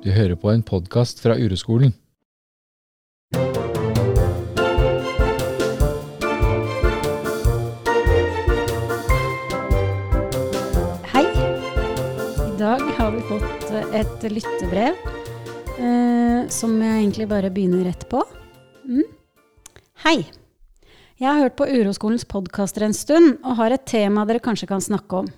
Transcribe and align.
Du 0.00 0.08
hører 0.08 0.32
på 0.40 0.48
en 0.48 0.62
podkast 0.64 1.18
fra 1.20 1.34
Ureskolen. 1.36 1.90
Hei. 11.10 11.24
I 11.26 12.54
dag 12.56 12.80
har 12.96 13.12
vi 13.12 13.26
fått 13.28 13.68
et 14.00 14.24
lyttebrev 14.32 14.96
eh, 14.96 16.48
som 16.48 16.80
jeg 16.80 16.96
egentlig 17.02 17.28
bare 17.28 17.52
begynner 17.52 17.84
rett 17.90 18.08
på. 18.08 18.24
Mm. 18.88 19.04
Hei. 20.06 20.16
Jeg 21.20 21.28
har 21.28 21.44
hørt 21.44 21.60
på 21.60 21.68
Uroskolens 21.68 22.24
podkaster 22.24 22.88
en 22.88 22.96
stund 22.96 23.36
og 23.44 23.60
har 23.60 23.76
et 23.76 23.84
tema 23.84 24.24
dere 24.24 24.40
kanskje 24.40 24.72
kan 24.72 24.80
snakke 24.80 25.26
om. 25.26 25.32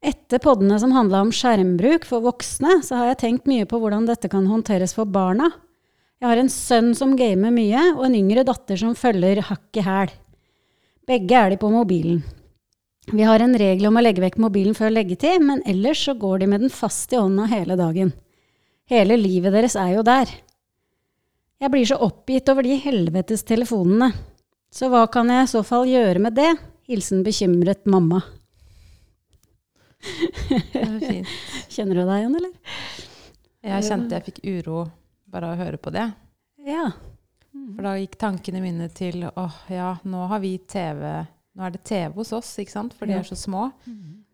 Etter 0.00 0.40
poddene 0.40 0.78
som 0.80 0.94
handla 0.96 1.20
om 1.26 1.32
skjermbruk 1.34 2.06
for 2.08 2.24
voksne, 2.24 2.78
så 2.84 2.96
har 2.96 3.10
jeg 3.10 3.20
tenkt 3.20 3.50
mye 3.50 3.66
på 3.68 3.80
hvordan 3.82 4.06
dette 4.08 4.30
kan 4.32 4.46
håndteres 4.48 4.94
for 4.96 5.04
barna. 5.04 5.50
Jeg 6.20 6.28
har 6.28 6.40
en 6.40 6.52
sønn 6.52 6.94
som 6.96 7.12
gamer 7.16 7.52
mye, 7.52 7.82
og 7.98 8.06
en 8.06 8.16
yngre 8.16 8.44
datter 8.48 8.80
som 8.80 8.96
følger 8.96 9.42
hakk 9.50 9.80
i 9.80 9.84
hæl. 9.84 10.12
Begge 11.08 11.36
er 11.36 11.52
de 11.52 11.60
på 11.60 11.72
mobilen. 11.72 12.22
Vi 13.10 13.24
har 13.26 13.42
en 13.42 13.56
regel 13.58 13.88
om 13.88 13.96
å 13.98 14.02
legge 14.04 14.22
vekk 14.22 14.38
mobilen 14.40 14.76
før 14.76 14.92
leggetid, 14.94 15.42
men 15.44 15.64
ellers 15.68 16.04
så 16.06 16.14
går 16.16 16.42
de 16.42 16.50
med 16.52 16.64
den 16.64 16.72
fast 16.72 17.12
i 17.12 17.20
hånda 17.20 17.48
hele 17.50 17.76
dagen. 17.76 18.12
Hele 18.90 19.16
livet 19.20 19.52
deres 19.54 19.76
er 19.80 19.94
jo 19.96 20.04
der. 20.06 20.30
Jeg 21.60 21.72
blir 21.72 21.88
så 21.88 21.98
oppgitt 22.00 22.48
over 22.48 22.64
de 22.64 22.78
helvetes 22.80 23.44
telefonene. 23.44 24.14
Så 24.72 24.88
hva 24.88 25.04
kan 25.12 25.28
jeg 25.32 25.44
i 25.44 25.50
så 25.50 25.64
fall 25.66 25.88
gjøre 25.90 26.22
med 26.22 26.38
det? 26.38 26.52
Hilsen 26.88 27.24
bekymret 27.26 27.84
mamma. 27.90 28.22
Det 30.00 30.80
er 30.80 30.98
fint. 31.02 31.34
Kjenner 31.74 32.00
du 32.00 32.02
deg 32.04 32.16
igjen, 32.22 32.36
eller? 32.40 32.76
Jeg 33.60 33.84
kjente 33.84 34.16
jeg 34.16 34.26
fikk 34.30 34.40
uro 34.48 34.84
bare 35.30 35.50
av 35.50 35.58
å 35.58 35.64
høre 35.64 35.80
på 35.80 35.92
det. 35.94 36.06
Ja. 36.66 36.86
For 37.74 37.84
da 37.84 37.92
gikk 37.98 38.16
tankene 38.20 38.62
mine 38.62 38.88
til 38.94 39.26
åh, 39.28 39.58
ja, 39.72 39.92
nå 40.06 40.24
har 40.30 40.40
vi 40.42 40.54
TV 40.70 41.04
Nå 41.58 41.64
er 41.66 41.72
det 41.74 41.80
TV 41.84 42.14
hos 42.14 42.30
oss, 42.32 42.48
ikke 42.62 42.72
sant? 42.72 42.92
for 42.94 43.10
de 43.10 43.16
er 43.18 43.24
så 43.26 43.36
små. 43.36 43.66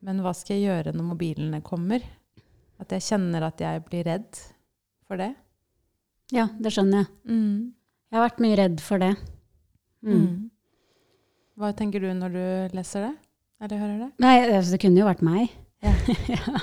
Men 0.05 0.21
hva 0.23 0.35
skal 0.37 0.59
jeg 0.59 0.67
gjøre 0.69 0.93
når 0.95 1.07
mobilene 1.09 1.63
kommer? 1.65 2.05
At 2.79 2.93
jeg 2.93 3.07
kjenner 3.07 3.47
at 3.49 3.63
jeg 3.65 3.81
blir 3.87 4.05
redd 4.05 4.37
for 5.09 5.17
det. 5.19 5.31
Ja, 6.35 6.45
det 6.61 6.75
skjønner 6.75 7.03
jeg. 7.03 7.09
Jeg 8.13 8.19
har 8.19 8.27
vært 8.29 8.43
mye 8.45 8.59
redd 8.61 8.83
for 8.85 9.03
det. 9.03 9.15
Mm. 10.05 10.13
Mm. 10.13 10.51
Hva 11.57 11.73
tenker 11.75 12.05
du 12.05 12.11
når 12.15 12.37
du 12.37 12.77
leser 12.77 13.09
det? 13.09 13.15
Eller 13.63 13.81
hører 13.81 13.99
det? 14.05 14.11
Nei, 14.21 14.35
altså, 14.51 14.75
det 14.75 14.81
kunne 14.83 15.01
jo 15.01 15.07
vært 15.09 15.25
meg. 15.25 15.53
Ja. 15.85 15.93
ja. 16.35 16.61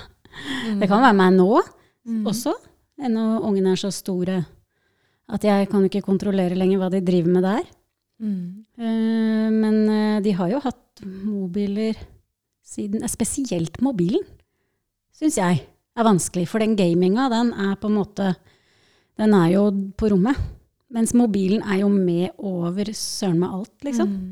Det 0.80 0.90
kan 0.90 1.02
være 1.04 1.18
meg 1.18 1.34
nå 1.38 1.64
Mm. 2.04 2.26
også, 2.28 2.52
når 3.00 3.46
ungene 3.48 3.72
er 3.72 3.80
så 3.80 3.88
store 3.96 4.42
at 5.32 5.46
jeg 5.48 5.70
kan 5.72 5.86
ikke 5.88 6.02
kontrollere 6.04 6.58
lenger 6.58 6.82
hva 6.82 6.90
de 6.92 7.00
driver 7.00 7.32
med 7.32 7.46
der. 7.48 7.62
Mm. 8.20 8.66
Uh, 8.76 9.48
men 9.56 9.78
uh, 9.88 10.18
de 10.20 10.34
har 10.36 10.50
jo 10.52 10.60
hatt 10.66 11.04
mobiler 11.06 11.96
siden 12.64 13.04
eh, 13.04 13.12
Spesielt 13.12 13.80
mobilen, 13.82 14.24
syns 15.16 15.38
jeg 15.40 15.62
er 15.64 16.04
vanskelig. 16.08 16.44
For 16.52 16.60
den 16.60 16.76
gaminga, 16.76 17.30
den 17.32 17.54
er 17.56 17.78
på 17.80 17.88
en 17.88 17.98
måte 18.02 18.34
Den 19.16 19.34
er 19.38 19.54
jo 19.54 19.64
på 19.96 20.10
rommet. 20.12 20.36
Mens 20.94 21.14
mobilen 21.16 21.64
er 21.64 21.84
jo 21.84 21.90
med 21.90 22.36
over 22.38 22.92
søren 22.98 23.40
meg 23.40 23.50
alt, 23.62 23.76
liksom. 23.86 24.10
Mm. 24.10 24.32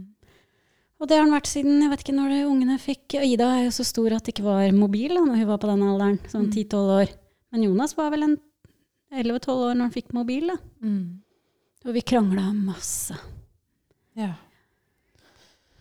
Og 1.02 1.10
det 1.10 1.18
har 1.18 1.26
den 1.26 1.34
vært 1.34 1.50
siden 1.50 1.82
jeg 1.82 1.90
vet 1.90 2.04
ikke 2.06 2.14
når 2.14 2.30
de 2.30 2.40
ungene 2.46 2.76
fikk 2.78 3.16
Ida 3.26 3.48
er 3.58 3.64
jo 3.66 3.72
så 3.74 3.86
stor 3.88 4.14
at 4.14 4.28
det 4.28 4.36
ikke 4.36 4.46
var 4.46 4.68
mobil 4.76 5.16
da 5.18 5.24
når 5.26 5.40
hun 5.42 5.50
var 5.50 5.58
på 5.64 5.70
den 5.72 5.82
alderen, 5.88 6.20
sånn 6.30 6.46
Mm. 6.46 6.54
10-12 6.54 6.92
år. 7.00 7.14
Men 7.52 7.64
Jonas 7.66 7.96
var 7.98 8.12
vel 8.14 8.24
en 8.28 8.38
11-12 9.12 9.50
år 9.66 9.74
når 9.76 9.82
han 9.88 9.96
fikk 9.96 10.14
mobil, 10.14 10.48
da. 10.54 10.58
Mm. 10.86 11.22
Og 11.86 11.94
vi 11.98 12.04
krangla 12.06 12.46
masse. 12.54 13.18
Ja. 14.16 14.36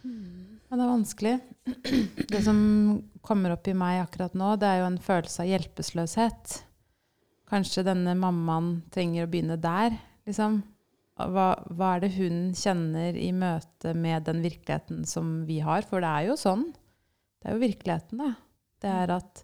Men 0.02 0.78
det 0.78 0.80
er 0.86 0.94
vanskelig. 0.94 1.34
Det 2.30 2.40
som 2.46 3.02
kommer 3.20 3.52
opp 3.52 3.68
i 3.68 3.76
meg 3.76 4.00
akkurat 4.06 4.34
nå, 4.38 4.54
det 4.58 4.66
er 4.70 4.80
jo 4.80 4.88
en 4.88 4.98
følelse 5.04 5.44
av 5.44 5.50
hjelpeløshet. 5.50 6.56
Kanskje 7.50 7.84
denne 7.84 8.14
mammaen 8.16 8.80
trenger 8.94 9.26
å 9.26 9.30
begynne 9.30 9.60
der, 9.60 9.98
liksom. 10.26 10.62
Hva, 11.34 11.46
hva 11.76 11.94
er 11.94 12.04
det 12.04 12.12
hun 12.16 12.38
kjenner 12.56 13.16
i 13.18 13.30
møte 13.36 13.92
med 13.96 14.26
den 14.28 14.40
virkeligheten 14.44 15.04
som 15.08 15.40
vi 15.48 15.60
har? 15.64 15.84
For 15.88 16.02
det 16.02 16.10
er 16.10 16.28
jo 16.30 16.36
sånn. 16.40 16.68
Det 17.40 17.48
er 17.48 17.56
jo 17.56 17.64
virkeligheten, 17.64 18.22
da. 18.22 18.30
Det 18.80 18.92
er 19.02 19.14
at 19.16 19.42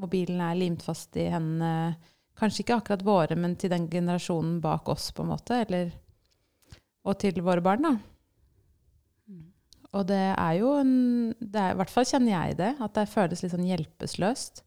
mobilen 0.00 0.42
er 0.44 0.58
limt 0.58 0.84
fast 0.84 1.16
i 1.20 1.30
hendene 1.32 1.94
Kanskje 2.34 2.64
ikke 2.64 2.76
akkurat 2.80 3.02
våre, 3.06 3.36
men 3.38 3.52
til 3.54 3.70
den 3.70 3.84
generasjonen 3.86 4.56
bak 4.58 4.88
oss, 4.90 5.12
på 5.14 5.22
en 5.22 5.28
måte. 5.30 5.60
Eller, 5.62 5.92
og 7.06 7.14
til 7.22 7.38
våre 7.46 7.62
barn, 7.62 7.86
da. 7.86 7.92
Og 9.94 10.02
det 10.08 10.24
er 10.32 10.56
jo 10.58 10.72
en 10.80 10.94
det 11.38 11.60
er, 11.60 11.76
I 11.76 11.78
hvert 11.78 11.92
fall 11.94 12.08
kjenner 12.08 12.34
jeg 12.34 12.56
det. 12.58 12.72
At 12.82 12.96
det 12.98 13.06
føles 13.12 13.44
litt 13.44 13.54
sånn 13.54 13.68
hjelpeløst. 13.68 14.64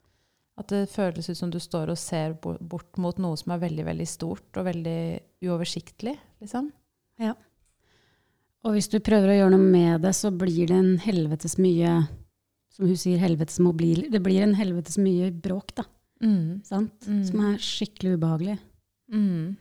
At 0.57 0.71
det 0.73 0.87
føles 0.89 1.27
ut 1.29 1.37
som 1.37 1.51
du 1.53 1.59
står 1.61 1.91
og 1.93 1.99
ser 2.01 2.33
bort 2.41 2.97
mot 2.97 3.17
noe 3.21 3.37
som 3.37 3.53
er 3.53 3.61
veldig 3.61 3.85
veldig 3.85 4.07
stort 4.09 4.57
og 4.57 4.65
veldig 4.65 5.01
uoversiktlig. 5.45 6.15
liksom. 6.41 6.71
Ja. 7.21 7.35
Og 8.65 8.73
hvis 8.73 8.89
du 8.89 8.97
prøver 9.03 9.31
å 9.31 9.37
gjøre 9.37 9.53
noe 9.53 9.67
med 9.67 10.01
det, 10.03 10.15
så 10.17 10.31
blir 10.33 10.67
det 10.69 10.77
en 10.77 10.95
helvetes 11.03 11.57
mye 11.61 11.99
Som 12.77 12.85
hun 12.91 12.97
sier, 12.99 13.17
helvetes 13.17 13.57
mobil. 13.63 14.03
Det 14.13 14.19
blir 14.21 14.43
en 14.45 14.53
helvetes 14.53 14.99
mye 15.01 15.31
bråk, 15.33 15.71
da. 15.79 15.87
Mm. 16.21 16.59
Sant? 16.61 17.07
Mm. 17.09 17.23
Som 17.25 17.39
er 17.47 17.63
skikkelig 17.63 18.11
ubehagelig. 18.19 18.57
Mm. 19.09 19.55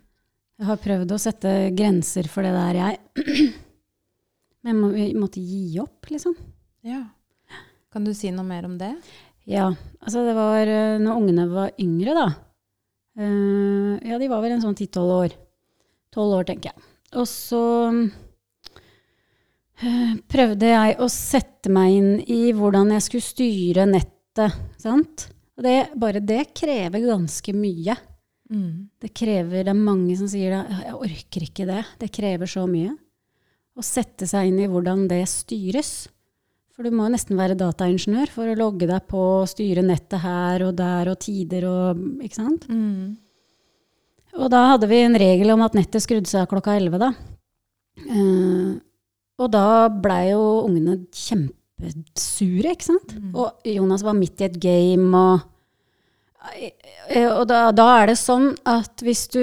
Jeg 0.61 0.69
har 0.69 0.83
prøvd 0.83 1.15
å 1.15 1.19
sette 1.21 1.53
grenser 1.77 2.29
for 2.29 2.45
det 2.45 2.53
der, 2.53 2.77
jeg. 2.83 3.55
Men 4.67 4.69
jeg 4.69 4.77
må, 5.17 5.23
måtte 5.23 5.41
gi 5.41 5.79
opp, 5.81 6.11
liksom. 6.13 6.37
Ja. 6.85 7.07
Kan 7.89 8.05
du 8.05 8.13
si 8.13 8.29
noe 8.37 8.45
mer 8.45 8.69
om 8.69 8.77
det? 8.81 8.93
Ja, 9.47 9.71
altså 10.03 10.25
det 10.27 10.35
var 10.37 10.67
eh, 10.67 10.99
når 10.99 11.21
ungene 11.21 11.47
var 11.51 11.71
yngre, 11.83 12.15
da. 12.17 12.27
Uh, 13.17 13.97
ja, 14.05 14.19
de 14.21 14.29
var 14.29 14.43
vel 14.45 14.57
en 14.57 14.65
sånn 14.65 14.77
10-12 14.77 15.13
år. 15.15 15.37
12 16.13 16.35
år, 16.37 16.45
tenker 16.49 16.73
jeg. 16.73 16.79
Og 17.17 17.29
så 17.31 17.63
uh, 19.81 20.17
prøvde 20.29 20.73
jeg 20.73 20.99
å 21.01 21.09
sette 21.13 21.73
meg 21.73 21.95
inn 21.95 22.11
i 22.27 22.53
hvordan 22.57 22.93
jeg 22.97 23.07
skulle 23.07 23.31
styre 23.31 23.87
nettet, 23.89 24.59
sant? 24.83 25.29
Og 25.57 25.65
det, 25.65 25.77
bare 25.97 26.21
det 26.21 26.51
krever 26.53 27.07
ganske 27.07 27.55
mye. 27.57 27.97
Mm. 28.53 28.89
Det 29.03 29.11
krever, 29.17 29.65
det 29.65 29.73
er 29.73 29.79
mange 29.79 30.19
som 30.19 30.29
sier 30.31 30.53
det, 30.53 30.83
jeg 30.85 31.01
orker 31.09 31.47
ikke 31.49 31.69
det. 31.71 31.83
Det 32.03 32.13
krever 32.15 32.51
så 32.51 32.67
mye. 32.69 32.93
Å 33.77 33.85
sette 33.85 34.29
seg 34.29 34.51
inn 34.51 34.61
i 34.61 34.69
hvordan 34.71 35.07
det 35.11 35.23
styres. 35.31 36.11
For 36.77 36.85
du 36.85 36.93
må 36.93 37.07
jo 37.07 37.15
nesten 37.15 37.39
være 37.39 37.57
dataingeniør 37.57 38.29
for 38.29 38.53
å 38.53 38.57
logge 38.59 38.85
deg 38.89 39.07
på 39.09 39.21
og 39.41 39.49
styre 39.49 39.81
nettet 39.85 40.21
her 40.21 40.67
og 40.67 40.75
der 40.77 41.09
og 41.09 41.17
tider 41.25 41.65
og 41.71 42.03
Ikke 42.21 42.37
sant? 42.37 42.67
Mm. 42.69 43.15
Og 44.37 44.51
da 44.53 44.61
hadde 44.75 44.89
vi 44.91 44.99
en 45.01 45.17
regel 45.17 45.55
om 45.55 45.65
at 45.65 45.77
nettet 45.79 46.05
skrudde 46.05 46.29
seg 46.29 46.43
av 46.43 46.51
klokka 46.51 46.75
11, 46.77 46.99
da. 47.01 47.09
Uh, 48.05 48.77
og 49.41 49.49
da 49.55 49.89
blei 49.89 50.35
jo 50.35 50.43
ungene 50.67 50.99
kjempesure, 51.17 52.75
ikke 52.77 52.89
sant? 52.91 53.15
Mm. 53.17 53.31
Og 53.33 53.69
Jonas 53.73 54.05
var 54.05 54.17
midt 54.19 54.45
i 54.45 54.49
et 54.51 54.59
game, 54.61 55.09
og, 55.17 55.49
eh, 56.61 57.31
og 57.31 57.47
da, 57.49 57.71
da 57.73 57.89
er 58.03 58.13
det 58.13 58.21
sånn 58.21 58.53
at 58.69 59.01
hvis 59.05 59.27
du 59.33 59.43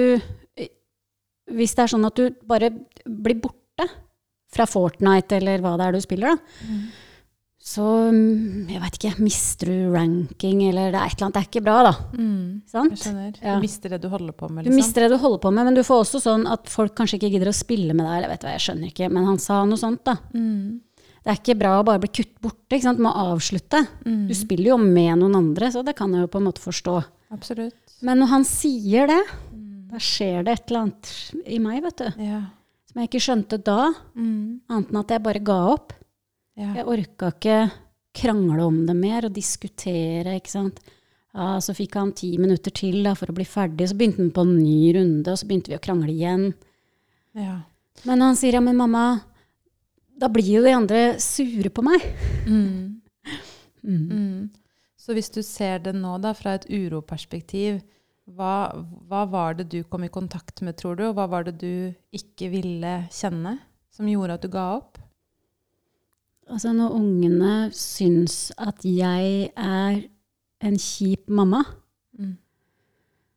Hvis 1.54 1.74
det 1.76 1.82
er 1.82 1.90
sånn 1.92 2.06
at 2.08 2.16
du 2.16 2.30
bare 2.48 2.70
blir 3.04 3.36
borte 3.36 3.84
fra 4.48 4.64
Fortnite 4.64 5.36
eller 5.36 5.60
hva 5.60 5.74
det 5.76 5.88
er 5.88 5.92
du 5.98 6.00
spiller, 6.00 6.38
da, 6.38 6.62
Mm. 6.64 6.84
Så 7.64 7.84
mm, 8.12 8.66
jeg 8.68 8.80
veit 8.82 8.96
ikke, 8.98 9.10
mister 9.24 9.70
du 9.72 9.92
ranking, 9.94 10.58
eller 10.68 10.90
det 10.92 10.98
er 11.00 11.06
et 11.08 11.14
eller 11.16 11.26
annet 11.30 11.36
Det 11.38 11.42
er 11.42 11.48
ikke 11.48 11.62
bra, 11.64 11.76
da. 11.86 11.92
Mm. 12.12 12.48
Sant? 12.68 12.92
Jeg 12.92 13.00
skjønner. 13.00 13.38
Ja. 13.40 13.54
Du 13.56 13.62
mister 13.64 13.94
det 13.94 14.00
du 14.02 14.08
holder 14.12 14.34
på 14.36 14.50
med. 14.50 14.64
Du 14.66 14.68
Liksom. 14.68 14.76
mister 14.82 15.00
det 15.06 15.10
du 15.14 15.16
holder 15.22 15.40
på 15.46 15.52
med, 15.56 15.64
men 15.70 15.78
du 15.78 15.80
får 15.86 16.02
også 16.04 16.20
sånn 16.20 16.44
at 16.52 16.68
folk 16.68 16.92
kanskje 16.98 17.16
ikke 17.18 17.30
gidder 17.32 17.48
å 17.48 17.56
spille 17.56 17.94
med 17.96 18.04
deg. 18.04 18.18
eller 18.18 18.28
vet 18.34 18.42
du 18.42 18.46
hva, 18.50 18.52
jeg 18.58 18.64
skjønner 18.66 18.90
ikke, 18.92 19.08
Men 19.10 19.24
han 19.30 19.38
sa 19.40 19.62
noe 19.64 19.80
sånt, 19.80 20.04
da. 20.04 20.16
Mm. 20.34 20.80
Det 21.24 21.32
er 21.32 21.40
ikke 21.40 21.58
bra 21.58 21.72
å 21.80 21.86
bare 21.88 22.02
bli 22.04 22.08
kutt 22.20 22.34
borte. 22.44 22.68
ikke 22.76 22.82
sant? 22.84 22.98
Du 23.00 23.02
må 23.06 23.14
avslutte. 23.16 23.80
Mm. 24.04 24.28
Du 24.28 24.34
spiller 24.36 24.74
jo 24.74 24.76
med 24.76 25.18
noen 25.24 25.34
andre, 25.40 25.72
så 25.72 25.82
det 25.82 25.96
kan 25.96 26.12
jeg 26.12 26.20
jo 26.20 26.26
på 26.28 26.36
en 26.42 26.44
måte 26.52 26.60
forstå. 26.60 26.98
Absolutt. 27.32 27.72
Men 28.04 28.18
når 28.20 28.28
han 28.28 28.44
sier 28.44 29.06
det, 29.08 29.22
Mm. 29.54 29.88
da 29.88 29.96
skjer 29.96 30.44
det 30.44 30.52
et 30.52 30.70
eller 30.70 30.80
annet 30.82 31.32
i 31.48 31.58
meg, 31.58 31.82
vet 31.82 31.96
du. 31.96 32.12
Ja. 32.22 32.42
Som 32.92 33.00
jeg 33.00 33.08
ikke 33.08 33.24
skjønte 33.24 33.64
da, 33.64 33.94
Mm. 34.14 34.60
annet 34.68 34.90
enn 34.92 35.00
at 35.00 35.08
jeg 35.08 35.22
bare 35.22 35.40
ga 35.40 35.72
opp. 35.72 35.92
Ja. 36.60 36.70
Jeg 36.78 36.86
orka 36.86 37.32
ikke 37.34 37.58
krangle 38.14 38.62
om 38.64 38.82
det 38.86 38.94
mer 38.96 39.26
og 39.26 39.34
diskutere, 39.34 40.36
ikke 40.38 40.52
sant. 40.52 40.80
Ja, 41.34 41.56
så 41.58 41.74
fikk 41.74 41.96
han 41.98 42.12
ti 42.14 42.36
minutter 42.38 42.70
til 42.70 43.00
da, 43.02 43.16
for 43.18 43.32
å 43.32 43.34
bli 43.34 43.46
ferdig, 43.48 43.88
så 43.90 43.96
begynte 43.98 44.22
han 44.22 44.34
på 44.34 44.44
en 44.46 44.52
ny 44.60 44.92
runde, 44.94 45.32
og 45.32 45.40
så 45.40 45.48
begynte 45.50 45.72
vi 45.72 45.78
å 45.78 45.82
krangle 45.82 46.12
igjen. 46.14 46.52
ja. 47.38 47.62
Men 48.04 48.24
han 48.24 48.34
sier 48.34 48.56
ja, 48.56 48.60
men 48.60 48.74
mamma, 48.74 49.20
da 50.18 50.26
blir 50.30 50.48
jo 50.56 50.62
de 50.64 50.72
andre 50.74 51.02
sure 51.22 51.70
på 51.70 51.82
meg. 51.86 52.02
Mm. 52.46 53.00
Mm. 53.82 54.06
Mm. 54.10 54.38
Så 54.98 55.14
hvis 55.14 55.30
du 55.30 55.42
ser 55.46 55.78
det 55.84 55.92
nå 55.94 56.16
da, 56.22 56.32
fra 56.34 56.56
et 56.58 56.66
uroperspektiv, 56.70 57.82
Hva, 58.24 58.72
hva 59.04 59.26
var 59.28 59.58
det 59.58 59.66
du 59.68 59.82
kom 59.84 60.06
i 60.06 60.08
kontakt 60.08 60.62
med, 60.64 60.78
tror 60.80 60.96
du? 60.96 61.02
Og 61.10 61.18
hva 61.18 61.26
var 61.28 61.44
det 61.44 61.58
du 61.60 61.92
ikke 62.16 62.48
ville 62.48 62.92
kjenne, 63.12 63.58
som 63.92 64.08
gjorde 64.08 64.38
at 64.38 64.46
du 64.46 64.48
ga 64.48 64.62
opp? 64.78 64.96
Altså 66.50 66.72
når 66.76 66.92
ungene 66.98 67.52
syns 67.72 68.50
at 68.60 68.84
jeg 68.84 69.50
er 69.56 70.02
en 70.64 70.76
kjip 70.80 71.28
mamma, 71.28 71.62
Mm. 72.14 72.36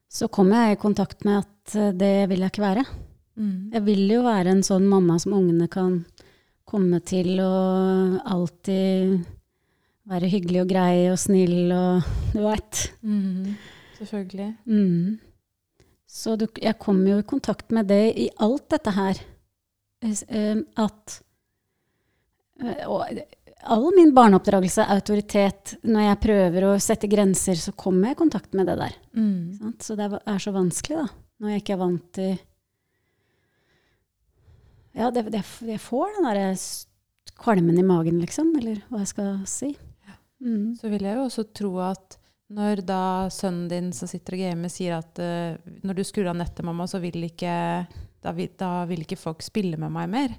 så 0.10 0.28
kommer 0.30 0.68
jeg 0.68 0.76
i 0.78 0.82
kontakt 0.82 1.24
med 1.26 1.40
at 1.40 1.76
eh, 1.76 1.92
det 1.98 2.30
vil 2.30 2.40
jeg 2.44 2.52
ikke 2.52 2.62
være. 2.62 2.84
Mm. 3.36 3.72
Jeg 3.74 3.86
vil 3.88 4.04
jo 4.12 4.20
være 4.22 4.52
en 4.54 4.62
sånn 4.64 4.86
mamma 4.88 5.16
som 5.20 5.34
ungene 5.34 5.66
kan 5.68 5.96
komme 6.68 7.00
til 7.02 7.40
og 7.42 8.20
alltid 8.26 9.24
være 10.08 10.30
hyggelig 10.30 10.62
og 10.62 10.70
grei 10.70 11.08
og 11.10 11.18
snill 11.18 11.72
og 11.74 12.06
du 12.36 12.44
veit. 12.46 12.84
Mm. 13.02 13.56
Selvfølgelig. 13.98 14.52
Mm. 14.70 15.18
Så 16.08 16.36
du, 16.38 16.46
jeg 16.62 16.78
kommer 16.80 17.16
jo 17.16 17.18
i 17.24 17.28
kontakt 17.34 17.72
med 17.74 17.88
det 17.90 18.14
i 18.16 18.30
alt 18.40 18.70
dette 18.70 18.94
her. 18.94 19.18
At 20.78 21.18
og 22.88 23.06
all 23.68 23.88
min 23.96 24.14
barneoppdragelse, 24.16 24.86
autoritet, 24.94 25.76
når 25.84 26.06
jeg 26.08 26.20
prøver 26.24 26.66
å 26.68 26.76
sette 26.82 27.10
grenser, 27.12 27.58
så 27.60 27.74
kommer 27.76 28.10
jeg 28.12 28.18
i 28.18 28.22
kontakt 28.22 28.54
med 28.58 28.70
det 28.70 28.78
der. 28.80 28.94
Mm. 29.18 29.74
Så 29.84 29.96
det 30.00 30.08
er- 30.14 30.40
så 30.40 30.54
vanskelig, 30.56 30.98
da. 31.04 31.08
Når 31.40 31.50
jeg 31.54 31.62
ikke 31.64 31.74
er 31.74 31.84
vant 31.84 32.14
til 32.14 32.38
Ja, 34.98 35.12
det, 35.12 35.28
det, 35.30 35.44
jeg 35.62 35.80
får 35.84 36.16
den 36.16 36.26
derre 36.26 36.56
kvalmen 37.38 37.78
i 37.78 37.84
magen, 37.86 38.20
liksom. 38.24 38.56
Eller 38.58 38.80
hva 38.90 39.04
jeg 39.04 39.12
skal 39.12 39.46
si. 39.46 39.76
Mm. 40.42 40.72
Så 40.80 40.90
vil 40.90 41.06
jeg 41.06 41.18
jo 41.20 41.26
også 41.28 41.46
tro 41.54 41.78
at 41.86 42.18
når 42.50 42.82
da 42.88 43.02
sønnen 43.34 43.68
din 43.70 43.92
som 43.94 44.08
sitter 44.10 44.34
og 44.38 44.40
gamer, 44.42 44.72
sier 44.74 44.98
at 44.98 45.20
uh, 45.22 45.58
når 45.84 46.00
du 46.00 46.04
skrur 46.08 46.30
av 46.32 46.38
nettet, 46.40 46.64
mamma, 46.66 46.88
så 46.90 47.02
vil 47.04 47.28
ikke 47.28 47.54
da 48.24 48.34
vil, 48.34 48.50
da 48.58 48.86
vil 48.90 49.04
ikke 49.04 49.20
folk 49.20 49.44
spille 49.46 49.78
med 49.78 49.94
meg 49.94 50.10
mer. 50.10 50.36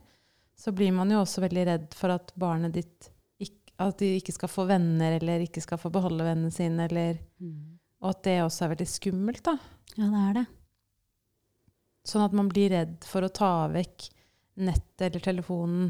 Så 0.58 0.72
blir 0.75 0.90
man 0.93 1.10
jo 1.14 1.20
også 1.22 1.44
veldig 1.44 1.64
redd 1.69 1.94
for 1.94 2.12
at 2.16 2.34
barnet 2.38 2.75
ditt 2.75 3.12
at 3.78 4.00
de 4.02 4.16
ikke 4.19 4.34
skal 4.34 4.50
få 4.50 4.64
venner, 4.66 5.16
eller 5.20 5.44
ikke 5.44 5.62
skal 5.62 5.78
få 5.78 5.90
beholde 5.94 6.25
vennene 6.26 6.50
sine, 6.55 6.88
eller 6.88 7.19
Og 8.02 8.10
at 8.10 8.22
det 8.26 8.37
også 8.43 8.64
er 8.64 8.72
veldig 8.75 8.87
skummelt, 8.90 9.43
da. 9.46 9.55
Ja, 9.96 10.08
det 10.10 10.22
er 10.22 10.32
det. 10.37 10.46
Sånn 12.08 12.25
at 12.25 12.34
man 12.37 12.49
blir 12.50 12.70
redd 12.72 13.06
for 13.06 13.26
å 13.26 13.31
ta 13.31 13.69
vekk 13.70 14.08
nettet 14.58 15.08
eller 15.08 15.22
telefonen 15.22 15.88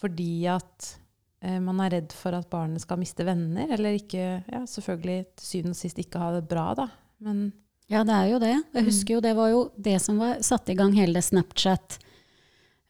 fordi 0.00 0.46
at 0.48 0.86
eh, 1.44 1.58
man 1.60 1.82
er 1.84 1.92
redd 1.98 2.14
for 2.16 2.34
at 2.34 2.48
barnet 2.50 2.80
skal 2.82 2.98
miste 2.98 3.26
venner, 3.26 3.68
eller 3.70 3.98
ikke 3.98 4.22
Ja, 4.48 4.62
selvfølgelig 4.64 5.26
til 5.36 5.46
syvende 5.46 5.76
og 5.76 5.80
sist 5.82 5.98
ikke 6.00 6.22
ha 6.22 6.30
det 6.38 6.46
bra, 6.50 6.70
da. 6.78 6.88
Men 7.20 7.50
Ja, 7.90 8.02
det 8.06 8.14
er 8.16 8.30
jo 8.30 8.38
det. 8.42 8.54
Jeg 8.74 8.86
husker 8.86 9.18
jo 9.18 9.24
det 9.26 9.34
var 9.36 9.50
jo 9.52 9.64
det 9.76 9.98
som 10.02 10.18
var 10.22 10.40
satt 10.46 10.70
i 10.72 10.78
gang 10.78 10.94
hele 10.96 11.20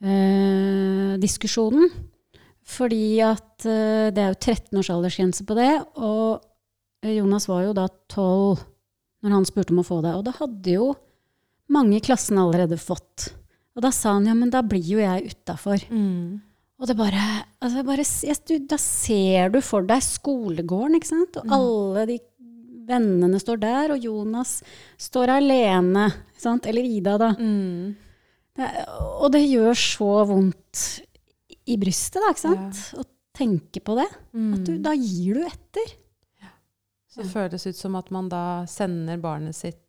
Snapchat-diskusjonen. 0.01 1.91
Fordi 2.71 3.21
at 3.25 3.65
eh, 3.67 4.11
det 4.15 4.21
er 4.23 4.31
jo 4.31 4.39
13 4.39 4.79
års 4.79 4.91
aldersgrense 4.93 5.45
på 5.49 5.57
det, 5.59 5.73
og 5.99 6.45
Jonas 7.03 7.49
var 7.49 7.65
jo 7.65 7.73
da 7.75 7.89
12 8.13 8.61
når 9.25 9.35
han 9.35 9.47
spurte 9.49 9.73
om 9.75 9.81
å 9.83 9.87
få 9.87 10.01
det. 10.05 10.13
Og 10.17 10.25
da 10.29 10.33
hadde 10.37 10.77
jo 10.77 10.91
mange 11.73 11.99
i 11.99 12.05
klassen 12.05 12.39
allerede 12.41 12.79
fått. 12.81 13.33
Og 13.75 13.83
da 13.85 13.91
sa 13.95 14.15
han 14.17 14.29
ja, 14.29 14.35
men 14.37 14.53
da 14.53 14.63
blir 14.63 14.85
jo 14.85 15.01
jeg 15.01 15.33
utafor. 15.33 15.83
Og 16.81 16.89
det 16.89 16.97
bare, 16.97 17.25
altså 17.61 17.83
bare 17.85 18.05
yes, 18.07 18.41
du, 18.49 18.55
Da 18.65 18.79
ser 18.81 19.51
du 19.53 19.61
for 19.61 19.85
deg 19.85 20.01
skolegården, 20.05 20.97
ikke 20.97 21.11
sant? 21.11 21.37
Og 21.43 21.53
alle 21.53 22.07
de 22.09 22.17
vennene 22.89 23.41
står 23.41 23.61
der, 23.61 23.93
og 23.95 24.05
Jonas 24.05 24.61
står 25.01 25.35
alene. 25.41 26.07
Sant? 26.41 26.67
Eller 26.71 26.87
Ida, 26.89 27.19
da. 27.21 27.35
Det, 27.37 28.10
og 29.21 29.31
det 29.35 29.45
gjør 29.47 29.79
så 29.79 30.11
vondt 30.29 30.85
i 31.71 31.77
brystet, 31.81 32.21
da, 32.23 32.33
ikke 32.33 32.45
sant? 32.45 32.83
Å 32.99 33.05
tenke 33.37 33.83
på 33.85 33.97
det. 33.99 34.09
At 34.57 34.67
du, 34.67 34.75
da 34.83 34.95
gir 34.97 35.39
du 35.39 35.47
etter. 35.47 35.95
Så 37.11 37.25
det 37.25 37.33
føles 37.33 37.67
ut 37.67 37.79
som 37.79 37.97
at 37.99 38.11
man 38.15 38.29
da 38.31 38.67
sender 38.71 39.19
barnet 39.23 39.57
sitt 39.59 39.83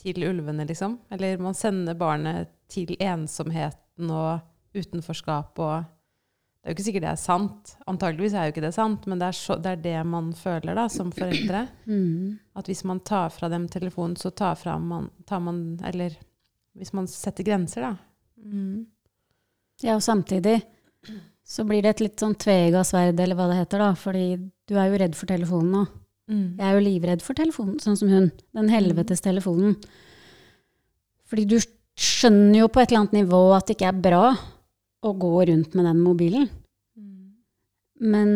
til 0.00 0.24
ulvene, 0.24 0.64
liksom. 0.68 0.98
Eller 1.12 1.40
man 1.42 1.56
sender 1.56 1.96
barnet 1.98 2.52
til 2.72 2.94
ensomheten 3.00 4.10
og 4.12 4.40
utenforskap 4.76 5.60
og 5.62 5.92
Det 6.66 6.72
er 6.72 6.74
jo 6.74 6.76
ikke 6.80 6.84
sikkert 6.88 7.04
det 7.04 7.10
er 7.12 7.18
sant. 7.22 7.72
Antageligvis 7.86 8.32
er 8.34 8.48
jo 8.48 8.50
ikke 8.50 8.62
det 8.64 8.72
sant, 8.74 9.04
men 9.06 9.20
det 9.22 9.28
er, 9.28 9.36
så, 9.38 9.54
det 9.62 9.70
er 9.76 9.82
det 9.84 9.98
man 10.10 10.32
føler 10.34 10.74
da, 10.74 10.88
som 10.90 11.12
foreldre. 11.14 11.60
Mm. 11.86 12.40
At 12.58 12.66
hvis 12.66 12.82
man 12.90 13.04
tar 13.06 13.30
fra 13.30 13.46
dem 13.52 13.68
telefonen, 13.70 14.16
så 14.18 14.32
tar, 14.34 14.56
fra 14.58 14.74
man, 14.82 15.06
tar 15.30 15.44
man 15.46 15.60
Eller 15.86 16.16
hvis 16.76 16.92
man 16.96 17.08
setter 17.10 17.46
grenser, 17.46 17.86
da. 17.86 17.92
Mm. 18.40 18.86
Ja, 19.84 19.96
og 19.96 20.04
samtidig 20.04 20.60
så 21.46 21.64
blir 21.66 21.84
det 21.84 21.94
et 21.94 22.02
litt 22.02 22.22
sånn 22.22 22.34
tveegga 22.38 22.82
sverd, 22.86 23.20
eller 23.22 23.38
hva 23.38 23.48
det 23.50 23.60
heter, 23.60 23.84
da. 23.84 23.92
Fordi 23.98 24.26
du 24.66 24.74
er 24.76 24.90
jo 24.90 25.00
redd 25.02 25.16
for 25.18 25.30
telefonen 25.30 25.72
nå. 25.74 25.84
Mm. 26.26 26.46
Jeg 26.58 26.66
er 26.66 26.74
jo 26.74 26.84
livredd 26.88 27.22
for 27.22 27.38
telefonen, 27.38 27.78
sånn 27.82 27.98
som 27.98 28.10
hun. 28.10 28.28
Den 28.56 28.70
helvetes 28.72 29.22
telefonen. 29.22 29.76
Fordi 31.30 31.46
du 31.48 31.56
skjønner 31.96 32.60
jo 32.64 32.70
på 32.70 32.82
et 32.82 32.90
eller 32.90 33.04
annet 33.04 33.18
nivå 33.22 33.42
at 33.56 33.68
det 33.68 33.78
ikke 33.78 33.90
er 33.92 34.04
bra 34.08 34.24
å 35.06 35.12
gå 35.16 35.34
rundt 35.48 35.76
med 35.78 35.86
den 35.86 36.02
mobilen. 36.02 36.48
Men 37.96 38.32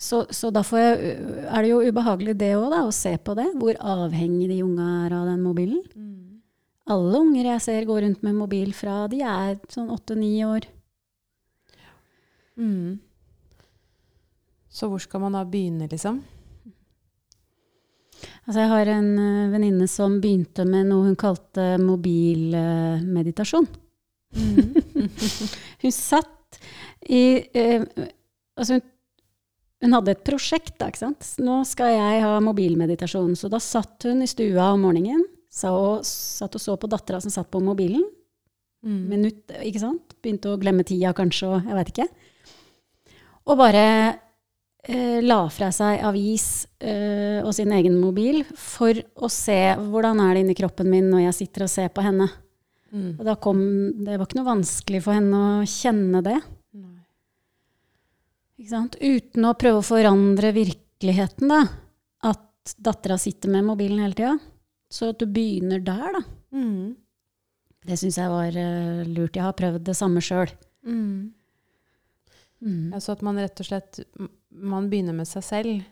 så, 0.00 0.24
så 0.30 0.50
da 0.54 0.62
får 0.66 0.80
jeg, 0.80 1.14
er 1.46 1.62
det 1.62 1.70
jo 1.70 1.82
ubehagelig 1.84 2.34
det 2.40 2.54
òg, 2.58 2.66
da, 2.72 2.82
å 2.86 2.94
se 2.94 3.14
på 3.20 3.36
det. 3.38 3.46
Hvor 3.60 3.78
avhengig 3.78 4.48
de 4.50 4.62
unga 4.64 4.88
er 5.04 5.16
av 5.16 5.28
den 5.30 5.42
mobilen. 5.44 5.82
Mm. 5.94 6.23
Alle 6.92 7.20
unger 7.22 7.48
jeg 7.48 7.64
ser 7.64 7.86
går 7.88 8.04
rundt 8.04 8.24
med 8.26 8.36
mobil 8.36 8.74
fra 8.76 9.04
de 9.08 9.22
er 9.24 9.56
sånn 9.72 9.92
åtte-ni 9.92 10.36
år. 10.44 10.66
Mm. 12.60 13.00
Så 14.68 14.90
hvor 14.90 15.00
skal 15.00 15.22
man 15.22 15.36
da 15.36 15.44
begynne, 15.48 15.88
liksom? 15.90 16.20
Altså 18.44 18.60
jeg 18.60 18.70
har 18.70 18.90
en 18.92 19.10
uh, 19.16 19.52
venninne 19.54 19.86
som 19.88 20.18
begynte 20.20 20.66
med 20.68 20.90
noe 20.90 21.08
hun 21.08 21.16
kalte 21.18 21.74
mobilmeditasjon. 21.80 23.68
hun 25.82 25.94
satt 25.94 26.58
i 27.06 27.24
eh, 27.54 27.84
Altså 28.54 28.76
hun, 28.76 28.82
hun 29.82 29.94
hadde 29.96 30.12
et 30.14 30.26
prosjekt, 30.26 30.76
da, 30.78 30.88
ikke 30.90 31.00
sant. 31.00 31.30
Nå 31.42 31.56
skal 31.66 31.90
jeg 31.90 32.20
ha 32.22 32.36
mobilmeditasjon. 32.44 33.32
Så 33.38 33.50
da 33.50 33.58
satt 33.62 34.06
hun 34.06 34.22
i 34.22 34.28
stua 34.30 34.68
om 34.76 34.84
morgenen, 34.86 35.24
og, 35.70 36.04
satt 36.06 36.56
og 36.56 36.62
så 36.62 36.76
på 36.80 36.90
dattera 36.90 37.20
som 37.22 37.32
satt 37.32 37.50
på 37.52 37.62
mobilen. 37.62 38.04
Mm. 38.84 39.00
Minutt, 39.08 39.54
ikke 39.64 39.82
sant. 39.82 40.16
Begynte 40.22 40.52
å 40.52 40.60
glemme 40.60 40.84
tida 40.86 41.14
kanskje, 41.16 41.48
og 41.48 41.68
jeg 41.68 41.78
veit 41.78 41.92
ikke. 41.94 42.08
Og 43.44 43.60
bare 43.60 43.84
eh, 44.84 45.20
la 45.24 45.40
fra 45.52 45.70
seg 45.74 46.02
avis 46.04 46.66
eh, 46.80 47.40
og 47.44 47.52
sin 47.56 47.72
egen 47.76 47.96
mobil 48.00 48.42
for 48.56 48.96
å 49.16 49.30
se 49.32 49.58
hvordan 49.78 50.22
er 50.24 50.34
det 50.34 50.44
inni 50.44 50.56
kroppen 50.58 50.90
min 50.90 51.10
når 51.12 51.26
jeg 51.28 51.38
sitter 51.42 51.66
og 51.66 51.72
ser 51.72 51.92
på 51.94 52.04
henne. 52.04 52.28
Mm. 52.94 53.14
Og 53.18 53.24
da 53.26 53.36
kom, 53.40 53.60
det 54.06 54.16
var 54.16 54.26
ikke 54.26 54.40
noe 54.40 54.52
vanskelig 54.52 55.02
for 55.04 55.16
henne 55.16 55.44
å 55.44 55.68
kjenne 55.68 56.22
det. 56.24 56.38
Uten 59.00 59.48
å 59.48 59.56
prøve 59.58 59.80
å 59.80 59.86
forandre 59.86 60.52
virkeligheten, 60.54 61.50
da. 61.50 61.64
At 62.24 62.76
dattera 62.80 63.18
sitter 63.20 63.50
med 63.52 63.66
mobilen 63.66 64.00
hele 64.04 64.16
tida. 64.16 64.36
Så 64.94 65.10
at 65.10 65.22
du 65.22 65.26
begynner 65.26 65.82
der, 65.82 66.18
da. 66.18 66.22
Mm. 66.54 66.94
Det 67.84 67.96
syns 68.00 68.18
jeg 68.20 68.30
var 68.32 68.54
uh, 68.54 69.00
lurt. 69.08 69.34
Jeg 69.34 69.44
har 69.44 69.56
prøvd 69.58 69.82
det 69.84 69.96
samme 69.98 70.22
sjøl. 70.24 70.52
Mm. 70.86 71.32
Mm. 72.64 72.94
Altså 72.94 73.16
at 73.16 73.24
man 73.26 73.40
rett 73.42 73.60
og 73.60 73.66
slett 73.68 74.00
man 74.54 74.88
begynner 74.92 75.16
med 75.16 75.28
seg 75.28 75.44
selv. 75.44 75.82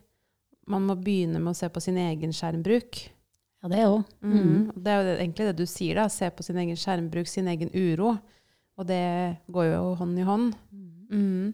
Man 0.71 0.87
må 0.87 0.97
begynne 0.97 1.43
med 1.43 1.53
å 1.53 1.59
se 1.59 1.69
på 1.73 1.83
sin 1.83 1.99
egen 2.01 2.33
skjermbruk. 2.37 3.03
Ja, 3.63 3.71
det 3.71 3.85
òg. 3.87 4.01
Mm. 4.23 4.71
Og 4.73 4.79
Det 4.83 4.93
er 4.93 5.01
jo 5.03 5.17
egentlig 5.19 5.49
det 5.51 5.59
du 5.59 5.67
sier, 5.71 5.99
da. 5.99 6.09
Se 6.11 6.31
på 6.31 6.47
sin 6.47 6.59
egen 6.63 6.79
skjermbruk, 6.79 7.29
sin 7.31 7.51
egen 7.51 7.71
uro. 7.75 8.15
Og 8.79 8.89
det 8.89 9.05
går 9.53 9.73
jo 9.73 9.83
hånd 9.99 10.19
i 10.19 10.27
hånd. 10.27 10.55
Mm. 11.13 11.53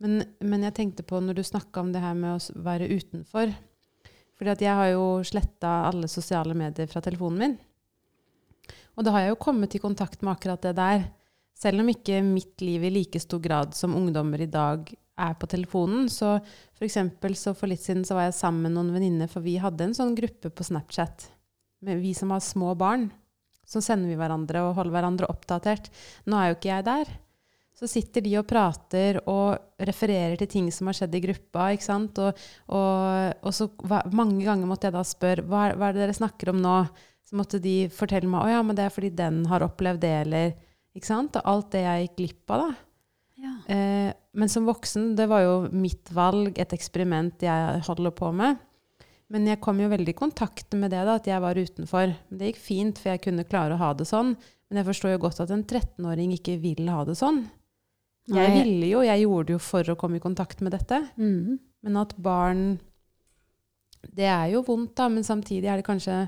Men, 0.00 0.22
men 0.40 0.64
jeg 0.66 0.76
tenkte 0.76 1.04
på 1.06 1.20
når 1.20 1.38
du 1.38 1.44
snakka 1.44 1.84
om 1.84 1.92
det 1.92 2.02
her 2.02 2.16
med 2.16 2.38
å 2.38 2.62
være 2.64 2.88
utenfor 2.90 3.52
Fordi 4.40 4.54
at 4.54 4.62
jeg 4.64 4.72
har 4.72 4.86
jo 4.94 5.04
sletta 5.28 5.70
alle 5.90 6.08
sosiale 6.08 6.54
medier 6.56 6.88
fra 6.88 7.02
telefonen 7.04 7.42
min. 7.42 7.56
Og 8.96 9.04
da 9.04 9.12
har 9.12 9.26
jeg 9.26 9.34
jo 9.34 9.42
kommet 9.44 9.74
i 9.76 9.82
kontakt 9.82 10.24
med 10.24 10.32
akkurat 10.32 10.64
det 10.64 10.72
der. 10.78 11.04
Selv 11.60 11.82
om 11.82 11.90
ikke 11.92 12.22
mitt 12.24 12.64
liv 12.64 12.86
i 12.88 12.92
like 12.94 13.20
stor 13.20 13.42
grad 13.44 13.76
som 13.76 13.92
ungdommer 13.98 14.40
i 14.40 14.48
dag 14.48 14.88
er 15.20 15.36
på 15.36 15.48
telefonen. 15.52 16.08
Så 16.08 16.38
for 16.72 16.88
eksempel 16.88 17.36
så 17.36 17.52
for 17.52 17.68
litt 17.68 17.84
siden 17.84 18.06
så 18.08 18.16
var 18.16 18.30
jeg 18.30 18.38
sammen 18.38 18.64
med 18.64 18.78
noen 18.78 18.94
venninner, 18.96 19.28
for 19.28 19.44
vi 19.44 19.58
hadde 19.60 19.90
en 19.90 19.96
sånn 19.96 20.16
gruppe 20.16 20.48
på 20.48 20.64
Snapchat. 20.64 21.28
Med 21.84 22.00
vi 22.00 22.14
som 22.16 22.32
har 22.32 22.40
små 22.44 22.72
barn. 22.80 23.10
Så 23.68 23.84
sender 23.84 24.08
vi 24.08 24.16
hverandre 24.18 24.64
og 24.64 24.78
holder 24.80 24.96
hverandre 24.96 25.28
oppdatert. 25.28 25.92
Nå 26.24 26.40
er 26.40 26.48
jo 26.48 26.56
ikke 26.56 26.72
jeg 26.72 26.88
der. 26.88 27.12
Så 27.80 27.88
sitter 27.88 28.20
de 28.20 28.34
og 28.36 28.44
prater 28.48 29.22
og 29.24 29.84
refererer 29.88 30.36
til 30.36 30.50
ting 30.52 30.66
som 30.74 30.90
har 30.90 30.98
skjedd 30.98 31.14
i 31.16 31.22
gruppa. 31.24 31.70
ikke 31.72 31.86
sant? 31.86 32.18
Og, 32.20 32.42
og, 32.76 33.38
og 33.40 33.54
så 33.56 33.70
hva, 33.88 34.02
mange 34.12 34.42
ganger 34.44 34.68
måtte 34.68 34.90
jeg 34.90 34.96
da 34.98 35.04
spørre 35.06 35.46
hva, 35.48 35.70
hva 35.72 35.88
er 35.88 35.96
det 35.96 36.02
dere 36.04 36.16
snakker 36.18 36.52
om 36.52 36.60
nå? 36.60 36.74
Så 37.24 37.38
måtte 37.38 37.62
de 37.62 37.86
fortelle 37.94 38.28
meg 38.28 38.44
å 38.44 38.52
ja, 38.52 38.60
men 38.66 38.76
det 38.76 38.84
er 38.84 38.92
fordi 38.92 39.12
den 39.16 39.44
har 39.48 39.64
opplevd 39.64 40.02
det, 40.02 40.14
eller 40.26 40.52
ikke 40.98 41.08
sant? 41.08 41.38
Og 41.38 41.48
alt 41.48 41.70
det 41.72 41.84
jeg 41.86 42.04
gikk 42.04 42.16
glipp 42.18 42.52
av, 42.52 42.64
da. 42.66 42.70
Ja. 43.40 43.52
Eh, 43.72 44.10
men 44.36 44.52
som 44.52 44.66
voksen, 44.68 45.14
det 45.16 45.28
var 45.30 45.44
jo 45.46 45.54
mitt 45.72 46.10
valg, 46.12 46.58
et 46.60 46.74
eksperiment 46.76 47.46
jeg 47.46 47.84
holder 47.86 48.12
på 48.18 48.28
med. 48.36 48.60
Men 49.30 49.46
jeg 49.46 49.60
kom 49.62 49.78
jo 49.80 49.88
veldig 49.88 50.12
i 50.12 50.18
kontakt 50.18 50.74
med 50.76 50.90
det, 50.92 51.00
da, 51.06 51.16
at 51.16 51.28
jeg 51.30 51.40
var 51.40 51.56
utenfor. 51.56 52.12
Det 52.28 52.50
gikk 52.50 52.60
fint, 52.60 53.00
for 53.00 53.14
jeg 53.14 53.22
kunne 53.24 53.46
klare 53.48 53.78
å 53.78 53.80
ha 53.80 53.92
det 53.96 54.08
sånn. 54.10 54.34
Men 54.68 54.82
jeg 54.82 54.90
forstår 54.90 55.14
jo 55.14 55.22
godt 55.24 55.40
at 55.46 55.54
en 55.54 55.64
13-åring 55.64 56.34
ikke 56.34 56.58
vil 56.62 56.90
ha 56.90 57.06
det 57.06 57.16
sånn. 57.18 57.44
Jeg 58.36 58.52
ville 58.54 58.90
jo, 58.92 59.02
jeg 59.06 59.24
gjorde 59.24 59.48
det 59.48 59.56
jo 59.56 59.62
for 59.64 59.90
å 59.90 59.96
komme 59.98 60.20
i 60.20 60.22
kontakt 60.22 60.62
med 60.62 60.74
dette. 60.76 61.00
Mm. 61.18 61.58
Men 61.84 61.98
at 62.00 62.14
barn 62.20 62.64
Det 64.00 64.26
er 64.28 64.52
jo 64.54 64.62
vondt, 64.64 64.94
da, 64.96 65.08
men 65.12 65.24
samtidig 65.24 65.68
er 65.68 65.80
det 65.80 65.86
kanskje 65.86 66.22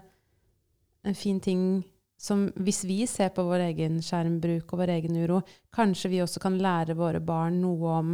en 1.04 1.16
fin 1.18 1.40
ting 1.40 1.82
som 2.22 2.46
Hvis 2.54 2.84
vi 2.86 3.02
ser 3.10 3.32
på 3.34 3.44
vår 3.46 3.66
egen 3.70 4.00
skjermbruk 4.04 4.72
og 4.72 4.82
vår 4.82 4.92
egen 4.94 5.16
uro, 5.18 5.40
kanskje 5.74 6.12
vi 6.12 6.22
også 6.22 6.42
kan 6.42 6.60
lære 6.62 6.94
våre 6.94 7.20
barn 7.20 7.60
noe 7.62 7.96
om 7.98 8.12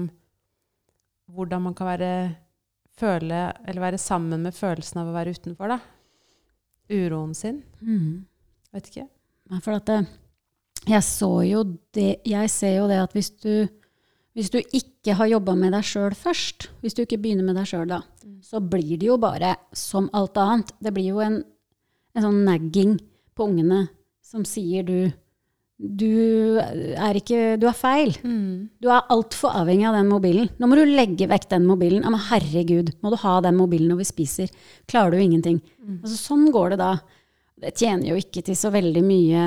hvordan 1.28 1.66
man 1.66 1.74
kan 1.76 1.90
være 1.90 2.12
føle 2.98 3.42
Eller 3.66 3.84
være 3.84 4.00
sammen 4.00 4.42
med 4.46 4.56
følelsen 4.56 5.02
av 5.02 5.10
å 5.10 5.16
være 5.16 5.36
utenfor, 5.36 5.74
da. 5.74 5.78
Uroen 6.88 7.34
sin. 7.36 7.60
Mm. 7.84 8.24
Vet 8.72 8.88
ikke. 8.88 9.04
Nei, 9.52 9.60
for 9.64 9.76
at 9.76 9.86
det, 9.88 9.98
jeg 10.88 11.04
så 11.04 11.30
jo 11.44 11.64
det 11.94 12.20
Jeg 12.28 12.50
ser 12.52 12.78
jo 12.78 12.88
det 12.90 13.00
at 13.02 13.14
hvis 13.16 13.30
du 13.42 13.68
hvis 14.38 14.52
du 14.54 14.58
ikke 14.62 15.16
har 15.18 15.26
jobba 15.32 15.56
med 15.58 15.72
deg 15.74 15.82
sjøl 15.86 16.14
først, 16.14 16.68
hvis 16.78 16.94
du 16.94 17.02
ikke 17.02 17.18
begynner 17.18 17.46
med 17.46 17.58
deg 17.58 17.66
sjøl 17.66 17.88
da, 17.90 18.04
så 18.46 18.60
blir 18.62 18.94
det 19.00 19.08
jo 19.08 19.16
bare 19.18 19.56
som 19.74 20.06
alt 20.14 20.38
annet. 20.38 20.70
Det 20.78 20.92
blir 20.94 21.10
jo 21.10 21.22
en, 21.24 21.40
en 22.14 22.26
sånn 22.28 22.44
nagging 22.46 23.00
på 23.34 23.48
ungene 23.50 23.88
som 24.22 24.44
sier 24.46 24.86
du 24.86 25.10
du 25.78 26.58
er 26.58 27.14
ikke 27.14 27.54
Du 27.62 27.68
er 27.70 27.76
feil. 27.76 28.16
Du 28.82 28.88
er 28.90 29.04
altfor 29.14 29.54
avhengig 29.54 29.86
av 29.86 29.94
den 29.94 30.08
mobilen. 30.10 30.48
Nå 30.58 30.66
må 30.66 30.74
du 30.74 30.82
legge 30.82 31.28
vekk 31.30 31.46
den 31.52 31.68
mobilen. 31.68 32.02
Ja, 32.02 32.10
men 32.10 32.24
herregud, 32.32 32.90
må 32.98 33.12
du 33.14 33.18
ha 33.22 33.36
den 33.46 33.54
mobilen 33.54 33.92
når 33.92 34.00
vi 34.00 34.08
spiser? 34.08 34.50
Klarer 34.90 35.14
du 35.14 35.22
ingenting? 35.22 35.60
Altså, 36.02 36.16
sånn 36.18 36.48
går 36.50 36.74
det 36.74 36.80
da. 36.82 36.90
Det 37.62 37.76
tjener 37.78 38.10
jo 38.10 38.18
ikke 38.18 38.42
til 38.46 38.58
så 38.58 38.72
veldig 38.74 39.04
mye 39.06 39.44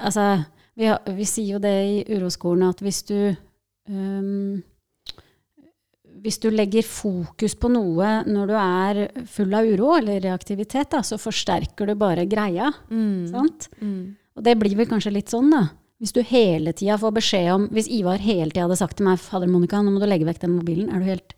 Altså, 0.00 0.44
vi, 0.76 0.86
har, 0.88 1.00
vi 1.12 1.26
sier 1.28 1.56
jo 1.56 1.60
det 1.60 1.74
i 1.84 1.96
uroskolen 2.16 2.68
at 2.68 2.80
hvis 2.84 3.02
du 3.08 3.16
øhm, 3.90 4.62
Hvis 6.20 6.38
du 6.42 6.50
legger 6.52 6.84
fokus 6.84 7.54
på 7.56 7.70
noe 7.72 8.08
når 8.28 8.50
du 8.50 8.54
er 8.60 8.98
full 9.30 9.54
av 9.56 9.64
uro 9.64 9.94
eller 9.96 10.20
reaktivitet, 10.20 10.90
da, 10.92 11.00
så 11.06 11.16
forsterker 11.20 11.88
du 11.88 11.94
bare 11.96 12.26
greia. 12.28 12.70
Sant? 13.30 13.70
Og 14.36 14.44
det 14.44 14.56
blir 14.60 14.76
vel 14.76 14.88
kanskje 14.90 15.12
litt 15.14 15.32
sånn, 15.32 15.48
da. 15.54 15.62
Hvis 16.00 16.12
du 16.16 16.20
hele 16.24 16.72
tida 16.72 16.96
får 16.96 17.12
beskjed 17.12 17.48
om 17.52 17.64
Hvis 17.76 17.88
Ivar 17.92 18.16
hele 18.24 18.48
tida 18.50 18.62
hadde 18.64 18.76
sagt 18.80 18.96
til 18.96 19.04
meg 19.04 19.18
Fader 19.20 19.48
Monica, 19.52 19.82
nå 19.84 19.92
må 19.92 20.00
du 20.00 20.06
legge 20.08 20.24
vekk 20.28 20.40
den 20.46 20.54
mobilen. 20.56 20.88
Er 20.92 21.00
du 21.02 21.08
helt, 21.08 21.34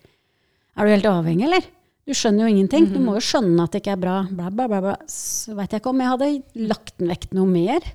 er 0.76 0.86
du 0.86 0.92
helt 0.94 1.08
avhengig, 1.10 1.46
eller? 1.48 1.64
Du 2.06 2.12
skjønner 2.18 2.44
jo 2.46 2.50
ingenting. 2.50 2.86
Du 2.90 2.98
må 3.02 3.14
jo 3.14 3.22
skjønne 3.22 3.62
at 3.62 3.70
det 3.74 3.82
ikke 3.82 3.92
er 3.94 4.02
bra. 4.02 4.16
Bla, 4.30 4.50
bla, 4.50 4.66
bla, 4.70 4.80
bla. 4.82 4.94
Så 5.10 5.54
veit 5.58 5.70
jeg 5.70 5.82
ikke 5.82 5.90
om 5.92 6.00
jeg 6.02 6.10
hadde 6.10 6.30
lagt 6.70 6.96
den 6.98 7.10
vekk 7.12 7.28
noe 7.38 7.46
mer. 7.46 7.86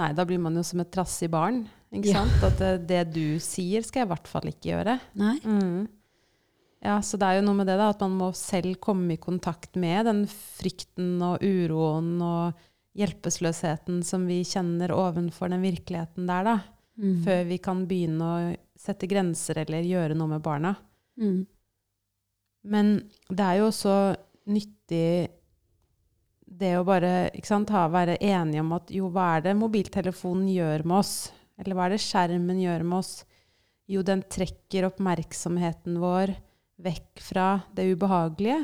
Nei, 0.00 0.12
da 0.16 0.24
blir 0.24 0.40
man 0.40 0.56
jo 0.56 0.62
som 0.64 0.80
et 0.80 0.88
trassig 0.92 1.28
barn. 1.32 1.66
Ikke 1.92 2.12
Ja. 2.12 2.22
sant? 2.24 2.44
At 2.46 2.58
det, 2.58 2.86
det 2.86 3.00
du 3.14 3.38
sier, 3.42 3.82
skal 3.82 4.02
jeg 4.04 4.08
i 4.08 4.12
hvert 4.14 4.28
fall 4.30 4.46
ikke 4.50 4.70
gjøre. 4.70 4.98
Nei. 5.18 5.36
Mm. 5.44 5.88
Ja, 6.80 6.96
så 7.04 7.18
det 7.20 7.26
er 7.28 7.38
jo 7.40 7.46
noe 7.48 7.58
med 7.58 7.66
det 7.68 7.76
da, 7.76 7.90
at 7.92 8.00
man 8.00 8.14
må 8.16 8.30
selv 8.36 8.78
komme 8.80 9.12
i 9.16 9.20
kontakt 9.20 9.74
med 9.76 10.06
den 10.08 10.22
frykten 10.30 11.18
og 11.26 11.42
uroen 11.44 12.14
og 12.24 12.54
hjelpeløsheten 12.96 14.00
som 14.06 14.24
vi 14.26 14.40
kjenner 14.48 14.94
ovenfor 14.94 15.50
den 15.52 15.62
virkeligheten 15.66 16.26
der, 16.30 16.46
da. 16.46 16.54
Mm. 17.00 17.18
Før 17.24 17.42
vi 17.48 17.58
kan 17.62 17.82
begynne 17.88 18.30
å 18.30 18.54
sette 18.80 19.08
grenser 19.08 19.60
eller 19.62 19.84
gjøre 19.86 20.16
noe 20.16 20.28
med 20.34 20.42
barna. 20.44 20.74
Mm. 21.20 21.42
Men 22.70 22.90
det 23.28 23.44
er 23.44 23.60
jo 23.60 23.68
også 23.70 23.94
nyttig 24.52 25.28
det 26.60 26.72
å 26.76 26.84
bare 26.84 27.30
ikke 27.36 27.46
sant, 27.48 27.70
ha, 27.72 27.86
være 27.92 28.18
enige 28.20 28.60
om 28.64 28.72
at 28.76 28.90
jo, 28.92 29.08
hva 29.14 29.36
er 29.38 29.44
det 29.46 29.54
mobiltelefonen 29.56 30.48
gjør 30.50 30.84
med 30.84 30.98
oss? 30.98 31.14
Eller 31.60 31.76
hva 31.76 31.86
er 31.86 31.94
det 31.94 32.02
skjermen 32.02 32.60
gjør 32.62 32.84
med 32.86 33.02
oss? 33.02 33.14
Jo, 33.90 34.04
den 34.06 34.22
trekker 34.22 34.86
oppmerksomheten 34.88 35.98
vår 36.00 36.32
vekk 36.80 37.22
fra 37.22 37.48
det 37.76 37.90
ubehagelige 37.92 38.62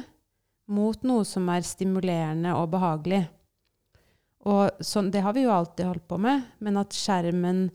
mot 0.73 1.03
noe 1.07 1.25
som 1.27 1.47
er 1.53 1.67
stimulerende 1.67 2.55
og 2.59 2.71
behagelig. 2.73 3.25
Og 4.47 4.83
sånn, 4.85 5.11
det 5.15 5.23
har 5.27 5.35
vi 5.35 5.45
jo 5.45 5.55
alltid 5.55 5.89
holdt 5.89 6.07
på 6.11 6.19
med, 6.23 6.47
men 6.63 6.79
at 6.79 6.95
skjermen, 6.95 7.67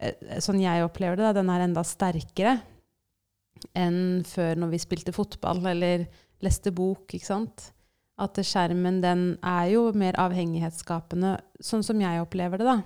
eh, 0.00 0.40
sånn 0.40 0.60
jeg 0.62 0.84
opplever 0.84 1.20
det, 1.20 1.34
den 1.36 1.52
er 1.52 1.66
enda 1.66 1.84
sterkere 1.84 2.58
enn 3.76 4.24
før 4.28 4.58
når 4.60 4.72
vi 4.74 4.80
spilte 4.82 5.14
fotball 5.16 5.62
eller 5.72 6.06
leste 6.44 6.72
bok, 6.76 7.08
ikke 7.16 7.28
sant? 7.28 7.70
At 8.20 8.36
skjermen, 8.40 9.00
den 9.04 9.24
er 9.44 9.70
jo 9.72 9.90
mer 9.96 10.16
avhengighetsskapende, 10.20 11.36
sånn 11.60 11.84
som 11.84 12.00
jeg 12.00 12.22
opplever 12.22 12.60
det, 12.60 12.68
da. 12.68 12.78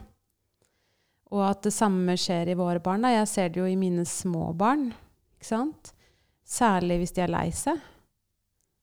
Og 1.30 1.44
at 1.46 1.62
det 1.66 1.72
samme 1.74 2.16
skjer 2.18 2.50
i 2.50 2.58
våre 2.58 2.82
barn. 2.82 3.06
Da. 3.06 3.12
Jeg 3.14 3.30
ser 3.30 3.52
det 3.52 3.62
jo 3.62 3.68
i 3.70 3.78
mine 3.78 4.04
små 4.08 4.50
barn, 4.58 4.88
ikke 5.36 5.50
sant? 5.52 5.92
Særlig 6.46 6.98
hvis 7.02 7.14
de 7.14 7.22
er 7.22 7.30
lei 7.30 7.48
seg. 7.54 7.78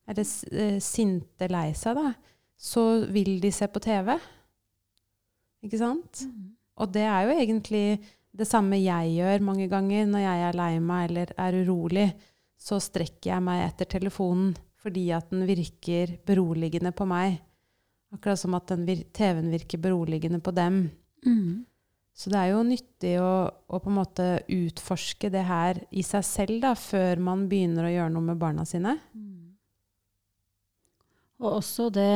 Eller 0.07 0.27
eh, 0.55 0.77
sinte 0.83 1.49
lei 1.51 1.71
seg, 1.75 1.99
da. 1.99 2.13
Så 2.57 2.83
vil 3.13 3.35
de 3.43 3.51
se 3.53 3.67
på 3.69 3.81
TV. 3.83 4.15
Ikke 5.67 5.81
sant? 5.81 6.23
Og 6.77 6.93
det 6.93 7.03
er 7.09 7.27
jo 7.27 7.35
egentlig 7.35 7.85
det 8.37 8.47
samme 8.47 8.77
jeg 8.79 9.17
gjør 9.17 9.45
mange 9.45 9.67
ganger 9.71 10.07
når 10.09 10.23
jeg 10.23 10.45
er 10.47 10.57
lei 10.57 10.71
meg 10.83 11.09
eller 11.09 11.33
er 11.41 11.59
urolig. 11.65 12.07
Så 12.57 12.79
strekker 12.81 13.33
jeg 13.33 13.45
meg 13.45 13.65
etter 13.65 13.89
telefonen 13.97 14.55
fordi 14.81 15.09
at 15.11 15.31
den 15.33 15.43
virker 15.49 16.13
beroligende 16.25 16.93
på 16.95 17.07
meg. 17.09 17.39
Akkurat 18.13 18.39
som 18.39 18.55
at 18.55 18.69
TV-en 18.71 19.49
virker 19.51 19.81
beroligende 19.83 20.39
på 20.39 20.53
dem. 20.55 20.85
Mm. 21.25 21.65
Så 22.17 22.31
det 22.33 22.39
er 22.39 22.49
jo 22.55 22.63
nyttig 22.65 23.13
å, 23.21 23.33
å 23.45 23.77
på 23.77 23.91
en 23.91 23.97
måte 23.99 24.25
utforske 24.49 25.29
det 25.29 25.43
her 25.45 25.77
i 25.93 26.01
seg 26.05 26.25
selv 26.25 26.63
da, 26.63 26.73
før 26.73 27.21
man 27.21 27.45
begynner 27.49 27.85
å 27.85 27.93
gjøre 27.93 28.13
noe 28.15 28.25
med 28.31 28.39
barna 28.41 28.65
sine. 28.65 28.95
Og 31.37 31.59
også 31.59 31.91
det 31.93 32.11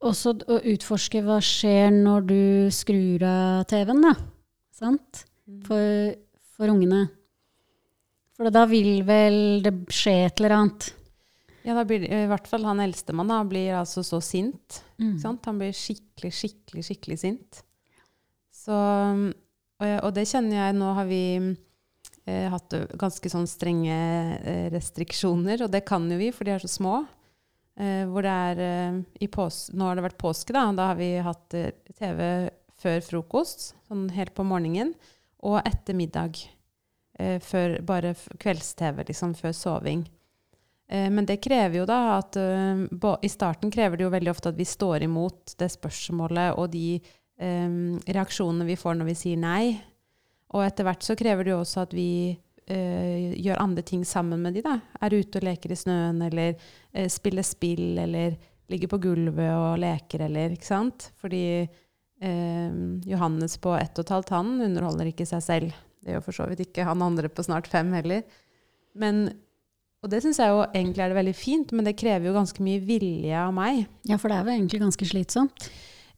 Også 0.00 0.32
å 0.48 0.56
utforske 0.72 1.20
hva 1.22 1.36
skjer 1.44 1.90
når 1.92 2.26
du 2.26 2.42
skrur 2.72 3.22
av 3.28 3.66
TV-en, 3.68 4.00
da. 4.00 4.14
Sant? 4.72 5.26
For, 5.66 6.14
for 6.56 6.72
ungene. 6.72 7.02
For 8.32 8.48
da 8.48 8.64
vil 8.70 9.02
vel 9.04 9.60
det 9.60 9.74
skje 9.92 10.14
et 10.24 10.40
eller 10.40 10.56
annet. 10.56 10.88
Ja, 11.66 11.74
da 11.76 11.84
blir, 11.84 12.04
I 12.06 12.26
hvert 12.30 12.48
fall 12.48 12.64
han 12.64 12.80
eldstemann 12.80 13.32
blir 13.50 13.74
altså 13.80 14.04
så 14.06 14.20
sint. 14.24 14.80
Mm. 15.00 15.18
Han 15.44 15.60
blir 15.60 15.74
skikkelig, 15.76 16.32
skikkelig, 16.32 16.84
skikkelig 16.88 17.18
sint. 17.20 17.60
Så, 18.60 18.76
og, 18.76 19.84
jeg, 19.86 20.00
og 20.04 20.14
det 20.16 20.26
kjenner 20.28 20.58
jeg 20.58 20.76
Nå 20.76 20.90
har 20.98 21.06
vi 21.08 21.22
eh, 22.28 22.46
hatt 22.52 22.76
ganske 23.00 23.32
sånn 23.32 23.48
strenge 23.48 23.96
eh, 24.40 24.66
restriksjoner, 24.72 25.64
og 25.64 25.72
det 25.72 25.84
kan 25.88 26.08
jo 26.10 26.20
vi, 26.20 26.30
for 26.36 26.48
de 26.48 26.56
er 26.56 26.64
så 26.64 26.70
små. 26.70 27.00
Eh, 27.80 28.04
hvor 28.10 28.26
det 28.26 28.36
er 28.50 28.62
eh, 28.64 29.00
i 29.24 29.28
pås 29.32 29.70
Nå 29.72 29.86
har 29.88 29.96
det 29.96 30.04
vært 30.10 30.20
påske, 30.20 30.54
da. 30.56 30.66
Da 30.76 30.90
har 30.92 31.00
vi 31.00 31.12
hatt 31.24 31.56
eh, 31.56 31.72
TV 31.96 32.22
før 32.80 33.04
frokost, 33.04 33.74
sånn 33.88 34.08
helt 34.16 34.32
på 34.36 34.44
morgenen, 34.48 34.94
og 35.44 35.60
etter 35.60 35.96
middag. 35.96 36.40
Eh, 37.20 37.36
før, 37.44 37.78
bare 37.84 38.14
kvelds-TV, 38.40 39.04
liksom, 39.10 39.36
før 39.36 39.52
soving. 39.56 40.06
Eh, 40.90 41.08
Men 41.10 41.26
det 41.26 41.40
krever 41.44 41.80
jo 41.80 41.86
da 41.88 42.00
at 42.18 42.36
eh, 42.40 43.14
I 43.22 43.30
starten 43.30 43.70
krever 43.70 43.96
det 43.96 44.06
jo 44.06 44.12
veldig 44.12 44.32
ofte 44.32 44.50
at 44.52 44.58
vi 44.58 44.66
står 44.66 45.06
imot 45.06 45.54
det 45.60 45.70
spørsmålet 45.70 46.58
og 46.58 46.70
de 46.74 46.98
eh, 46.98 47.78
reaksjonene 48.10 48.68
vi 48.68 48.78
får 48.80 48.98
når 48.98 49.10
vi 49.12 49.18
sier 49.22 49.40
nei. 49.40 49.64
Og 50.50 50.66
etter 50.66 50.86
hvert 50.86 51.06
så 51.06 51.16
krever 51.18 51.46
det 51.46 51.54
jo 51.54 51.64
også 51.64 51.84
at 51.86 51.96
vi 51.96 52.36
gjør 52.70 53.58
andre 53.58 53.82
ting 53.82 54.04
sammen 54.06 54.44
med 54.44 54.54
de 54.54 54.60
da. 54.62 54.76
Er 55.02 55.16
ute 55.16 55.40
og 55.40 55.42
leker 55.42 55.72
i 55.74 55.78
snøen, 55.78 56.20
eller 56.22 56.52
spiller 57.10 57.42
spill, 57.42 57.98
eller 57.98 58.36
ligger 58.70 58.92
på 58.92 59.00
gulvet 59.02 59.50
og 59.50 59.80
leker, 59.82 60.22
eller 60.28 60.54
ikke 60.54 60.68
sant? 60.68 61.08
Fordi 61.18 61.44
eh, 61.66 62.78
Johannes 63.10 63.56
på 63.58 63.74
ett 63.74 63.98
og 63.98 64.04
et 64.04 64.14
halvt, 64.14 64.34
han 64.36 64.52
underholder 64.68 65.10
ikke 65.10 65.26
seg 65.26 65.42
selv. 65.42 65.78
Det 66.00 66.14
gjør 66.14 66.24
for 66.28 66.38
så 66.38 66.46
vidt 66.50 66.62
ikke 66.68 66.86
han 66.86 67.02
andre 67.04 67.32
på 67.32 67.44
snart 67.44 67.66
fem 67.70 67.90
heller. 67.96 68.22
Men 68.94 69.32
og 70.00 70.10
det 70.12 70.22
syns 70.24 70.38
jeg 70.40 70.48
jo 70.52 70.62
egentlig 70.72 71.04
er 71.04 71.12
det 71.12 71.18
veldig 71.18 71.36
fint, 71.36 71.72
men 71.76 71.84
det 71.84 71.96
krever 72.00 72.30
jo 72.30 72.36
ganske 72.36 72.64
mye 72.64 72.80
vilje 72.80 73.36
av 73.36 73.52
meg. 73.56 73.82
Ja, 74.08 74.16
for 74.16 74.32
det 74.32 74.38
er 74.38 74.46
jo 74.48 74.54
egentlig 74.56 74.80
ganske 74.80 75.08
slitsomt. 75.10 75.68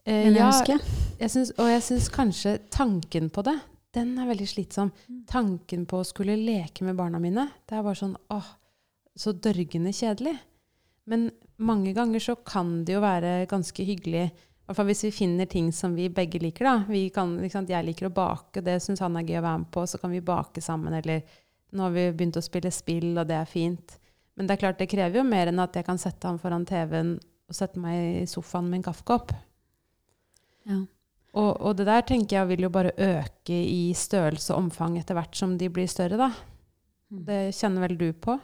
Eh, 0.04 0.24
Men 0.28 0.34
jeg 0.34 0.40
ja, 0.42 0.50
husker. 0.50 0.86
jeg 1.18 1.30
synes, 1.34 1.52
og 1.58 1.68
jeg 1.70 1.82
syns 1.88 2.08
kanskje 2.14 2.56
tanken 2.74 3.30
på 3.30 3.42
det, 3.46 3.56
den 3.94 4.14
er 4.18 4.30
veldig 4.30 4.46
slitsom. 4.48 4.92
Mm. 5.08 5.18
Tanken 5.28 5.84
på 5.90 6.00
å 6.00 6.06
skulle 6.06 6.38
leke 6.38 6.86
med 6.86 6.96
barna 6.96 7.18
mine, 7.22 7.48
det 7.68 7.76
er 7.76 7.84
bare 7.84 7.98
sånn 7.98 8.16
åh, 8.32 8.48
så 9.18 9.34
dørgende 9.34 9.92
kjedelig. 9.92 10.38
Men 11.10 11.30
mange 11.58 11.92
ganger 11.94 12.22
så 12.22 12.36
kan 12.46 12.84
det 12.86 12.94
jo 12.96 13.02
være 13.02 13.46
ganske 13.50 13.84
hyggelig, 13.84 14.28
i 14.32 14.64
hvert 14.70 14.78
fall 14.78 14.88
hvis 14.88 15.04
vi 15.08 15.10
finner 15.14 15.46
ting 15.50 15.72
som 15.74 15.94
vi 15.98 16.06
begge 16.08 16.38
liker. 16.40 16.64
da. 16.64 16.84
Vi 16.88 17.08
kan, 17.10 17.34
jeg 17.42 17.84
liker 17.84 18.08
å 18.08 18.14
bake, 18.14 18.62
det 18.62 18.78
syns 18.80 19.02
han 19.02 19.18
er 19.18 19.26
gøy 19.26 19.40
å 19.40 19.44
være 19.44 19.62
med 19.64 19.70
på, 19.74 19.84
så 19.90 19.98
kan 19.98 20.14
vi 20.14 20.22
bake 20.22 20.62
sammen. 20.62 20.94
Eller 20.94 21.26
nå 21.72 21.82
har 21.86 21.92
vi 21.94 22.06
begynt 22.12 22.36
å 22.36 22.44
spille 22.44 22.70
spill, 22.74 23.12
og 23.18 23.26
det 23.30 23.36
er 23.38 23.48
fint. 23.48 23.98
Men 24.36 24.48
det 24.48 24.54
er 24.56 24.62
klart, 24.62 24.78
det 24.80 24.88
krever 24.92 25.20
jo 25.20 25.24
mer 25.28 25.50
enn 25.50 25.60
at 25.62 25.74
jeg 25.76 25.84
kan 25.86 25.98
sette 26.00 26.28
ham 26.28 26.38
foran 26.40 26.64
TV-en 26.68 27.14
og 27.48 27.56
sette 27.56 27.80
meg 27.80 28.22
i 28.22 28.26
sofaen 28.30 28.68
med 28.70 28.80
en 28.80 28.86
kaffekopp. 28.90 29.32
Ja. 30.68 30.78
Og, 31.32 31.50
og 31.64 31.76
det 31.78 31.86
der 31.88 32.04
tenker 32.06 32.38
jeg 32.42 32.48
vil 32.52 32.66
jo 32.66 32.70
bare 32.72 32.92
øke 33.00 33.56
i 33.56 33.92
størrelse 33.96 34.52
og 34.52 34.66
omfang 34.66 34.98
etter 35.00 35.16
hvert 35.16 35.36
som 35.36 35.54
de 35.60 35.68
blir 35.72 35.88
større, 35.90 36.18
da. 36.20 36.30
Mm. 37.12 37.22
Det 37.28 37.38
kjenner 37.56 37.86
vel 37.86 37.96
du 38.00 38.08
på? 38.12 38.38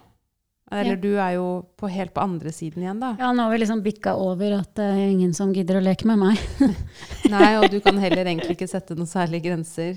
Eller 0.72 0.96
Ja. 0.96 1.00
du 1.00 1.10
er 1.16 1.30
jo 1.38 1.44
på, 1.80 1.88
helt 1.88 2.12
på 2.12 2.20
andre 2.20 2.50
siden 2.52 2.82
igjen, 2.82 2.98
da. 3.00 3.14
ja, 3.16 3.30
nå 3.32 3.46
har 3.46 3.52
vi 3.54 3.60
liksom 3.62 3.80
bikka 3.84 4.12
over 4.20 4.58
at 4.58 4.74
det 4.76 4.84
er 4.84 5.06
ingen 5.14 5.32
som 5.36 5.52
gidder 5.56 5.78
å 5.78 5.84
leke 5.84 6.04
med 6.08 6.20
meg. 6.20 6.42
Nei, 7.32 7.54
og 7.56 7.70
du 7.72 7.78
kan 7.84 7.96
heller 8.00 8.26
egentlig 8.28 8.58
ikke 8.58 8.68
sette 8.68 8.96
noen 8.96 9.08
særlige 9.08 9.46
grenser. 9.48 9.96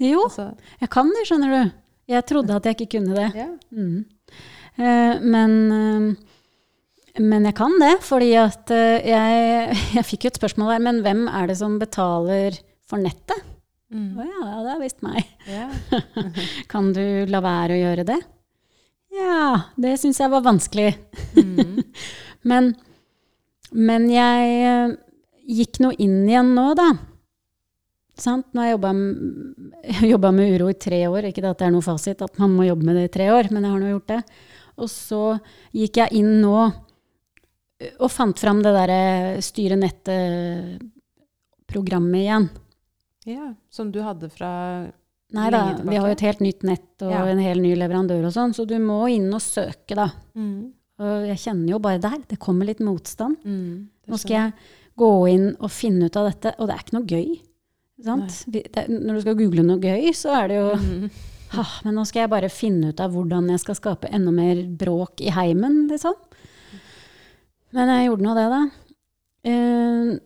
Jo, 0.00 0.26
Altså, 0.26 0.50
jeg 0.82 0.90
kan 0.92 1.08
det, 1.16 1.24
skjønner 1.28 1.54
du. 1.54 1.72
Jeg 2.10 2.26
trodde 2.26 2.56
at 2.56 2.66
jeg 2.66 2.78
ikke 2.78 2.98
kunne 2.98 3.14
det. 3.16 3.30
ja. 3.38 3.50
Mm. 3.70 4.04
Uh, 4.80 5.14
men, 5.26 5.54
uh, 5.70 7.20
men 7.20 7.46
jeg 7.48 7.56
kan 7.58 7.74
det, 7.82 7.94
fordi 8.06 8.30
at 8.40 8.70
uh, 8.72 8.98
jeg, 9.04 9.78
jeg 9.98 10.06
fikk 10.08 10.26
jo 10.26 10.32
et 10.32 10.40
spørsmål 10.40 10.74
her, 10.74 10.84
men 10.86 11.00
hvem 11.04 11.24
er 11.28 11.50
det 11.50 11.58
som 11.60 11.78
betaler 11.82 12.58
for 12.88 13.02
nettet? 13.02 13.38
Å 13.40 13.56
Mm. 13.90 14.20
oh, 14.22 14.22
ja, 14.22 14.58
det 14.62 14.70
er 14.70 14.82
visst 14.84 15.00
meg. 15.02 15.24
Yeah. 15.50 15.72
Kan 16.70 16.92
du 16.94 17.02
la 17.26 17.40
være 17.42 17.74
å 17.74 17.80
gjøre 17.80 18.04
det? 18.06 18.18
Ja, 19.10 19.64
det 19.74 19.96
syns 19.98 20.20
jeg 20.22 20.30
var 20.30 20.44
vanskelig. 20.46 20.92
Mm. 21.34 21.80
Men, 22.50 22.70
men 23.74 24.06
jeg 24.08 24.94
gikk 25.58 25.80
nå 25.82 25.90
inn 26.00 26.22
igjen 26.24 26.54
nå, 26.56 26.70
da. 26.78 26.86
Sant? 28.20 28.46
Nå 28.54 28.58
har 28.62 28.68
jeg 28.70 28.78
jobba 30.12 30.30
med 30.36 30.52
uro 30.54 30.66
i 30.70 30.76
tre 30.78 31.00
år. 31.08 31.22
Ikke 31.30 31.44
at 31.48 31.58
det 31.60 31.66
er 31.68 31.74
noe 31.74 31.84
fasit 31.84 32.22
at 32.26 32.34
man 32.42 32.50
må 32.56 32.62
jobbe 32.68 32.84
med 32.88 32.94
det 33.00 33.04
i 33.08 33.14
tre 33.18 33.26
år, 33.34 33.44
men 33.50 33.60
jeg 33.66 33.72
har 33.74 33.80
nå 33.82 33.88
gjort 33.94 34.10
det. 34.12 34.20
Og 34.80 34.88
så 34.92 35.22
gikk 35.76 35.94
jeg 36.02 36.08
inn 36.20 36.32
nå 36.44 36.56
og 38.00 38.10
fant 38.12 38.36
fram 38.36 38.58
det 38.64 38.72
derre 38.76 39.02
styre 39.44 39.76
nettet-programmet 39.80 42.20
igjen. 42.20 42.46
ja. 43.24 43.54
Som 43.70 43.90
du 43.92 44.00
hadde 44.04 44.28
fra 44.32 44.50
Nei 45.30 45.46
da, 45.54 45.60
vi 45.86 45.94
har 45.94 46.08
jo 46.10 46.16
et 46.16 46.24
helt 46.26 46.40
nytt 46.42 46.64
nett 46.66 47.02
og 47.06 47.12
Ja. 47.12 47.20
en 47.30 47.38
hel 47.38 47.60
ny 47.62 47.76
leverandør 47.78 48.24
og 48.26 48.32
sånn, 48.34 48.50
så 48.52 48.64
du 48.66 48.74
må 48.82 49.06
inn 49.08 49.30
og 49.32 49.40
søke, 49.40 49.94
da. 49.94 50.08
mm. 50.34 50.72
Og 51.00 51.26
jeg 51.28 51.38
kjenner 51.38 51.70
jo 51.70 51.78
bare 51.78 51.98
der, 52.02 52.18
det 52.28 52.38
kommer 52.42 52.66
litt 52.66 52.80
motstand. 52.80 53.36
Mm. 53.44 53.88
Nå 54.10 54.18
skal 54.18 54.34
jeg 54.36 54.52
gå 54.98 55.10
inn 55.30 55.54
og 55.60 55.70
finne 55.70 56.06
ut 56.10 56.16
av 56.18 56.26
dette, 56.32 56.50
og 56.58 56.66
det 56.68 56.74
er 56.74 56.78
ikke 56.82 56.98
noe 56.98 57.06
gøy. 57.06 57.40
Vi- 58.50 58.64
Det, 58.72 58.86
når 58.88 59.14
du 59.14 59.20
skal 59.20 59.36
google 59.38 59.62
noe 59.66 59.78
gøy, 59.82 60.10
så 60.16 60.32
er 60.42 60.48
det 60.48 60.56
jo 60.56 60.70
Mm. 60.76 61.10
ha, 61.56 61.64
Men 61.84 61.94
nå 61.94 62.04
skal 62.06 62.22
jeg 62.22 62.30
bare 62.30 62.48
finne 62.48 62.88
ut 62.92 63.00
av 63.00 63.10
hvordan 63.12 63.48
jeg 63.50 63.60
skal 63.60 63.74
skape 63.74 64.10
enda 64.12 64.30
mer 64.32 64.62
bråk 64.66 65.20
i 65.20 65.30
heimen, 65.30 65.88
liksom. 65.90 66.14
Men 67.72 67.88
jeg 67.88 68.08
gjorde 68.08 68.22
nå 68.26 68.34
det, 68.34 68.48
da. 68.50 68.62
Uh, 69.46 70.18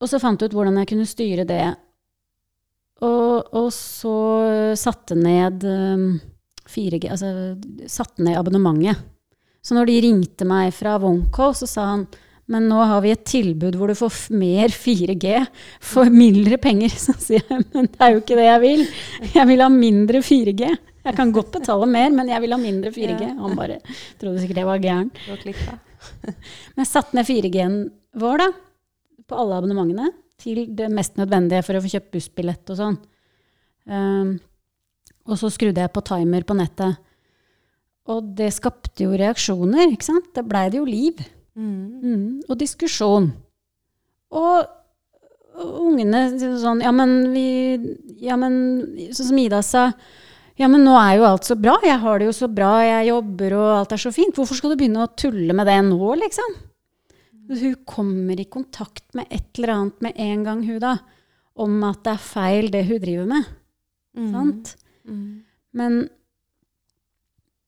og 0.00 0.08
så 0.08 0.20
fant 0.20 0.40
jeg 0.40 0.50
ut 0.50 0.54
hvordan 0.56 0.76
jeg 0.78 0.88
kunne 0.92 1.06
styre 1.08 1.44
det. 1.48 1.76
Og, 3.04 3.48
og 3.52 3.66
så 3.74 4.12
satte 4.78 5.16
ned 5.18 5.64
um, 5.68 6.20
4G, 6.66 7.10
altså 7.12 7.58
satte 7.90 8.22
ned 8.24 8.38
abonnementet. 8.38 8.96
Så 9.66 9.74
når 9.74 9.86
de 9.90 9.96
ringte 10.00 10.46
meg 10.48 10.72
fra 10.72 10.94
Wonko, 11.02 11.50
så 11.58 11.66
sa 11.68 11.84
han 11.90 12.06
men 12.52 12.68
nå 12.70 12.78
har 12.86 13.00
vi 13.02 13.10
et 13.10 13.24
tilbud 13.26 13.74
hvor 13.78 13.90
du 13.90 13.96
får 13.98 14.18
mer 14.38 14.70
4G 14.70 15.40
for 15.82 16.10
mindre 16.12 16.58
penger. 16.62 16.92
Så 17.06 17.16
sier 17.18 17.42
jeg, 17.42 17.64
men 17.74 17.88
det 17.90 18.02
er 18.02 18.14
jo 18.14 18.20
ikke 18.22 18.38
det 18.38 18.46
jeg 18.46 18.62
vil. 18.62 18.84
Jeg 19.34 19.50
vil 19.50 19.64
ha 19.64 19.70
mindre 19.72 20.22
4G. 20.22 20.76
Jeg 21.06 21.14
kan 21.14 21.32
godt 21.34 21.52
betale 21.54 21.86
mer, 21.90 22.10
men 22.14 22.30
jeg 22.30 22.42
vil 22.42 22.54
ha 22.54 22.58
mindre 22.60 22.92
4G. 22.94 23.18
Ja. 23.22 23.34
Han 23.42 23.58
bare 23.58 23.80
trodde 24.20 24.42
sikkert 24.42 24.62
jeg 24.62 24.70
var 24.70 24.82
gæren. 24.82 25.10
Men 26.26 26.82
jeg 26.84 26.88
satte 26.90 27.16
ned 27.16 27.26
4G-en 27.26 27.76
vår 28.20 28.42
da, 28.42 28.46
på 29.26 29.38
alle 29.40 29.56
abonnementene 29.58 30.10
til 30.38 30.66
det 30.76 30.86
mest 30.92 31.16
nødvendige 31.18 31.64
for 31.66 31.78
å 31.78 31.82
få 31.82 31.90
kjøpt 31.90 32.12
bussbillett 32.14 32.72
og 32.74 32.78
sånn. 32.78 32.98
Um, 33.90 34.36
og 35.26 35.38
så 35.40 35.50
skrudde 35.50 35.82
jeg 35.82 35.94
på 35.94 36.04
timer 36.06 36.46
på 36.46 36.54
nettet. 36.58 37.00
Og 38.12 38.28
det 38.38 38.52
skapte 38.54 39.06
jo 39.06 39.16
reaksjoner, 39.18 39.90
ikke 39.94 40.10
sant? 40.10 40.28
Da 40.36 40.44
blei 40.46 40.68
det 40.70 40.78
jo 40.78 40.86
liv. 40.86 41.22
Mm. 41.56 41.84
Mm, 42.02 42.26
og 42.48 42.58
diskusjon. 42.60 43.30
Og, 44.36 44.72
ungene 45.56 46.26
sånn 46.60 46.82
Ja, 46.84 46.90
men 46.92 47.30
vi 47.32 47.46
Ja, 48.20 48.36
men 48.36 48.56
Sånn 49.08 49.30
som 49.30 49.38
Ida 49.40 49.62
sa. 49.64 49.86
Ja, 50.60 50.68
men 50.68 50.84
nå 50.84 50.92
er 51.00 51.18
jo 51.18 51.26
alt 51.28 51.48
så 51.48 51.56
bra. 51.60 51.76
Jeg 51.84 52.00
har 52.00 52.20
det 52.20 52.28
jo 52.30 52.34
så 52.36 52.48
bra, 52.48 52.78
jeg 52.84 53.10
jobber 53.10 53.56
og 53.58 53.66
alt 53.74 53.92
er 53.92 54.00
så 54.00 54.12
fint. 54.12 54.36
Hvorfor 54.36 54.56
skal 54.56 54.72
du 54.72 54.78
begynne 54.80 55.04
å 55.04 55.12
tulle 55.12 55.56
med 55.56 55.68
det 55.68 55.76
nå, 55.84 56.14
liksom? 56.22 56.54
Hun 57.46 57.74
kommer 57.86 58.40
i 58.40 58.48
kontakt 58.50 59.04
med 59.14 59.28
et 59.30 59.58
eller 59.58 59.74
annet 59.74 60.00
med 60.06 60.16
en 60.16 60.46
gang, 60.46 60.62
hun 60.64 60.80
da. 60.82 60.94
Om 61.60 61.76
at 61.88 62.00
det 62.04 62.14
er 62.14 62.24
feil, 62.24 62.70
det 62.72 62.86
hun 62.88 63.02
driver 63.04 63.28
med. 63.30 63.50
Mm. 64.16 64.30
Sant? 64.32 64.72
Mm. 65.04 65.28
Men, 65.76 65.98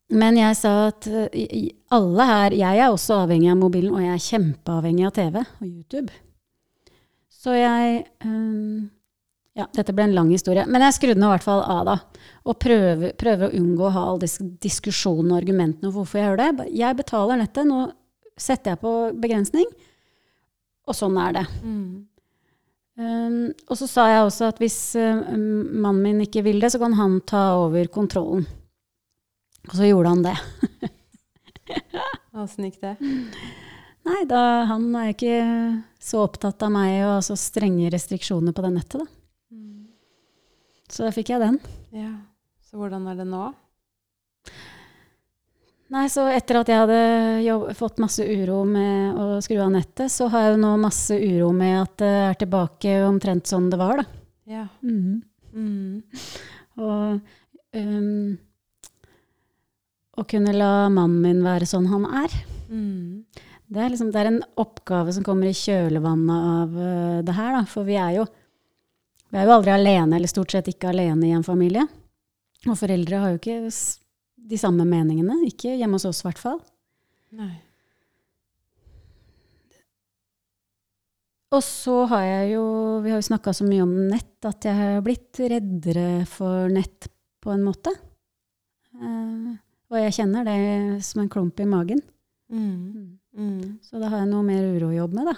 men 0.09 0.39
jeg 0.41 0.57
sa 0.57 0.73
at 0.89 1.07
eh, 1.11 1.69
alle 1.93 2.27
her 2.29 2.55
Jeg 2.57 2.81
er 2.81 2.89
også 2.89 3.23
avhengig 3.27 3.51
av 3.53 3.59
mobilen, 3.61 3.93
og 3.93 4.05
jeg 4.05 4.15
er 4.15 4.25
kjempeavhengig 4.25 5.05
av 5.09 5.17
TV 5.19 5.43
og 5.43 5.67
YouTube. 5.67 6.15
Så 7.29 7.55
jeg 7.55 8.07
um, 8.25 8.89
Ja, 9.59 9.67
dette 9.75 9.93
ble 9.93 10.07
en 10.09 10.17
lang 10.17 10.33
historie. 10.33 10.65
Men 10.71 10.85
jeg 10.87 10.97
skrudde 10.97 11.19
den 11.19 11.27
i 11.29 11.33
hvert 11.33 11.45
fall 11.45 11.61
av, 11.61 11.83
da. 11.89 12.25
Og 12.49 12.57
prøver, 12.63 13.13
prøver 13.21 13.49
å 13.49 13.59
unngå 13.59 13.89
å 13.89 13.95
ha 13.95 14.05
alle 14.09 14.25
disse 14.25 14.45
diskusjonene 14.63 15.35
og 15.35 15.43
argumentene 15.43 15.91
om 15.91 15.97
hvorfor 15.97 16.21
jeg 16.21 16.31
gjør 16.31 16.41
det. 16.41 16.69
Jeg 16.79 16.99
betaler 17.01 17.41
nettet, 17.43 17.69
nå 17.69 17.89
setter 18.39 18.77
jeg 18.77 18.81
på 18.85 18.93
begrensning, 19.19 19.67
og 20.89 20.95
sånn 20.95 21.19
er 21.21 21.41
det. 21.41 21.43
Mm. 21.67 21.89
Um, 22.99 23.43
og 23.69 23.79
så 23.79 23.87
sa 23.91 24.07
jeg 24.11 24.23
også 24.25 24.49
at 24.53 24.63
hvis 24.63 24.79
um, 24.99 25.43
mannen 25.83 26.01
min 26.07 26.23
ikke 26.25 26.45
vil 26.47 26.63
det, 26.63 26.73
så 26.75 26.81
kan 26.83 26.97
han 26.99 27.19
ta 27.27 27.43
over 27.59 27.91
kontrollen. 27.93 28.47
Og 29.69 29.77
så 29.77 29.89
gjorde 29.89 30.15
han 30.15 30.25
det. 30.25 30.37
Åssen 32.39 32.69
gikk 32.69 32.81
det? 32.81 32.95
Nei, 34.09 34.23
da, 34.31 34.43
han 34.71 34.89
er 34.97 35.13
ikke 35.13 35.39
så 36.01 36.23
opptatt 36.25 36.63
av 36.65 36.73
meg 36.73 37.03
og 37.05 37.19
så 37.27 37.37
strenge 37.37 37.91
restriksjoner 37.93 38.55
på 38.57 38.65
det 38.65 38.73
nettet, 38.79 39.03
da. 39.03 39.09
Mm. 39.53 39.89
Så 40.89 41.05
da 41.05 41.13
fikk 41.13 41.35
jeg 41.35 41.43
den. 41.45 41.59
Ja. 41.93 42.15
Så 42.65 42.81
hvordan 42.81 43.05
er 43.11 43.19
det 43.19 43.27
nå? 43.29 43.51
Nei, 45.89 46.05
så 46.13 46.27
etter 46.29 46.61
at 46.61 46.69
jeg 46.69 46.83
hadde 46.83 47.75
fått 47.77 48.01
masse 48.03 48.25
uro 48.25 48.61
med 48.69 49.17
å 49.17 49.39
skru 49.45 49.57
av 49.65 49.71
nettet, 49.73 50.13
så 50.13 50.29
har 50.33 50.45
jeg 50.45 50.57
jo 50.57 50.63
nå 50.67 50.73
masse 50.81 51.17
uro 51.17 51.49
med 51.57 51.79
at 51.81 51.95
det 52.03 52.11
er 52.27 52.37
tilbake 52.43 52.99
omtrent 53.07 53.49
sånn 53.49 53.71
det 53.73 53.81
var, 53.81 54.03
da. 54.03 54.21
Ja. 54.49 54.67
Mm. 54.85 55.23
Mm. 55.53 56.03
Og 56.85 57.21
um, 57.73 58.37
å 60.19 60.25
kunne 60.29 60.55
la 60.57 60.89
mannen 60.91 61.21
min 61.23 61.45
være 61.47 61.69
sånn 61.69 61.87
han 61.91 62.09
er. 62.25 62.35
Mm. 62.69 63.25
Det 63.69 63.81
er, 63.85 63.93
liksom, 63.93 64.11
det 64.13 64.21
er 64.21 64.31
en 64.31 64.43
oppgave 64.59 65.13
som 65.15 65.25
kommer 65.27 65.51
i 65.51 65.57
kjølvannet 65.57 66.51
av 66.53 66.77
uh, 66.77 67.19
det 67.25 67.37
her, 67.37 67.55
da. 67.59 67.63
For 67.69 67.87
vi 67.89 67.99
er 68.01 68.19
jo 68.21 68.29
vi 69.29 69.37
er 69.37 69.45
jo 69.45 69.59
aldri 69.59 69.75
alene, 69.75 70.17
eller 70.17 70.31
stort 70.31 70.55
sett 70.55 70.71
ikke 70.71 70.89
alene 70.89 71.29
i 71.29 71.35
en 71.37 71.45
familie. 71.45 71.85
Og 72.67 72.79
foreldre 72.81 73.21
har 73.21 73.35
jo 73.35 73.41
ikke 73.41 73.59
de 74.49 74.61
samme 74.61 74.87
meningene. 74.89 75.37
Ikke 75.47 75.75
hjemme 75.77 75.99
hos 75.99 76.09
oss, 76.09 76.23
i 76.23 76.29
hvert 76.31 76.41
fall. 76.41 76.63
Nei. 77.37 77.53
Og 81.53 81.63
så 81.65 82.03
har 82.11 82.25
jeg 82.27 82.49
jo 82.59 82.65
Vi 83.01 83.09
har 83.09 83.23
jo 83.23 83.25
snakka 83.25 83.55
så 83.57 83.65
mye 83.65 83.81
om 83.81 83.93
nett 84.11 84.45
at 84.49 84.67
jeg 84.69 84.77
har 84.77 85.05
blitt 85.05 85.39
reddere 85.41 86.27
for 86.29 86.69
nett 86.73 87.09
på 87.41 87.53
en 87.55 87.65
måte. 87.65 87.93
Eh, 88.97 89.53
og 89.89 90.01
jeg 90.03 90.17
kjenner 90.19 90.45
det 90.45 90.59
som 91.07 91.23
en 91.23 91.31
klump 91.33 91.61
i 91.61 91.69
magen. 91.69 92.01
Mm. 92.53 93.19
Mm. 93.37 93.79
Så 93.85 94.01
da 94.01 94.11
har 94.13 94.23
jeg 94.23 94.31
noe 94.33 94.45
mer 94.45 94.67
uro 94.75 94.91
å 94.91 94.97
jobbe 94.97 95.21
med, 95.21 95.31
da. 95.31 95.37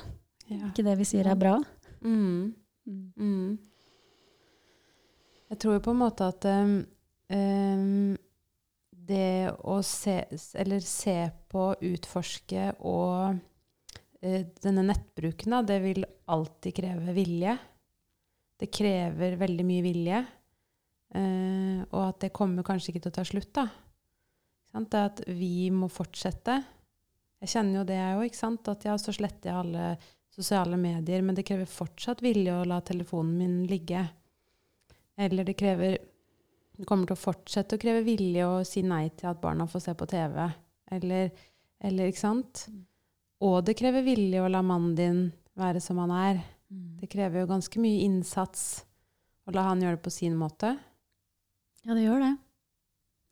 Ja. 0.50 0.70
Ikke 0.70 0.86
det 0.86 0.96
vi 0.98 1.06
sier 1.06 1.28
er 1.30 1.38
bra. 1.38 1.56
Mm. 2.02 2.50
Mm. 2.90 3.58
Jeg 5.50 5.60
tror 5.62 5.76
jo 5.76 5.84
på 5.84 5.94
en 5.94 6.00
måte 6.00 6.26
at 6.30 6.46
um, 6.50 6.74
um, 7.34 8.16
det 8.90 9.50
å 9.66 9.80
se, 9.86 10.16
eller 10.58 10.82
se 10.86 11.16
på, 11.50 11.64
utforske 11.90 12.68
og 12.86 13.38
uh, 13.38 14.42
denne 14.62 14.86
nettbruken, 14.90 15.54
da, 15.54 15.62
det 15.66 15.78
vil 15.84 16.06
alltid 16.30 16.76
kreve 16.80 17.14
vilje. 17.14 17.56
Det 18.60 18.70
krever 18.74 19.38
veldig 19.40 19.66
mye 19.66 19.86
vilje. 19.86 20.24
Uh, 21.10 21.86
og 21.90 22.02
at 22.04 22.26
det 22.26 22.34
kommer 22.34 22.66
kanskje 22.66 22.92
ikke 22.92 23.06
til 23.06 23.14
å 23.14 23.18
ta 23.18 23.26
slutt, 23.26 23.52
da. 23.58 23.68
Det 24.70 25.00
at 25.00 25.22
vi 25.26 25.70
må 25.74 25.88
fortsette. 25.90 26.60
Jeg 27.40 27.52
kjenner 27.54 27.80
jo 27.80 27.86
det, 27.88 27.98
jeg 27.98 28.18
òg. 28.20 28.40
At 28.70 28.86
ja, 28.86 28.96
så 29.00 29.14
sletter 29.14 29.50
jeg 29.50 29.58
alle 29.58 29.86
sosiale 30.30 30.78
medier, 30.78 31.24
men 31.26 31.34
det 31.34 31.46
krever 31.48 31.68
fortsatt 31.68 32.22
vilje 32.22 32.54
å 32.54 32.66
la 32.68 32.80
telefonen 32.86 33.36
min 33.38 33.56
ligge. 33.70 34.04
Eller 35.20 35.44
det 35.44 35.58
krever 35.58 35.98
Det 36.80 36.86
kommer 36.88 37.04
til 37.04 37.12
å 37.12 37.20
fortsette 37.20 37.76
å 37.76 37.80
kreve 37.80 38.00
vilje 38.06 38.44
å 38.48 38.62
si 38.64 38.80
nei 38.80 39.10
til 39.12 39.28
at 39.28 39.40
barna 39.42 39.66
får 39.68 39.82
se 39.84 39.92
på 39.92 40.06
TV. 40.08 40.46
Eller, 40.96 41.26
eller 41.76 42.08
ikke 42.08 42.22
sant? 42.22 42.62
Og 43.44 43.58
det 43.66 43.74
krever 43.76 44.06
vilje 44.06 44.40
å 44.40 44.48
la 44.48 44.62
mannen 44.64 44.94
din 44.96 45.20
være 45.60 45.82
som 45.84 46.00
han 46.00 46.14
er. 46.16 46.40
Det 46.70 47.10
krever 47.12 47.42
jo 47.42 47.50
ganske 47.50 47.82
mye 47.82 48.06
innsats 48.06 48.64
å 49.44 49.52
la 49.52 49.66
han 49.68 49.82
gjøre 49.84 49.98
det 49.98 50.04
på 50.06 50.14
sin 50.14 50.38
måte. 50.40 50.72
Ja, 51.84 51.92
det 51.92 52.06
gjør 52.06 52.24
det. 52.24 52.32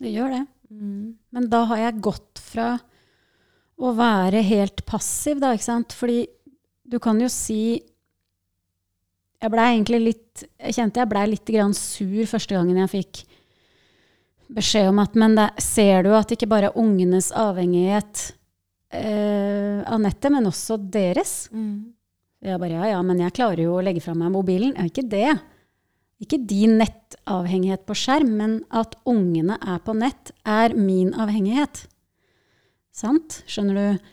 Det 0.04 0.12
gjør 0.12 0.36
det. 0.36 0.44
Men 0.68 1.48
da 1.48 1.62
har 1.70 1.80
jeg 1.80 2.02
gått 2.04 2.40
fra 2.42 2.74
å 3.78 3.92
være 3.96 4.42
helt 4.44 4.82
passiv, 4.88 5.38
da, 5.42 5.52
ikke 5.54 5.68
sant? 5.68 5.94
Fordi 5.96 6.24
du 6.88 6.98
kan 7.02 7.20
jo 7.20 7.28
si 7.32 7.78
Jeg 9.38 9.52
blei 9.52 9.66
egentlig 9.74 9.98
litt 10.02 10.44
Jeg 10.56 10.74
kjente 10.78 11.02
jeg 11.02 11.10
blei 11.10 11.26
litt 11.28 11.50
grann 11.52 11.74
sur 11.76 12.24
første 12.26 12.56
gangen 12.56 12.80
jeg 12.80 12.92
fikk 12.94 13.20
beskjed 14.56 14.88
om 14.90 14.98
at 15.02 15.14
Men 15.20 15.36
det, 15.38 15.50
ser 15.62 16.06
du 16.06 16.14
at 16.16 16.32
ikke 16.32 16.48
bare 16.50 16.72
ungenes 16.80 17.30
avhengighet 17.36 18.24
eh, 18.90 19.84
av 19.84 20.00
nettet, 20.00 20.32
men 20.32 20.48
også 20.48 20.78
deres? 20.80 21.50
Jeg 22.44 22.60
bare 22.62 22.78
ja, 22.78 22.88
ja, 22.94 23.02
men 23.04 23.20
jeg 23.20 23.34
klarer 23.36 23.64
jo 23.66 23.76
å 23.76 23.84
legge 23.84 24.00
fra 24.00 24.14
meg 24.16 24.30
mobilen. 24.32 24.74
Ja, 24.78 24.86
ikke 24.86 25.04
det. 25.10 25.32
Ikke 26.20 26.38
din 26.50 26.78
nettavhengighet 26.80 27.84
på 27.86 27.94
skjerm, 27.94 28.32
men 28.40 28.56
at 28.74 28.96
ungene 29.06 29.54
er 29.62 29.78
på 29.86 29.94
nett, 29.94 30.32
er 30.44 30.74
min 30.74 31.12
avhengighet. 31.14 31.84
Sant? 32.92 33.42
Skjønner 33.46 33.78
du? 33.78 34.06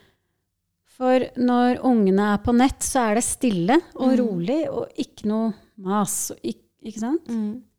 For 0.96 1.26
når 1.36 1.82
ungene 1.84 2.28
er 2.36 2.44
på 2.46 2.54
nett, 2.56 2.86
så 2.86 3.10
er 3.10 3.15
det 3.18 3.24
stille 3.26 3.80
og 3.96 4.13
Mm. 4.13 4.20
rolig, 4.22 4.60
og 4.70 4.89
ikke 4.96 5.26
noe 5.28 5.54
mas. 5.78 6.32
Ikke, 6.44 6.62
ikke 6.86 7.00
sant? 7.02 7.26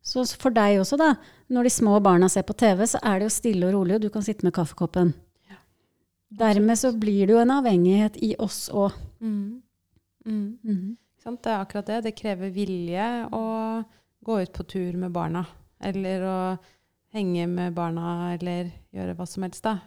Så 0.03 0.25
for 0.37 0.51
deg 0.51 0.77
også, 0.79 0.97
da. 0.97 1.15
Når 1.49 1.63
de 1.63 1.69
små 1.69 2.01
barna 2.03 2.27
ser 2.29 2.43
på 2.43 2.55
TV, 2.55 2.83
så 2.85 2.99
er 3.01 3.19
det 3.19 3.25
jo 3.31 3.35
stille 3.39 3.63
og 3.67 3.73
rolig, 3.73 3.95
og 3.95 4.01
du 4.01 4.09
kan 4.09 4.21
sitte 4.21 4.43
med 4.43 4.53
kaffekoppen. 4.53 5.13
Dermed 6.37 6.75
så 6.77 6.91
blir 6.91 7.25
det 7.25 7.33
jo 7.33 7.39
en 7.39 7.51
avhengighet 7.55 8.17
i 8.21 8.35
oss 8.37 8.69
òg. 8.69 8.91
Mm. 9.21 9.61
Mm. 10.27 10.97
Ikke? 11.23 11.37
Det 11.41 11.51
er 11.51 11.61
akkurat 11.65 11.85
det. 11.85 12.03
Det 12.03 12.15
krever 12.15 12.51
vilje 12.51 13.29
å 13.31 13.85
gå 14.27 14.41
ut 14.43 14.53
på 14.53 14.65
tur 14.67 14.97
med 14.99 15.13
barna. 15.15 15.45
Eller 15.79 16.25
å 16.27 16.39
henge 17.15 17.47
med 17.47 17.75
barna, 17.77 18.33
eller 18.35 18.71
gjøre 18.93 19.15
hva 19.15 19.27
som 19.29 19.45
helst, 19.47 19.63
da. 19.63 19.79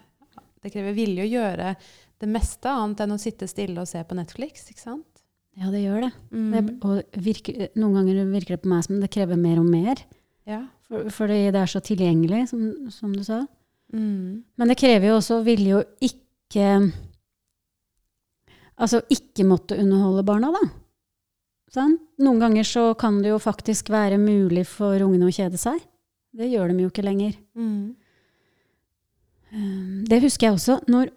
Det 0.61 0.73
krever 0.73 0.97
vilje 0.97 1.25
å 1.25 1.31
gjøre 1.31 1.75
det 2.21 2.29
meste 2.29 2.69
annet 2.69 3.01
enn 3.05 3.15
å 3.15 3.21
sitte 3.21 3.49
stille 3.49 3.81
og 3.81 3.89
se 3.89 4.03
på 4.05 4.17
Netflix, 4.17 4.67
ikke 4.73 4.83
sant? 4.83 5.23
Ja, 5.59 5.71
det 5.73 5.83
gjør 5.83 6.05
det. 6.07 6.11
Mm. 6.33 6.51
det 6.53 6.63
og 6.87 7.21
virker, 7.25 7.71
noen 7.81 7.97
ganger 7.99 8.29
virker 8.31 8.57
det 8.57 8.65
på 8.65 8.73
meg 8.73 8.85
som 8.87 9.01
det 9.03 9.11
krever 9.13 9.41
mer 9.41 9.61
og 9.61 9.69
mer. 9.69 10.03
Ja. 10.49 10.63
For, 10.89 11.09
fordi 11.15 11.41
det 11.53 11.63
er 11.63 11.71
så 11.71 11.83
tilgjengelig, 11.85 12.45
som, 12.53 12.67
som 12.93 13.15
du 13.17 13.23
sa. 13.27 13.43
Mm. 13.93 14.43
Men 14.61 14.71
det 14.71 14.79
krever 14.81 15.11
jo 15.11 15.19
også 15.19 15.41
vilje 15.47 15.81
å 15.81 15.87
ikke 16.05 16.67
Altså 18.81 19.03
ikke 19.13 19.45
måtte 19.45 19.77
underholde 19.77 20.23
barna, 20.25 20.49
da. 20.55 20.61
Sant? 21.71 22.01
Noen 22.19 22.41
ganger 22.43 22.67
så 22.67 22.89
kan 22.99 23.21
det 23.23 23.31
jo 23.31 23.39
faktisk 23.39 23.91
være 23.95 24.19
mulig 24.19 24.65
for 24.67 24.99
ungene 25.05 25.29
å 25.31 25.35
kjede 25.35 25.59
seg. 25.61 25.79
Det 26.35 26.49
gjør 26.51 26.73
de 26.75 26.83
jo 26.85 26.91
ikke 26.91 27.05
lenger. 27.07 27.37
Mm. 27.59 27.95
Um, 29.53 30.05
Det 30.09 30.21
husker 30.23 30.49
jeg 30.49 30.57
også. 30.59 30.79
Når, 30.91 31.11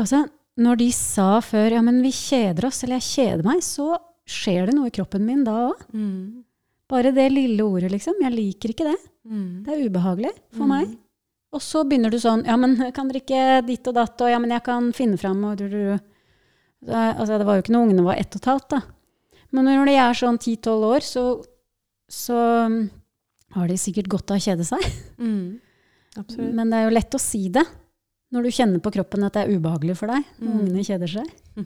altså, 0.00 0.24
når 0.60 0.80
de 0.82 0.90
sa 0.96 1.28
før 1.44 1.76
ja, 1.76 1.82
men 1.84 2.00
vi 2.04 2.12
kjeder 2.16 2.68
oss, 2.68 2.82
eller 2.84 3.00
jeg 3.00 3.08
kjeder 3.10 3.46
meg, 3.46 3.62
så 3.64 3.94
skjer 4.30 4.68
det 4.70 4.76
noe 4.76 4.90
i 4.90 4.94
kroppen 4.94 5.24
min 5.26 5.44
da 5.46 5.56
òg. 5.70 5.84
Mm. 5.96 6.42
Bare 6.90 7.12
det 7.14 7.28
lille 7.32 7.62
ordet, 7.64 7.90
liksom. 7.94 8.18
Jeg 8.22 8.34
liker 8.34 8.72
ikke 8.74 8.88
det. 8.90 8.98
Mm. 9.28 9.62
Det 9.66 9.74
er 9.76 9.84
ubehagelig 9.88 10.32
for 10.56 10.64
Mm. 10.66 10.68
meg. 10.74 10.96
Og 11.52 11.60
så 11.60 11.82
begynner 11.84 12.10
du 12.10 12.16
sånn 12.22 12.44
Ja, 12.46 12.54
men 12.56 12.76
kan 12.94 13.08
dere 13.08 13.20
ikke 13.20 13.66
ditt 13.66 13.86
og 13.90 13.94
datt, 13.94 14.20
og 14.22 14.30
ja, 14.30 14.38
men 14.38 14.50
jeg 14.50 14.62
kan 14.62 14.92
finne 14.92 15.18
fram 15.18 15.42
og 15.44 15.56
du, 15.58 15.68
du, 15.68 15.98
du. 16.86 16.92
Altså, 16.94 17.38
det 17.38 17.46
var 17.46 17.56
jo 17.58 17.62
ikke 17.64 17.72
når 17.74 17.86
ungene 17.88 18.04
var 18.06 18.16
ett 18.20 18.34
og 18.36 18.40
et 18.40 18.50
halvt, 18.52 18.68
da. 18.70 18.80
Men 19.56 19.66
når 19.66 19.88
de 19.90 19.94
er 19.98 20.18
sånn 20.18 20.38
ti-tolv 20.40 20.86
år, 20.92 21.04
så, 21.06 21.24
så 22.10 22.36
um, 22.66 22.80
har 23.56 23.70
de 23.70 23.76
sikkert 23.80 24.10
godt 24.12 24.30
av 24.30 24.38
å 24.38 24.44
kjede 24.44 24.66
seg. 24.68 24.84
Mm. 25.18 25.58
Men 26.58 26.70
det 26.70 26.78
er 26.80 26.88
jo 26.88 26.94
lett 26.96 27.14
å 27.16 27.22
si 27.22 27.44
det 27.54 27.64
når 28.30 28.46
du 28.46 28.50
kjenner 28.54 28.82
på 28.82 28.92
kroppen 28.94 29.24
at 29.26 29.34
det 29.34 29.42
er 29.44 29.56
ubehagelig 29.56 29.96
for 29.98 30.10
deg 30.12 30.22
Mm. 30.38 30.52
ungene 30.60 30.84
kjeder 30.86 31.10
seg. 31.10 31.30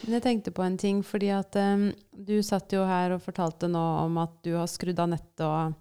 Men 0.00 0.16
jeg 0.16 0.24
tenkte 0.24 0.52
på 0.56 0.64
en 0.64 0.78
ting, 0.80 1.02
fordi 1.06 1.28
at 1.34 1.54
um, 1.60 1.90
du 2.16 2.38
satt 2.42 2.72
jo 2.72 2.82
her 2.88 3.12
og 3.14 3.22
fortalte 3.22 3.68
nå 3.70 3.82
om 4.06 4.16
at 4.22 4.32
du 4.46 4.54
har 4.56 4.66
skrudd 4.70 4.98
av 5.02 5.10
nettet 5.12 5.44
og, 5.44 5.74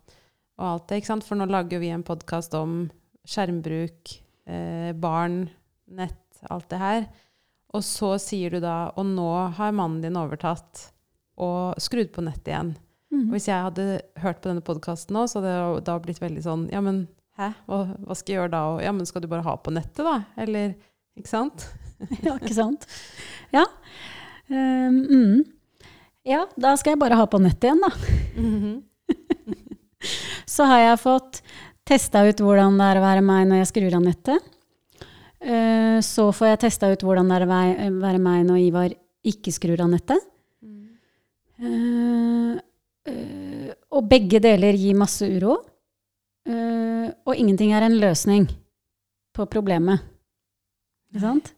og 0.59 0.65
alt 0.73 0.89
det, 0.91 0.99
ikke 0.99 1.11
sant? 1.13 1.25
For 1.25 1.39
nå 1.39 1.47
lager 1.49 1.79
vi 1.81 1.89
en 1.95 2.03
podkast 2.05 2.53
om 2.59 2.81
skjermbruk, 3.29 4.11
eh, 4.49 4.91
barn, 4.97 5.45
nett, 5.95 6.19
alt 6.51 6.67
det 6.71 6.79
her. 6.81 7.07
Og 7.77 7.83
så 7.85 8.15
sier 8.21 8.49
du 8.55 8.59
da 8.63 8.89
Og 8.97 9.05
nå 9.05 9.27
har 9.57 9.75
mannen 9.77 10.01
din 10.01 10.17
overtatt 10.17 10.87
og 11.39 11.77
skrudd 11.79 12.09
på 12.11 12.23
nettet 12.25 12.47
igjen. 12.51 12.71
Og 13.11 13.17
Mhm. 13.19 13.29
hvis 13.33 13.47
jeg 13.47 13.63
hadde 13.63 14.01
hørt 14.21 14.41
på 14.41 14.49
denne 14.49 14.61
podkasten 14.61 15.15
nå, 15.15 15.23
så 15.29 15.39
hadde 15.39 15.75
det 15.77 15.85
da 15.85 15.95
blitt 15.99 16.19
veldig 16.19 16.43
sånn 16.43 16.65
Ja, 16.71 16.81
men 16.81 17.07
hæ? 17.39 17.53
Hva, 17.67 17.95
hva 18.05 18.15
skal 18.17 18.33
jeg 18.33 18.37
gjøre 18.41 18.51
da? 18.51 18.63
Og, 18.73 18.81
ja, 18.83 18.91
men 18.91 19.05
skal 19.05 19.21
du 19.21 19.27
bare 19.31 19.43
ha 19.43 19.55
på 19.57 19.71
nettet, 19.73 20.03
da? 20.05 20.25
Eller 20.37 20.75
Ikke 21.17 21.27
sant? 21.31 21.67
Ja, 22.23 22.35
ikke 22.37 22.53
sant? 22.53 22.85
Ja. 23.51 23.65
Um, 24.49 24.99
mm. 25.09 25.43
ja, 26.25 26.45
da 26.57 26.75
skal 26.79 26.93
jeg 26.95 26.99
bare 27.01 27.15
ha 27.19 27.25
på 27.25 27.39
nettet 27.41 27.69
igjen, 27.69 27.81
da. 27.81 27.89
Mhm. 28.39 28.83
Så 30.49 30.65
har 30.65 30.79
jeg 30.79 30.99
fått 31.01 31.41
testa 31.85 32.21
ut 32.27 32.39
hvordan 32.39 32.77
det 32.79 32.85
er 32.87 32.99
å 32.99 33.03
være 33.03 33.21
meg 33.25 33.47
når 33.49 33.61
jeg 33.63 33.69
skrur 33.73 33.95
av 33.97 34.03
nettet. 34.05 34.45
Eh, 35.39 35.99
Så 36.01 36.31
får 36.31 36.47
jeg 36.47 36.59
testa 36.65 36.89
ut 36.91 37.03
hvordan 37.03 37.29
det 37.29 37.37
er 37.39 37.45
å 37.45 37.49
være 37.99 38.21
meg 38.23 38.45
når 38.47 38.59
Ivar 38.63 38.93
ikke 39.23 39.51
skrur 39.51 39.79
av 39.83 39.91
nettet. 39.91 40.23
Mm. 40.63 40.85
Uh, 41.59 42.55
uh, 43.09 43.71
Og 43.95 44.07
begge 44.07 44.39
deler 44.43 44.77
gir 44.79 44.97
masse 44.97 45.27
uro. 45.27 45.59
Og 46.49 47.35
ingenting 47.37 47.75
er 47.77 47.83
en 47.85 47.97
løsning 47.99 48.47
på 49.35 49.45
problemet. 49.51 50.01
Ikke 51.11 51.21
sant? 51.21 51.51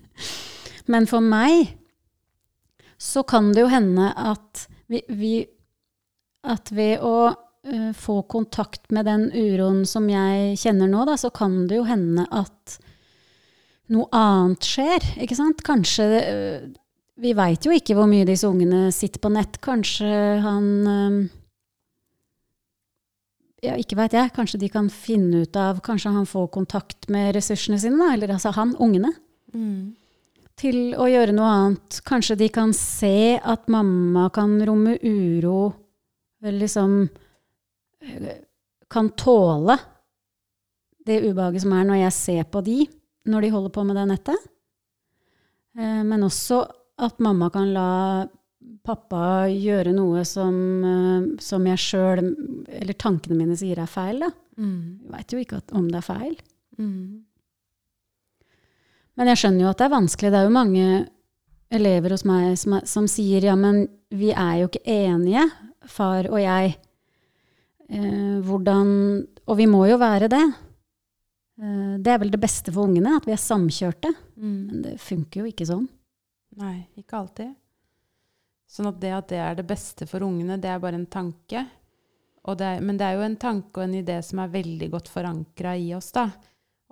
Men 0.90 1.06
for 1.06 1.22
meg 1.22 1.76
så 2.98 3.22
kan 3.22 3.52
det 3.54 3.62
jo 3.62 3.70
hende 3.70 4.08
at 4.10 4.64
vi, 4.90 5.04
vi 5.08 5.34
At 6.42 6.72
ved 6.74 7.04
å 7.04 7.30
få 7.94 8.22
kontakt 8.22 8.90
med 8.90 9.04
den 9.04 9.28
uroen 9.36 9.84
som 9.86 10.06
jeg 10.08 10.56
kjenner 10.58 10.88
nå, 10.88 11.04
da, 11.04 11.18
så 11.20 11.28
kan 11.30 11.66
det 11.68 11.76
jo 11.76 11.84
hende 11.84 12.24
at 12.32 12.78
noe 13.90 14.06
annet 14.14 14.66
skjer. 14.66 15.04
Ikke 15.24 15.36
sant? 15.38 15.62
Kanskje 15.66 16.06
eh, 16.20 16.68
Vi 17.20 17.34
veit 17.36 17.66
jo 17.66 17.72
ikke 17.74 17.94
hvor 17.98 18.06
mye 18.08 18.24
disse 18.28 18.48
ungene 18.48 18.88
sitter 18.94 19.20
på 19.20 19.32
nett. 19.34 19.58
Kanskje 19.60 20.08
han 20.44 20.68
eh, 20.88 21.18
ja, 23.66 23.74
ikke 23.76 23.98
veit 23.98 24.14
jeg. 24.16 24.32
Kanskje 24.36 24.60
de 24.62 24.70
kan 24.72 24.88
finne 24.92 25.42
ut 25.44 25.56
av 25.60 25.82
Kanskje 25.84 26.12
han 26.14 26.28
får 26.28 26.46
kontakt 26.54 27.10
med 27.12 27.34
ressursene 27.36 27.78
sine, 27.82 27.98
da. 28.00 28.14
Eller 28.14 28.36
altså 28.36 28.54
han, 28.56 28.76
ungene 28.80 29.12
Mm. 29.50 29.96
til 30.54 30.92
å 30.94 31.08
gjøre 31.10 31.32
noe 31.34 31.48
annet. 31.50 31.96
Kanskje 32.06 32.36
de 32.38 32.46
kan 32.54 32.70
se 32.76 33.34
at 33.42 33.64
mamma 33.66 34.28
kan 34.30 34.52
romme 34.62 34.92
uro, 35.02 35.72
eller 36.38 36.60
liksom 36.60 36.92
eh, 38.00 38.36
kan 38.88 39.10
tåle 39.18 39.74
det 41.04 41.18
ubehaget 41.24 41.64
som 41.64 41.74
er 41.74 41.88
når 41.88 41.98
jeg 42.04 42.14
ser 42.14 42.46
på 42.52 42.62
de 42.62 42.78
når 43.28 43.42
de 43.42 43.50
holder 43.52 43.72
på 43.74 43.84
med 43.86 43.96
det 43.96 44.06
nettet. 44.08 44.50
Eh, 45.78 46.02
Men 46.04 46.22
også 46.26 46.62
at 47.00 47.18
mamma 47.20 47.50
kan 47.50 47.72
la 47.72 48.26
pappa 48.84 49.46
gjøre 49.48 49.92
noe 49.94 50.24
som, 50.24 50.54
eh, 50.84 51.26
som 51.40 51.66
jeg 51.66 51.78
sjøl, 51.78 52.22
eller 52.68 52.94
tankene 52.94 53.36
mine, 53.36 53.56
sier 53.56 53.78
er 53.78 53.86
feil. 53.90 54.20
Da. 54.20 54.30
Mm. 54.58 55.00
Jeg 55.04 55.12
veit 55.12 55.32
jo 55.32 55.38
ikke 55.38 55.56
at, 55.60 55.72
om 55.76 55.88
det 55.88 56.00
er 56.00 56.06
feil. 56.06 56.36
Mm. 56.78 57.24
Men 59.16 59.26
jeg 59.32 59.40
skjønner 59.40 59.64
jo 59.66 59.70
at 59.70 59.78
det 59.80 59.86
er 59.88 59.96
vanskelig. 59.96 60.30
Det 60.32 60.38
er 60.40 60.46
jo 60.48 60.54
mange 60.54 61.08
elever 61.70 62.10
hos 62.10 62.24
meg 62.24 62.56
som, 62.58 62.78
er, 62.78 62.86
som 62.88 63.08
sier 63.10 63.44
ja, 63.44 63.56
men 63.58 63.84
vi 64.10 64.32
er 64.32 64.62
jo 64.62 64.70
ikke 64.70 64.84
enige, 64.90 65.44
far 65.86 66.28
og 66.30 66.40
jeg. 66.40 66.76
Eh, 67.90 68.38
hvordan 68.46 69.26
Og 69.46 69.56
vi 69.58 69.66
må 69.66 69.84
jo 69.90 69.96
være 69.98 70.28
det. 70.30 70.44
Eh, 71.60 71.96
det 72.00 72.12
er 72.12 72.20
vel 72.22 72.32
det 72.32 72.40
beste 72.40 72.72
for 72.74 72.88
ungene, 72.88 73.16
at 73.18 73.26
vi 73.28 73.34
er 73.36 73.42
samkjørte. 73.42 74.12
Mm. 74.36 74.60
Men 74.70 74.84
det 74.86 74.94
funker 75.02 75.42
jo 75.42 75.50
ikke 75.50 75.68
sånn. 75.68 75.88
Nei, 76.60 76.76
ikke 76.98 77.20
alltid. 77.20 77.52
Sånn 78.70 78.88
at 78.90 79.00
det 79.02 79.10
at 79.14 79.28
det 79.32 79.40
er 79.42 79.58
det 79.58 79.66
beste 79.68 80.06
for 80.06 80.24
ungene, 80.26 80.58
det 80.62 80.70
er 80.70 80.82
bare 80.82 80.98
en 80.98 81.10
tanke. 81.10 81.64
Og 82.48 82.56
det 82.56 82.66
er, 82.66 82.84
men 82.84 82.96
det 82.96 83.06
er 83.06 83.18
jo 83.18 83.26
en 83.26 83.36
tanke 83.40 83.82
og 83.82 83.84
en 83.84 83.98
idé 83.98 84.16
som 84.24 84.40
er 84.40 84.54
veldig 84.54 84.88
godt 84.94 85.10
forankra 85.12 85.74
i 85.76 85.90
oss, 85.96 86.12
da. 86.16 86.30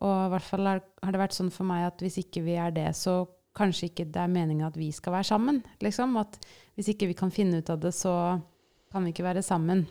Og 0.05 0.15
i 0.27 0.31
hvert 0.35 0.47
fall 0.47 0.69
har, 0.69 0.83
har 1.03 1.15
det 1.15 1.21
vært 1.23 1.35
sånn 1.35 1.51
for 1.55 1.67
meg 1.67 1.87
at 1.89 2.03
hvis 2.05 2.21
ikke 2.21 2.45
vi 2.45 2.59
er 2.61 2.75
det, 2.75 2.91
så 2.99 3.23
kanskje 3.59 3.89
ikke 3.89 4.07
det 4.13 4.21
er 4.23 4.31
meningen 4.31 4.69
at 4.69 4.77
vi 4.79 4.91
skal 4.95 5.17
være 5.17 5.31
sammen. 5.31 5.63
Liksom. 5.83 6.15
At 6.21 6.39
hvis 6.79 6.93
ikke 6.93 7.09
vi 7.11 7.17
kan 7.19 7.33
finne 7.35 7.63
ut 7.63 7.73
av 7.73 7.81
det, 7.83 7.95
så 7.97 8.13
kan 8.93 9.05
vi 9.05 9.15
ikke 9.15 9.27
være 9.27 9.43
sammen. 9.47 9.87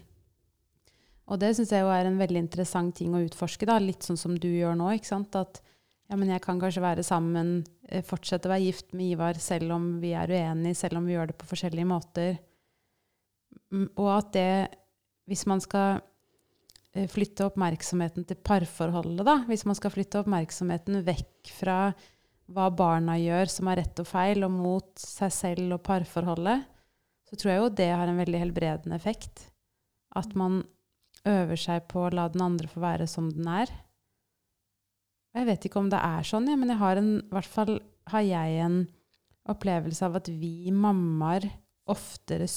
Og 1.28 1.40
det 1.42 1.54
syns 1.58 1.74
jeg 1.76 1.84
jo 1.84 1.92
er 1.92 2.08
en 2.08 2.20
veldig 2.20 2.40
interessant 2.46 2.96
ting 2.96 3.16
å 3.16 3.24
utforske, 3.26 3.68
da. 3.68 3.78
litt 3.84 4.06
sånn 4.06 4.20
som 4.20 4.36
du 4.40 4.48
gjør 4.48 4.78
nå. 4.80 4.94
ikke 4.96 5.10
sant? 5.10 5.36
At 5.36 5.60
ja, 6.08 6.16
men 6.16 6.32
jeg 6.32 6.44
kan 6.44 6.60
kanskje 6.62 6.84
være 6.84 7.04
sammen, 7.04 7.66
eh, 7.90 8.04
fortsette 8.06 8.48
å 8.48 8.54
være 8.54 8.64
gift 8.64 8.94
med 8.96 9.12
Ivar 9.12 9.40
selv 9.44 9.76
om 9.76 9.98
vi 10.00 10.14
er 10.16 10.32
uenige, 10.32 10.78
selv 10.80 11.02
om 11.02 11.08
vi 11.08 11.18
gjør 11.18 11.32
det 11.32 11.40
på 11.40 11.50
forskjellige 11.50 11.90
måter. 11.90 12.38
Og 13.76 14.12
at 14.14 14.30
det, 14.38 14.52
hvis 15.28 15.44
man 15.52 15.60
skal 15.64 16.00
eh, 16.96 17.10
flytte 17.12 17.50
oppmerksomheten 17.50 18.28
til 18.30 18.40
parforholdet, 18.40 19.26
da, 19.28 19.42
hvis 19.50 19.68
man 19.68 19.76
skal 19.76 19.92
flytte 19.92 20.24
oppmerksomheten 20.24 21.04
vekk 21.08 21.52
fra 21.58 21.82
hva 22.48 22.70
barna 22.72 23.18
gjør 23.20 23.52
som 23.52 23.68
er 23.68 23.82
rett 23.82 24.00
og 24.00 24.08
feil, 24.08 24.48
og 24.48 24.56
mot 24.56 25.04
seg 25.04 25.34
selv 25.36 25.76
og 25.76 25.84
parforholdet, 25.84 26.64
så 27.28 27.36
tror 27.36 27.52
jeg 27.52 27.60
jo 27.60 27.76
det 27.76 27.92
har 27.92 28.08
en 28.08 28.24
veldig 28.24 28.40
helbredende 28.46 28.96
effekt. 28.96 29.50
At 30.16 30.32
man 30.40 30.62
øver 31.28 31.60
seg 31.60 31.86
på 31.92 32.06
å 32.06 32.14
la 32.14 32.28
den 32.32 32.44
andre 32.46 32.70
få 32.72 32.82
være 32.84 33.08
som 33.10 33.30
den 33.34 33.48
er. 33.52 33.72
Jeg 35.38 35.48
vet 35.50 35.68
ikke 35.68 35.82
om 35.84 35.90
det 35.92 36.00
er 36.02 36.26
sånn, 36.26 36.48
ja, 36.50 36.58
men 36.58 36.72
jeg 36.74 36.82
har 36.82 37.00
en, 37.00 37.12
i 37.22 37.36
hvert 37.36 37.52
fall 37.52 37.78
har 38.10 38.24
jeg 38.26 38.62
en 38.66 38.78
opplevelse 39.52 40.08
av 40.08 40.18
at 40.20 40.30
vi 40.32 40.72
mammaer 40.74 41.46
oftere 41.88 42.48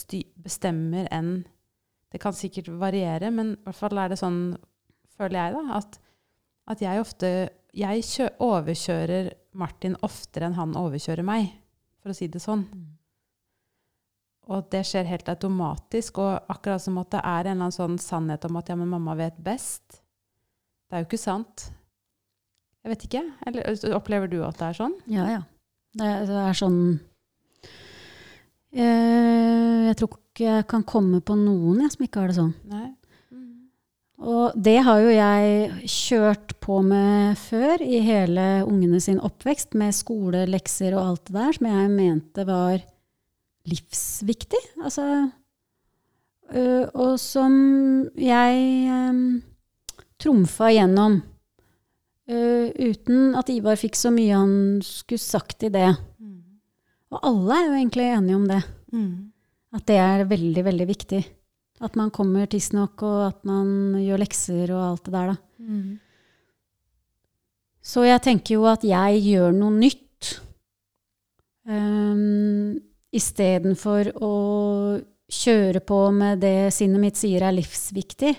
bestemmer 0.42 1.09
enn 1.14 1.40
Det 2.11 2.18
kan 2.18 2.35
sikkert 2.35 2.66
variere, 2.74 3.28
men 3.30 3.52
i 3.52 3.59
hvert 3.62 3.76
fall 3.78 3.98
er 4.02 4.11
det 4.11 4.16
sånn, 4.18 4.56
føler 5.14 5.37
jeg, 5.38 5.52
da, 5.54 5.76
at, 5.78 5.98
at 6.74 6.80
jeg 6.83 7.02
ofte 7.02 7.28
Jeg 7.70 8.02
kjø 8.02 8.26
overkjører 8.42 9.30
Martin 9.54 9.94
oftere 10.02 10.48
enn 10.48 10.56
han 10.59 10.74
overkjører 10.74 11.22
meg, 11.22 11.52
for 12.02 12.11
å 12.11 12.16
si 12.16 12.26
det 12.26 12.42
sånn. 12.42 12.64
Og 14.50 14.64
det 14.72 14.82
skjer 14.88 15.06
helt 15.06 15.28
automatisk. 15.30 16.18
Og 16.24 16.50
akkurat 16.50 16.82
som 16.82 16.96
at 17.02 17.10
det 17.14 17.20
er 17.22 17.46
en 17.46 17.52
eller 17.52 17.68
annen 17.68 17.74
sånn 17.76 17.98
sannhet 18.02 18.44
om 18.48 18.56
at 18.58 18.68
ja, 18.72 18.76
men 18.78 18.90
mamma 18.90 19.14
vet 19.18 19.36
best. 19.46 20.00
Det 20.90 20.96
er 20.98 21.04
jo 21.04 21.08
ikke 21.10 21.20
sant. 21.22 21.68
Jeg 22.82 22.94
vet 22.94 23.04
ikke. 23.06 23.22
Eller 23.46 23.94
opplever 23.94 24.30
du 24.32 24.40
at 24.46 24.58
det 24.58 24.70
er 24.72 24.78
sånn? 24.80 24.96
Ja, 25.12 25.28
ja. 25.30 25.42
Det, 25.94 26.06
er- 26.06 26.26
det 26.26 26.40
er 26.48 26.54
sånn 26.58 26.80
eh, 28.72 29.86
Jeg 29.90 29.96
tror 29.98 30.12
ikke 30.16 30.46
jeg 30.46 30.66
kan 30.70 30.84
komme 30.86 31.20
på 31.26 31.34
noen 31.38 31.82
jeg, 31.84 31.92
som 31.94 32.04
ikke 32.06 32.22
har 32.22 32.30
det 32.32 32.38
sånn. 32.38 32.54
Nei. 32.70 32.88
Og 34.20 34.52
det 34.60 34.76
har 34.84 34.98
jo 35.00 35.12
jeg 35.14 35.86
kjørt 35.88 36.52
på 36.60 36.82
med 36.84 37.38
før 37.40 37.80
i 37.80 38.02
hele 38.04 38.44
ungene 38.68 38.98
sin 39.00 39.16
oppvekst, 39.24 39.72
med 39.80 39.96
skolelekser 39.96 40.92
og 40.98 41.06
alt 41.06 41.30
det 41.30 41.36
der, 41.38 41.56
som 41.56 41.68
jeg 41.70 41.92
mente 41.94 42.44
var 42.48 42.82
livsviktig. 43.68 44.61
Altså, 44.83 45.31
øh, 46.53 46.87
og 46.94 47.18
som 47.20 47.53
jeg 48.16 48.55
øh, 48.88 49.42
trumfa 50.18 50.70
gjennom. 50.73 51.23
øh, 52.31 52.70
uten 52.79 53.35
at 53.35 53.49
Ivar 53.49 53.75
fikk 53.75 53.96
så 53.99 54.11
mye 54.14 54.37
han 54.37 54.81
skulle 54.83 55.18
sagt 55.18 55.62
i 55.62 55.68
det. 55.68 55.96
Og 57.11 57.18
alle 57.27 57.57
er 57.57 57.66
jo 57.66 57.75
egentlig 57.75 58.07
enige 58.07 58.37
om 58.38 58.46
det. 58.46 58.62
Mm. 58.92 59.33
At 59.75 59.87
det 59.87 59.96
er 59.99 60.29
veldig, 60.31 60.64
veldig 60.64 60.87
viktig. 60.87 61.25
At 61.81 61.96
man 61.96 62.11
kommer 62.11 62.46
tidsnok, 62.46 63.03
og 63.03 63.27
at 63.27 63.44
man 63.49 63.96
gjør 63.99 64.20
lekser 64.23 64.70
og 64.75 64.85
alt 64.90 65.05
det 65.07 65.14
der, 65.14 65.33
da. 65.33 65.37
Mm. 65.59 65.99
Så 67.83 68.05
jeg 68.05 68.23
tenker 68.23 68.55
jo 68.55 68.66
at 68.68 68.85
jeg 68.85 69.23
gjør 69.25 69.55
noe 69.57 69.73
nytt. 69.75 70.31
Um, 71.64 72.79
Istedenfor 73.11 74.12
å 74.23 74.35
kjøre 75.31 75.83
på 75.87 75.99
med 76.14 76.42
det 76.42 76.70
sinnet 76.75 77.03
mitt 77.03 77.18
sier 77.18 77.42
er 77.46 77.57
livsviktig. 77.57 78.35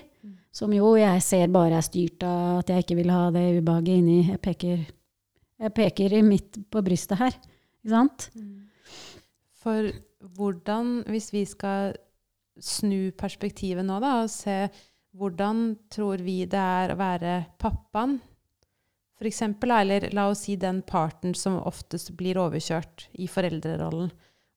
Som 0.52 0.74
jo 0.76 0.90
jeg 1.00 1.22
ser 1.24 1.52
bare 1.52 1.78
er 1.78 1.84
styrt 1.84 2.24
av 2.28 2.60
at 2.60 2.72
jeg 2.72 2.84
ikke 2.84 2.98
vil 2.98 3.12
ha 3.12 3.30
det 3.32 3.44
ubehaget 3.56 4.02
inni 4.02 4.18
Jeg 4.26 4.40
peker, 4.44 4.82
jeg 5.64 5.72
peker 5.72 6.16
i 6.18 6.24
midt 6.26 6.58
på 6.68 6.82
brystet 6.84 7.20
her. 7.20 7.38
Ikke 7.80 7.94
sant? 7.94 8.26
For 9.62 9.88
hvordan, 10.36 10.98
hvis 11.08 11.30
vi 11.32 11.46
skal 11.48 11.94
snu 12.60 13.14
perspektivet 13.16 13.86
nå, 13.86 13.96
da, 14.02 14.18
og 14.22 14.32
se 14.32 14.66
hvordan 15.16 15.64
tror 15.92 16.20
vi 16.24 16.42
det 16.48 16.60
er 16.60 16.92
å 16.92 16.98
være 17.00 17.38
pappaen, 17.60 18.18
for 19.16 19.28
eksempel, 19.28 19.70
eller 19.70 20.08
la 20.16 20.26
oss 20.32 20.44
si 20.48 20.56
den 20.58 20.80
parten 20.82 21.32
som 21.38 21.60
oftest 21.62 22.10
blir 22.18 22.40
overkjørt 22.42 23.06
i 23.22 23.28
foreldrerollen. 23.30 24.10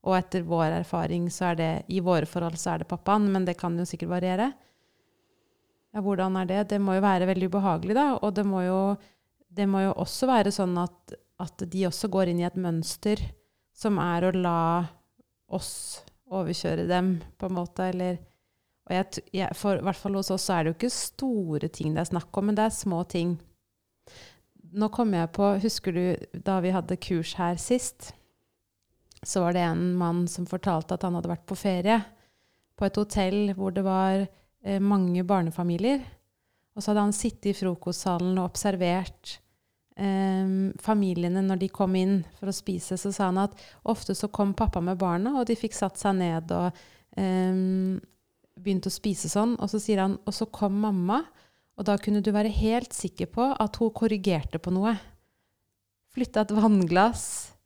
Og 0.05 0.17
etter 0.17 0.45
vår 0.45 0.79
erfaring 0.81 1.27
så 1.33 1.51
er 1.51 1.59
det 1.59 1.71
i 1.89 2.01
våre 2.05 2.29
forhold 2.29 2.59
så 2.61 2.75
er 2.75 2.83
det 2.83 2.89
pappaen, 2.91 3.27
men 3.33 3.47
det 3.47 3.57
kan 3.57 3.77
jo 3.77 3.87
sikkert 3.89 4.13
variere. 4.13 4.51
Ja, 5.95 6.03
hvordan 6.03 6.37
er 6.37 6.49
det? 6.49 6.61
Det 6.73 6.81
må 6.83 6.97
jo 6.97 7.05
være 7.05 7.29
veldig 7.29 7.49
ubehagelig, 7.49 7.95
da. 7.97 8.07
Og 8.19 8.35
det 8.37 8.45
må 8.45 8.61
jo, 8.65 8.79
det 9.49 9.65
må 9.71 9.85
jo 9.85 9.95
også 10.03 10.29
være 10.29 10.53
sånn 10.53 10.75
at, 10.81 11.15
at 11.41 11.65
de 11.71 11.87
også 11.89 12.11
går 12.13 12.31
inn 12.31 12.43
i 12.43 12.47
et 12.47 12.59
mønster 12.59 13.21
som 13.75 13.97
er 14.03 14.27
å 14.27 14.35
la 14.35 14.59
oss 15.55 16.03
overkjøre 16.31 16.87
dem, 16.89 17.17
på 17.37 17.49
en 17.49 17.57
måte, 17.57 17.89
eller 17.93 18.17
og 18.85 18.93
jeg, 18.93 19.23
jeg, 19.33 19.55
for, 19.57 19.81
hvert 19.81 19.97
fall 19.97 20.17
hos 20.19 20.29
oss 20.33 20.45
så 20.45 20.59
er 20.59 20.65
det 20.65 20.71
jo 20.71 20.77
ikke 20.77 20.93
store 20.93 21.69
ting 21.73 21.95
det 21.95 22.03
er 22.03 22.11
snakk 22.11 22.37
om, 22.37 22.49
men 22.49 22.57
det 22.57 22.67
er 22.67 22.75
små 22.75 23.01
ting. 23.09 23.33
Nå 24.75 24.91
kom 24.93 25.15
jeg 25.15 25.31
på 25.33 25.55
Husker 25.63 25.95
du 25.95 26.03
da 26.45 26.59
vi 26.61 26.73
hadde 26.75 26.99
kurs 27.01 27.33
her 27.39 27.57
sist? 27.61 28.11
Så 29.25 29.41
var 29.41 29.55
det 29.55 29.63
en 29.65 29.95
mann 29.97 30.25
som 30.29 30.47
fortalte 30.49 30.95
at 30.95 31.05
han 31.05 31.17
hadde 31.17 31.31
vært 31.31 31.47
på 31.49 31.57
ferie 31.57 31.99
på 32.75 32.87
et 32.87 32.99
hotell 32.99 33.53
hvor 33.55 33.73
det 33.75 33.85
var 33.85 34.25
eh, 34.25 34.81
mange 34.83 35.23
barnefamilier. 35.27 36.03
Og 36.75 36.83
så 36.83 36.91
hadde 36.91 37.05
han 37.07 37.15
sittet 37.15 37.53
i 37.53 37.55
frokostsalen 37.55 38.35
og 38.35 38.49
observert 38.49 39.37
eh, 39.95 40.71
familiene 40.83 41.43
når 41.45 41.61
de 41.63 41.71
kom 41.71 41.95
inn 41.99 42.19
for 42.39 42.51
å 42.51 42.55
spise. 42.55 42.99
Så 42.99 43.13
sa 43.15 43.29
han 43.31 43.39
at 43.45 43.55
ofte 43.87 44.15
så 44.17 44.27
kom 44.27 44.53
pappa 44.57 44.83
med 44.83 44.99
barna, 44.99 45.37
og 45.39 45.47
de 45.49 45.57
fikk 45.59 45.77
satt 45.77 45.99
seg 46.01 46.19
ned 46.19 46.51
og 46.55 46.83
eh, 47.17 47.63
begynte 48.55 48.91
å 48.91 48.97
spise 48.97 49.31
sånn. 49.31 49.55
Og 49.59 49.71
så 49.71 49.81
sier 49.81 50.03
han, 50.03 50.19
og 50.23 50.35
så 50.35 50.49
kom 50.51 50.77
mamma, 50.83 51.23
og 51.75 51.87
da 51.87 51.97
kunne 51.99 52.23
du 52.23 52.31
være 52.31 52.53
helt 52.55 52.95
sikker 52.95 53.31
på 53.31 53.49
at 53.51 53.79
hun 53.81 53.91
korrigerte 53.95 54.61
på 54.63 54.71
noe. 54.71 54.95
Flytta 56.15 56.45
et 56.45 56.53
vannglass, 56.55 57.25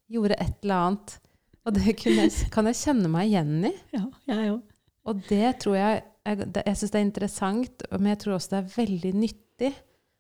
gjorde 0.09 0.37
et 0.41 0.63
eller 0.63 0.85
annet. 0.87 1.19
Og 1.67 1.75
det 1.75 1.85
jeg, 1.91 2.31
kan 2.53 2.69
jeg 2.69 2.79
kjenne 2.79 3.11
meg 3.11 3.29
igjen 3.29 3.69
i. 3.69 3.73
Ja, 3.95 4.05
jeg 4.31 4.53
òg. 4.55 4.63
Og 5.09 5.21
det 5.29 5.59
tror 5.63 5.77
jeg 5.79 6.05
Jeg, 6.27 6.45
jeg 6.53 6.77
syns 6.77 6.91
det 6.91 6.97
er 6.99 7.05
interessant, 7.07 7.83
men 7.95 8.09
jeg 8.11 8.19
tror 8.21 8.35
også 8.35 8.51
det 8.51 8.57
er 8.59 8.73
veldig 8.75 9.11
nyttig 9.17 9.69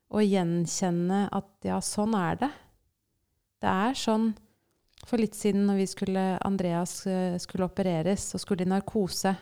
å 0.09 0.23
gjenkjenne 0.23 1.19
at 1.35 1.67
ja, 1.67 1.75
sånn 1.85 2.15
er 2.17 2.39
det. 2.39 2.49
Det 3.61 3.69
er 3.69 3.99
sånn 3.99 4.31
For 5.03 5.21
litt 5.21 5.37
siden 5.37 5.67
når 5.67 5.81
vi 5.83 5.85
skulle 5.91 6.23
Andreas 6.47 6.95
eh, 7.05 7.35
skulle 7.43 7.67
opereres 7.67 8.25
og 8.33 8.41
skulle 8.41 8.65
i 8.65 8.71
narkose, 8.71 9.35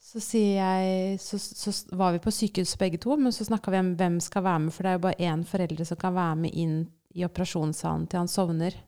så 0.00 0.20
jeg 0.32 1.18
så, 1.20 1.38
så 1.38 1.72
var 1.92 2.14
vi 2.14 2.22
på 2.24 2.32
sykehus 2.32 2.72
begge 2.80 2.98
to, 3.02 3.18
men 3.20 3.34
så 3.36 3.44
snakka 3.44 3.70
vi 3.70 3.82
om 3.82 3.92
hvem 4.00 4.16
skal 4.24 4.46
være 4.46 4.62
med, 4.64 4.74
for 4.74 4.82
det 4.86 4.90
er 4.90 4.96
jo 4.96 5.04
bare 5.04 5.28
én 5.28 5.42
foreldre 5.46 5.86
som 5.86 6.00
kan 6.00 6.16
være 6.16 6.38
med 6.46 6.56
inn 6.56 6.78
i 7.14 7.26
operasjonssalen 7.26 8.06
til 8.08 8.22
han 8.22 8.30
sovner. 8.30 8.78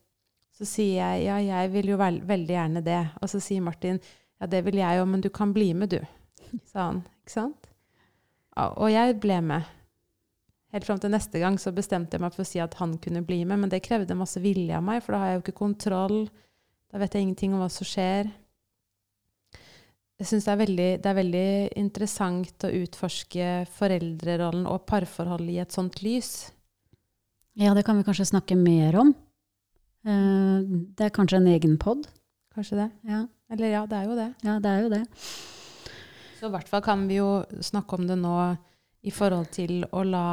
Så 0.62 0.68
sier 0.76 1.00
jeg 1.00 1.24
ja, 1.26 1.40
jeg 1.42 1.70
vil 1.72 1.88
jo 1.90 1.96
vel, 1.98 2.20
veldig 2.22 2.54
gjerne 2.54 2.80
det. 2.86 3.00
Og 3.18 3.30
så 3.32 3.40
sier 3.42 3.64
Martin 3.66 3.98
ja, 3.98 4.46
det 4.46 4.60
vil 4.62 4.78
jeg 4.78 4.98
jo, 5.00 5.06
men 5.10 5.22
du 5.24 5.26
kan 5.34 5.50
bli 5.54 5.72
med, 5.74 5.96
du. 5.96 6.60
Sa 6.70 6.92
han. 6.92 7.00
Ikke 7.24 7.34
sant? 7.34 7.66
Og 8.54 8.86
jeg 8.92 9.16
ble 9.18 9.40
med. 9.42 9.66
Helt 10.70 10.86
fram 10.86 11.00
til 11.02 11.10
neste 11.10 11.42
gang 11.42 11.58
så 11.58 11.72
bestemte 11.74 12.14
jeg 12.14 12.22
meg 12.22 12.34
for 12.34 12.44
å 12.44 12.48
si 12.48 12.62
at 12.62 12.76
han 12.78 12.94
kunne 13.02 13.24
bli 13.26 13.40
med, 13.42 13.58
men 13.64 13.72
det 13.72 13.82
krevde 13.82 14.14
masse 14.16 14.38
vilje 14.40 14.78
av 14.78 14.86
meg, 14.86 15.02
for 15.02 15.16
da 15.16 15.20
har 15.22 15.32
jeg 15.32 15.40
jo 15.40 15.42
ikke 15.44 15.58
kontroll. 15.58 16.16
Da 16.94 17.02
vet 17.02 17.16
jeg 17.16 17.26
ingenting 17.26 17.56
om 17.56 17.64
hva 17.64 17.68
som 17.72 17.88
skjer. 17.88 18.30
Jeg 20.22 20.30
syns 20.30 20.46
det, 20.46 20.78
det 21.02 21.10
er 21.10 21.18
veldig 21.18 21.50
interessant 21.82 22.68
å 22.68 22.72
utforske 22.84 23.50
foreldrerollen 23.74 24.68
og 24.70 24.84
parforhold 24.86 25.50
i 25.50 25.58
et 25.58 25.74
sånt 25.74 25.98
lys. 26.04 26.52
Ja, 27.58 27.74
det 27.74 27.82
kan 27.84 27.98
vi 27.98 28.06
kanskje 28.06 28.30
snakke 28.30 28.56
mer 28.56 29.00
om. 29.02 29.10
Eh, 30.02 30.64
det 30.96 31.06
er 31.06 31.14
kanskje 31.14 31.38
en 31.38 31.50
egen 31.52 31.76
pod. 31.78 32.08
Kanskje 32.54 32.80
det? 32.82 32.88
Ja, 33.08 33.26
Eller 33.52 33.72
ja, 33.72 33.82
det 33.86 33.96
er 33.98 34.08
jo 34.08 34.16
det. 34.18 34.28
ja, 34.44 34.58
det 34.60 34.70
er 34.70 34.82
jo 34.82 34.90
det. 34.92 35.02
Så 36.38 36.48
i 36.48 36.52
hvert 36.52 36.68
fall 36.68 36.82
kan 36.82 37.06
vi 37.08 37.20
jo 37.20 37.44
snakke 37.62 37.96
om 37.98 38.06
det 38.08 38.16
nå 38.18 38.36
i 39.02 39.12
forhold 39.14 39.50
til 39.54 39.84
å 39.92 40.02
la 40.06 40.26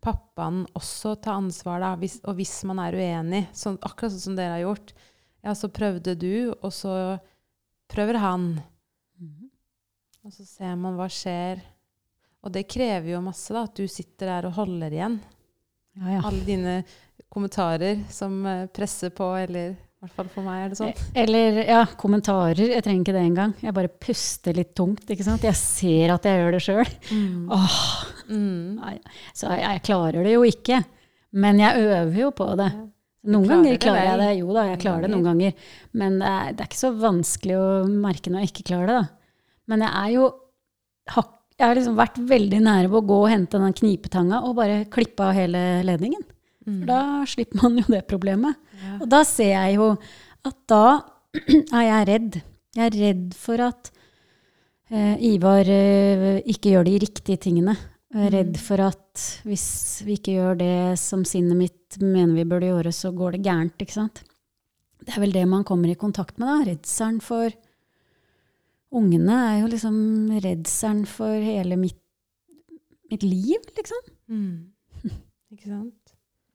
pappaen 0.00 0.62
også 0.78 1.16
ta 1.22 1.34
ansvar, 1.38 1.80
da. 1.82 1.94
Hvis, 1.98 2.18
og 2.24 2.36
hvis 2.38 2.52
man 2.68 2.78
er 2.82 2.94
uenig, 2.94 3.46
så, 3.56 3.74
akkurat 3.82 4.12
sånn 4.14 4.26
som 4.28 4.36
dere 4.38 4.58
har 4.58 4.66
gjort, 4.66 4.92
ja, 5.44 5.54
så 5.54 5.70
prøvde 5.72 6.14
du, 6.18 6.52
og 6.52 6.70
så 6.74 6.92
prøver 7.90 8.20
han. 8.22 8.46
Mhm. 9.18 9.48
Og 10.26 10.34
så 10.34 10.44
ser 10.46 10.76
man 10.76 10.98
hva 10.98 11.08
skjer. 11.10 11.62
Og 12.44 12.52
det 12.54 12.68
krever 12.70 13.14
jo 13.14 13.24
masse, 13.24 13.50
da, 13.54 13.64
at 13.66 13.74
du 13.74 13.88
sitter 13.90 14.30
der 14.30 14.48
og 14.50 14.58
holder 14.60 14.94
igjen. 14.94 15.18
Ja, 15.98 16.18
ja. 16.18 16.22
Alle 16.28 16.44
dine 16.46 16.74
kommentarer 17.32 18.00
som 18.12 18.40
eh, 18.46 18.66
presser 18.74 19.12
på, 19.14 19.28
eller 19.38 19.74
i 19.74 20.04
hvert 20.06 20.14
fall 20.14 20.28
for 20.30 20.46
meg 20.46 20.60
er 20.62 20.68
det 20.70 20.78
sånn. 20.78 20.92
Eller 21.18 21.56
ja, 21.66 21.80
kommentarer. 21.98 22.68
Jeg 22.70 22.84
trenger 22.86 23.02
ikke 23.02 23.14
det 23.16 23.22
engang. 23.26 23.54
Jeg 23.64 23.74
bare 23.74 23.90
puster 23.90 24.54
litt 24.54 24.70
tungt. 24.78 25.08
ikke 25.10 25.26
sant? 25.26 25.42
Jeg 25.42 25.58
ser 25.58 26.12
at 26.14 26.28
jeg 26.28 26.38
gjør 26.38 26.54
det 26.54 26.60
sjøl. 26.66 26.92
Mm. 27.10 27.48
Åh, 27.56 27.80
Mm. 28.28 28.76
Så 29.32 29.48
jeg, 29.48 29.62
jeg 29.64 29.80
klarer 29.88 30.26
det 30.26 30.34
jo 30.34 30.42
ikke. 30.44 30.82
Men 31.40 31.58
jeg 31.62 31.80
øver 31.80 32.18
jo 32.20 32.30
på 32.36 32.46
det. 32.60 32.66
Noen 33.28 33.46
klarer 33.48 33.56
ganger 33.56 33.70
det 33.72 33.80
klarer 33.80 34.04
jeg 34.04 34.18
det. 34.20 34.28
Jo 34.38 34.52
da, 34.52 34.64
jeg 34.68 34.80
klarer 34.82 35.06
det 35.06 35.10
noen 35.14 35.24
ganger. 35.30 35.54
Men 35.96 36.18
det 36.20 36.28
er, 36.28 36.50
det 36.52 36.60
er 36.64 36.68
ikke 36.68 36.80
så 36.82 36.90
vanskelig 37.00 37.56
å 37.56 37.68
merke 37.88 38.32
når 38.32 38.44
jeg 38.44 38.52
ikke 38.52 38.66
klarer 38.68 38.92
det. 38.92 38.98
da. 39.00 39.48
Men 39.72 39.84
jeg 39.86 39.92
er 40.02 40.12
jo 40.18 40.28
Jeg 41.58 41.66
har 41.66 41.74
liksom 41.74 41.96
vært 41.98 42.18
veldig 42.30 42.60
nære 42.62 42.90
på 42.92 43.00
å 43.00 43.06
gå 43.08 43.16
og 43.24 43.30
hente 43.32 43.58
den 43.58 43.74
knipetanga 43.80 44.42
og 44.46 44.52
bare 44.60 44.84
klippe 44.92 45.24
av 45.26 45.34
hele 45.34 45.62
ledningen. 45.88 46.20
For 46.68 46.86
da 46.90 47.00
slipper 47.26 47.62
man 47.62 47.78
jo 47.80 47.84
det 47.94 48.02
problemet. 48.10 48.56
Ja. 48.82 48.96
Og 49.02 49.08
da 49.12 49.22
ser 49.24 49.52
jeg 49.54 49.76
jo 49.78 49.90
at 50.48 50.56
da 50.70 50.82
er 51.78 51.84
jeg 51.88 52.08
redd. 52.12 52.40
Jeg 52.76 52.84
er 52.92 52.98
redd 53.02 53.34
for 53.38 53.60
at 53.64 53.90
eh, 54.92 55.14
Ivar 55.32 55.68
eh, 55.72 56.38
ikke 56.46 56.74
gjør 56.74 56.84
de 56.88 56.98
riktige 57.06 57.40
tingene. 57.48 57.76
Jeg 58.14 58.26
er 58.30 58.34
redd 58.38 58.54
Mm. 58.56 58.62
for 58.64 58.80
at 58.80 59.22
hvis 59.44 59.64
vi 60.06 60.14
ikke 60.16 60.32
gjør 60.38 60.54
det 60.60 60.76
som 61.00 61.24
sinnet 61.28 61.56
mitt 61.58 61.98
mener 62.00 62.32
vi 62.38 62.44
burde 62.48 62.70
gjøre, 62.70 62.92
så 62.96 63.10
går 63.12 63.36
det 63.36 63.42
gærent. 63.44 63.74
ikke 63.84 63.92
sant? 63.98 64.22
Det 65.04 65.12
er 65.16 65.20
vel 65.20 65.32
det 65.34 65.44
man 65.48 65.64
kommer 65.64 65.90
i 65.92 65.96
kontakt 65.98 66.38
med, 66.40 66.48
da. 66.48 66.70
Redselen 66.70 67.20
for 67.24 67.50
Ungene 68.90 69.34
er 69.50 69.56
jo 69.60 69.66
liksom 69.68 69.96
redselen 70.40 71.02
for 71.08 71.34
hele 71.44 71.76
mitt, 71.76 71.98
mitt 73.12 73.22
liv, 73.26 73.60
liksom. 73.76 74.00
Mm. 74.32 75.10
Ikke 75.52 75.68
sant? 75.68 75.92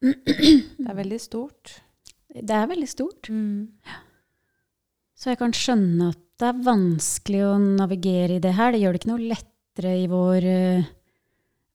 Det 0.03 0.89
er 0.89 0.97
veldig 0.97 1.19
stort. 1.21 1.77
Det 2.33 2.55
er 2.55 2.67
veldig 2.69 2.89
stort. 2.89 3.29
Mm. 3.31 3.69
Så 5.15 5.31
jeg 5.31 5.39
kan 5.39 5.53
skjønne 5.55 6.09
at 6.11 6.19
det 6.41 6.49
er 6.49 6.65
vanskelig 6.65 7.43
å 7.45 7.53
navigere 7.61 8.37
i 8.37 8.43
det 8.43 8.55
her. 8.57 8.73
Det 8.73 8.81
gjør 8.81 8.95
det 8.95 9.01
ikke 9.01 9.11
noe 9.13 9.29
lettere 9.29 9.93
i 10.01 10.09
vår 10.11 10.47
eh, 10.49 10.89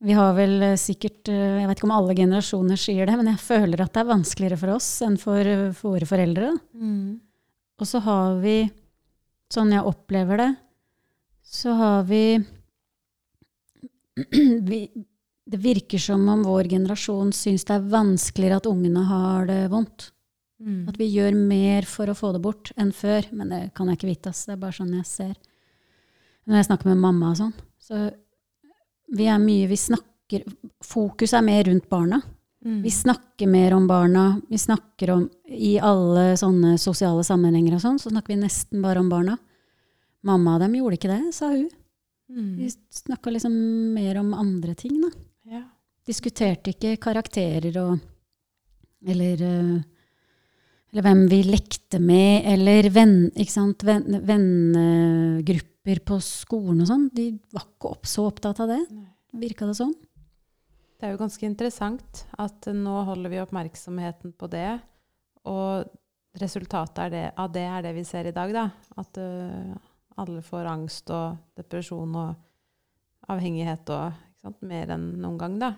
Vi 0.05 0.17
har 0.19 0.35
vel 0.37 0.59
eh, 0.67 0.77
sikkert 0.79 1.31
eh, 1.33 1.61
Jeg 1.63 1.71
vet 1.71 1.81
ikke 1.81 1.89
om 1.89 1.95
alle 1.97 2.17
generasjoner 2.19 2.81
sier 2.81 3.09
det, 3.09 3.17
men 3.17 3.31
jeg 3.33 3.41
føler 3.47 3.85
at 3.85 3.95
det 3.95 4.03
er 4.03 4.11
vanskeligere 4.11 4.61
for 4.61 4.75
oss 4.75 4.91
enn 5.07 5.17
for, 5.21 5.53
for 5.79 5.97
våre 5.97 6.11
foreldre. 6.11 6.53
Mm. 6.75 7.17
Og 7.79 7.89
så 7.89 8.03
har 8.05 8.37
vi, 8.43 8.59
sånn 9.55 9.73
jeg 9.73 9.87
opplever 9.87 10.43
det, 10.43 10.51
så 11.49 11.73
har 11.79 12.03
vi, 12.11 12.25
vi 14.69 14.83
Det 15.49 15.61
virker 15.65 16.01
som 16.03 16.27
om 16.29 16.43
vår 16.45 16.69
generasjon 16.69 17.33
syns 17.33 17.65
det 17.65 17.77
er 17.79 17.91
vanskeligere 17.93 18.59
at 18.61 18.69
ungene 18.69 19.05
har 19.09 19.47
det 19.49 19.63
vondt. 19.73 20.11
Mm. 20.61 20.89
At 20.91 20.99
vi 21.01 21.07
gjør 21.09 21.37
mer 21.39 21.87
for 21.89 22.11
å 22.11 22.17
få 22.19 22.35
det 22.35 22.43
bort 22.45 22.73
enn 22.77 22.91
før. 22.93 23.29
Men 23.33 23.55
det 23.55 23.61
kan 23.79 23.89
jeg 23.89 24.01
ikke 24.01 24.11
vite. 24.11 24.33
ass. 24.33 24.45
Det 24.45 24.57
er 24.57 24.61
bare 24.61 24.77
sånn 24.77 24.97
jeg 24.99 25.09
ser. 25.09 25.37
Når 26.49 26.61
jeg 26.61 26.69
snakker 26.69 26.91
med 26.91 27.01
mamma 27.01 27.33
og 27.33 27.39
sånn, 27.41 27.55
så 27.81 28.09
vi 29.17 29.29
er 29.29 29.41
mye 29.41 29.69
Vi 29.69 29.77
snakker 29.77 30.45
Fokus 30.85 31.33
er 31.33 31.45
mer 31.45 31.63
rundt 31.65 31.89
barna. 31.89 32.21
Mm. 32.65 32.83
Vi 32.83 32.91
snakker 32.93 33.49
mer 33.49 33.73
om 33.73 33.87
barna. 33.89 34.41
Vi 34.49 34.59
snakker 34.59 35.11
om 35.15 35.29
I 35.49 35.79
alle 35.81 36.35
sånne 36.37 36.75
sosiale 36.77 37.25
sammenhenger 37.25 37.79
og 37.79 37.81
sånn, 37.85 38.01
så 38.03 38.13
snakker 38.13 38.35
vi 38.35 38.43
nesten 38.43 38.83
bare 38.85 39.01
om 39.01 39.09
barna. 39.09 39.39
Mamma 40.27 40.57
og 40.59 40.65
dem 40.65 40.75
gjorde 40.77 40.99
ikke 40.99 41.13
det, 41.15 41.33
sa 41.33 41.49
hun. 41.55 41.71
Mm. 42.29 42.51
Vi 42.59 42.69
snakka 42.93 43.33
liksom 43.33 43.55
mer 43.95 44.19
om 44.21 44.35
andre 44.37 44.75
ting, 44.77 44.99
da. 45.01 45.09
Diskuterte 46.09 46.73
ikke 46.73 46.97
karakterer 47.03 47.75
og 47.83 47.99
Eller 49.09 49.43
eh, 49.45 49.79
eller 50.89 51.05
hvem 51.05 51.27
vi 51.29 51.43
lekte 51.45 51.99
med, 52.01 52.47
eller 52.49 52.87
venn, 52.93 53.17
vennegrupper 54.25 56.01
på 56.09 56.17
skolen 56.25 56.81
og 56.85 56.89
sånn. 56.89 57.09
De 57.13 57.27
var 57.53 57.67
ikke 57.67 57.91
opp, 57.93 58.09
så 58.09 58.25
opptatt 58.31 58.63
av 58.65 58.73
det, 58.73 58.79
virka 59.37 59.69
det 59.69 59.77
sånn. 59.77 59.93
Det 60.99 61.07
er 61.07 61.13
jo 61.13 61.21
ganske 61.21 61.45
interessant 61.47 62.25
at 62.41 62.71
nå 62.75 62.95
holder 63.07 63.35
vi 63.35 63.43
oppmerksomheten 63.43 64.33
på 64.33 64.49
det, 64.51 64.79
og 65.47 65.93
resultatet 66.41 67.13
det, 67.13 67.27
av 67.37 67.53
det 67.53 67.67
er 67.69 67.85
det 67.85 67.93
vi 67.99 68.07
ser 68.09 68.31
i 68.31 68.35
dag, 68.35 68.55
da. 68.57 68.65
At 68.99 69.21
uh, 69.21 69.77
alle 70.19 70.41
får 70.45 70.71
angst 70.73 71.13
og 71.15 71.37
depresjon 71.59 72.17
og 72.17 73.29
avhengighet 73.29 73.93
og 73.93 74.17
sant, 74.41 74.59
mer 74.65 74.97
enn 74.97 75.11
noen 75.21 75.39
gang, 75.39 75.61
da. 75.61 75.75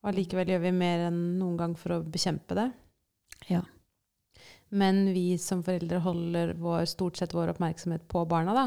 Og 0.00 0.12
allikevel 0.12 0.54
gjør 0.54 0.62
vi 0.64 0.72
mer 0.72 1.06
enn 1.10 1.20
noen 1.40 1.58
gang 1.60 1.74
for 1.76 1.98
å 1.98 2.04
bekjempe 2.04 2.56
det. 2.56 2.70
Ja. 3.50 3.60
Men 4.70 5.10
vi 5.12 5.34
som 5.42 5.64
foreldre 5.66 6.00
holder 6.04 6.54
vår, 6.60 6.86
stort 6.88 7.18
sett 7.18 7.34
vår 7.34 7.52
oppmerksomhet 7.52 8.06
på 8.08 8.22
barna, 8.30 8.54
da. 8.56 8.66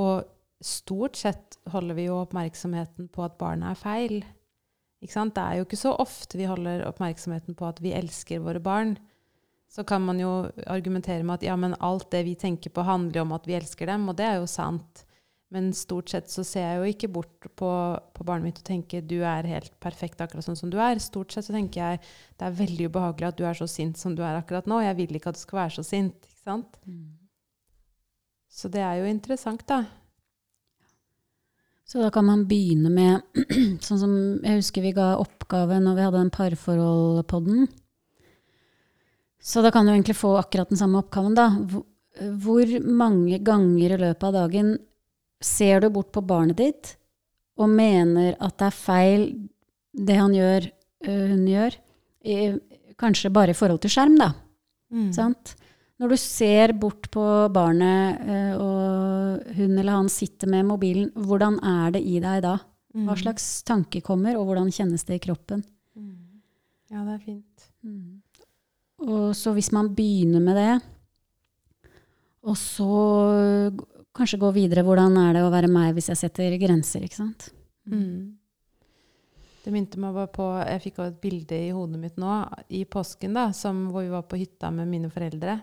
Og 0.00 0.24
stort 0.64 1.18
sett 1.20 1.58
holder 1.72 1.98
vi 1.98 2.06
jo 2.08 2.20
oppmerksomheten 2.22 3.10
på 3.12 3.24
at 3.26 3.36
barna 3.40 3.72
er 3.72 3.80
feil. 3.80 4.20
Ikke 5.04 5.16
sant? 5.18 5.34
Det 5.36 5.42
er 5.44 5.58
jo 5.58 5.66
ikke 5.66 5.80
så 5.82 5.92
ofte 6.00 6.40
vi 6.40 6.48
holder 6.48 6.86
oppmerksomheten 6.88 7.58
på 7.58 7.68
at 7.68 7.82
vi 7.84 7.92
elsker 7.96 8.40
våre 8.44 8.62
barn. 8.62 8.94
Så 9.68 9.84
kan 9.84 10.04
man 10.06 10.20
jo 10.22 10.46
argumentere 10.70 11.26
med 11.26 11.40
at 11.40 11.48
ja, 11.48 11.56
men 11.60 11.74
alt 11.82 12.08
det 12.14 12.22
vi 12.24 12.36
tenker 12.38 12.70
på, 12.70 12.86
handler 12.86 13.20
jo 13.20 13.26
om 13.26 13.34
at 13.36 13.48
vi 13.48 13.58
elsker 13.58 13.90
dem, 13.90 14.06
og 14.08 14.16
det 14.16 14.28
er 14.30 14.38
jo 14.38 14.48
sant. 14.48 15.03
Men 15.54 15.70
stort 15.76 16.10
sett 16.10 16.30
så 16.32 16.42
ser 16.42 16.64
jeg 16.66 16.78
jo 16.80 16.90
ikke 16.90 17.12
bort 17.14 17.46
på, 17.54 17.70
på 18.16 18.24
barnet 18.26 18.48
mitt 18.48 18.56
og 18.58 18.66
tenker 18.66 19.04
du 19.06 19.20
er 19.22 19.46
helt 19.46 19.74
perfekt 19.82 20.22
akkurat 20.24 20.42
sånn 20.42 20.58
som 20.58 20.70
du 20.72 20.80
er. 20.82 20.98
Stort 21.02 21.30
sett 21.30 21.46
så 21.46 21.54
tenker 21.54 21.78
jeg 21.78 22.00
det 22.40 22.48
er 22.48 22.56
veldig 22.58 22.88
ubehagelig 22.90 23.28
at 23.28 23.38
du 23.38 23.44
er 23.46 23.58
så 23.58 23.68
sint 23.70 24.00
som 24.00 24.16
du 24.18 24.24
er 24.26 24.40
akkurat 24.40 24.66
nå. 24.70 24.80
Jeg 24.82 24.98
vil 24.98 25.14
ikke 25.14 25.30
at 25.30 25.38
du 25.38 25.44
skal 25.44 25.60
være 25.60 25.76
så 25.76 25.84
sint. 25.86 26.16
ikke 26.26 26.48
sant? 26.48 26.80
Så 28.50 28.70
det 28.70 28.82
er 28.82 28.98
jo 28.98 29.10
interessant, 29.10 29.62
da. 29.70 29.84
Så 31.84 32.00
da 32.02 32.08
kan 32.10 32.26
man 32.26 32.46
begynne 32.48 32.90
med 32.90 33.20
Sånn 33.84 34.00
som 34.00 34.12
jeg 34.40 34.58
husker 34.58 34.82
vi 34.82 34.94
ga 34.96 35.12
oppgave 35.20 35.78
når 35.84 35.98
vi 35.98 36.06
hadde 36.06 36.22
den 36.22 36.32
parforholdpodden. 36.34 37.68
Så 39.44 39.62
da 39.62 39.70
kan 39.70 39.86
du 39.86 39.92
egentlig 39.92 40.16
få 40.16 40.32
akkurat 40.40 40.72
den 40.72 40.80
samme 40.80 41.02
oppgaven, 41.02 41.36
da. 41.36 41.50
Hvor 42.42 42.74
mange 42.88 43.38
ganger 43.44 43.94
i 43.94 44.00
løpet 44.00 44.26
av 44.30 44.36
dagen 44.38 44.74
ser 45.44 45.84
du 45.84 45.90
bort 45.92 46.10
på 46.14 46.24
barnet 46.24 46.58
ditt 46.58 46.94
og 47.60 47.68
mener 47.70 48.34
at 48.42 48.56
det 48.58 48.66
er 48.66 48.78
feil 48.78 49.26
det 49.94 50.16
han 50.18 50.32
gjør, 50.34 50.64
hun 51.06 51.44
gjør? 51.46 51.76
I, 52.24 52.38
kanskje 52.98 53.30
bare 53.34 53.52
i 53.52 53.58
forhold 53.58 53.82
til 53.84 53.92
skjerm, 53.92 54.16
da. 54.18 54.32
Mm. 54.94 55.12
Sant? 55.14 55.52
Når 56.00 56.10
du 56.10 56.16
ser 56.18 56.72
bort 56.74 57.06
på 57.14 57.22
barnet, 57.54 58.24
og 58.58 59.44
hun 59.54 59.76
eller 59.78 59.94
han 60.00 60.10
sitter 60.10 60.50
med 60.50 60.66
mobilen, 60.66 61.12
hvordan 61.14 61.60
er 61.62 61.94
det 61.94 62.02
i 62.02 62.16
deg 62.22 62.42
da? 62.42 62.56
Mm. 62.94 63.04
Hva 63.06 63.16
slags 63.20 63.46
tanke 63.66 64.02
kommer, 64.06 64.34
og 64.38 64.48
hvordan 64.48 64.72
kjennes 64.74 65.06
det 65.06 65.20
i 65.20 65.22
kroppen? 65.28 65.62
Mm. 65.94 66.42
Ja, 66.90 67.04
det 67.06 67.14
er 67.14 67.22
fint. 67.22 67.68
Og 69.04 69.30
så 69.38 69.54
hvis 69.54 69.70
man 69.74 69.92
begynner 69.94 70.42
med 70.42 70.58
det, 70.58 70.74
og 72.44 72.58
så 72.60 72.90
kanskje 74.14 74.40
gå 74.42 74.50
videre, 74.54 74.84
hvordan 74.86 75.18
er 75.20 75.36
det 75.36 75.44
å 75.44 75.52
være 75.52 75.70
meg 75.70 75.92
hvis 75.96 76.10
jeg 76.12 76.20
setter 76.20 76.56
grenser, 76.60 77.04
ikke 77.06 77.20
sant? 77.20 77.50
Mm. 77.90 78.34
Det 79.64 79.72
minte 79.72 80.00
meg 80.00 80.12
bare 80.16 80.28
på 80.32 80.44
Jeg 80.60 80.80
fikk 80.84 80.98
også 81.00 81.12
et 81.12 81.20
bilde 81.22 81.56
i 81.56 81.72
hodet 81.72 82.00
mitt 82.00 82.18
nå 82.20 82.32
i 82.76 82.84
påsken, 82.88 83.36
da, 83.36 83.48
som, 83.56 83.86
hvor 83.92 84.04
vi 84.04 84.12
var 84.12 84.26
på 84.28 84.40
hytta 84.40 84.70
med 84.74 84.90
mine 84.90 85.10
foreldre. 85.12 85.58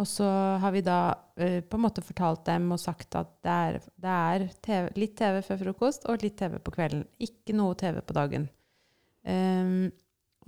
Og 0.00 0.06
så 0.08 0.26
har 0.62 0.72
vi 0.72 0.82
da 0.84 0.98
uh, 1.12 1.60
på 1.60 1.78
en 1.78 1.82
måte 1.82 2.04
fortalt 2.04 2.44
dem 2.46 2.70
og 2.72 2.80
sagt 2.80 3.16
at 3.18 3.32
det 3.44 3.56
er, 3.56 3.78
det 4.00 4.18
er 4.34 4.44
TV, 4.62 4.90
litt 5.00 5.16
TV 5.18 5.40
før 5.44 5.64
frokost 5.64 6.06
og 6.08 6.22
litt 6.24 6.38
TV 6.38 6.60
på 6.62 6.74
kvelden. 6.76 7.02
Ikke 7.24 7.56
noe 7.56 7.76
TV 7.80 7.98
på 8.04 8.16
dagen. 8.16 8.46
Um, 9.26 9.90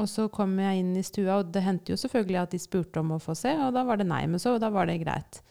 og 0.00 0.09
så 0.09 0.28
kom 0.32 0.55
jeg 0.61 0.80
inn 0.80 0.94
i 0.96 1.05
stua, 1.05 1.40
og 1.40 1.50
det 1.53 1.64
hendte 1.66 1.92
jo 1.92 2.00
selvfølgelig 2.00 2.38
at 2.40 2.55
de 2.55 2.61
spurte 2.62 3.03
om 3.03 3.12
å 3.16 3.20
få 3.20 3.34
se, 3.36 3.53
og 3.61 3.74
da 3.76 3.82
var 3.88 4.00
det 4.00 4.09
nei. 4.09 4.22
Men 4.30 4.40
så 4.40 4.55
da 4.61 4.70
var 4.72 4.88
det 4.88 5.03
greit. 5.03 5.42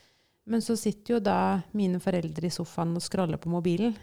Men 0.52 0.64
så 0.64 0.76
sitter 0.76 1.16
jo 1.16 1.20
da 1.24 1.62
mine 1.78 2.02
foreldre 2.04 2.50
i 2.50 2.52
sofaen 2.52 2.98
og 3.00 3.04
scroller 3.06 3.40
på 3.40 3.52
mobilen, 3.54 3.94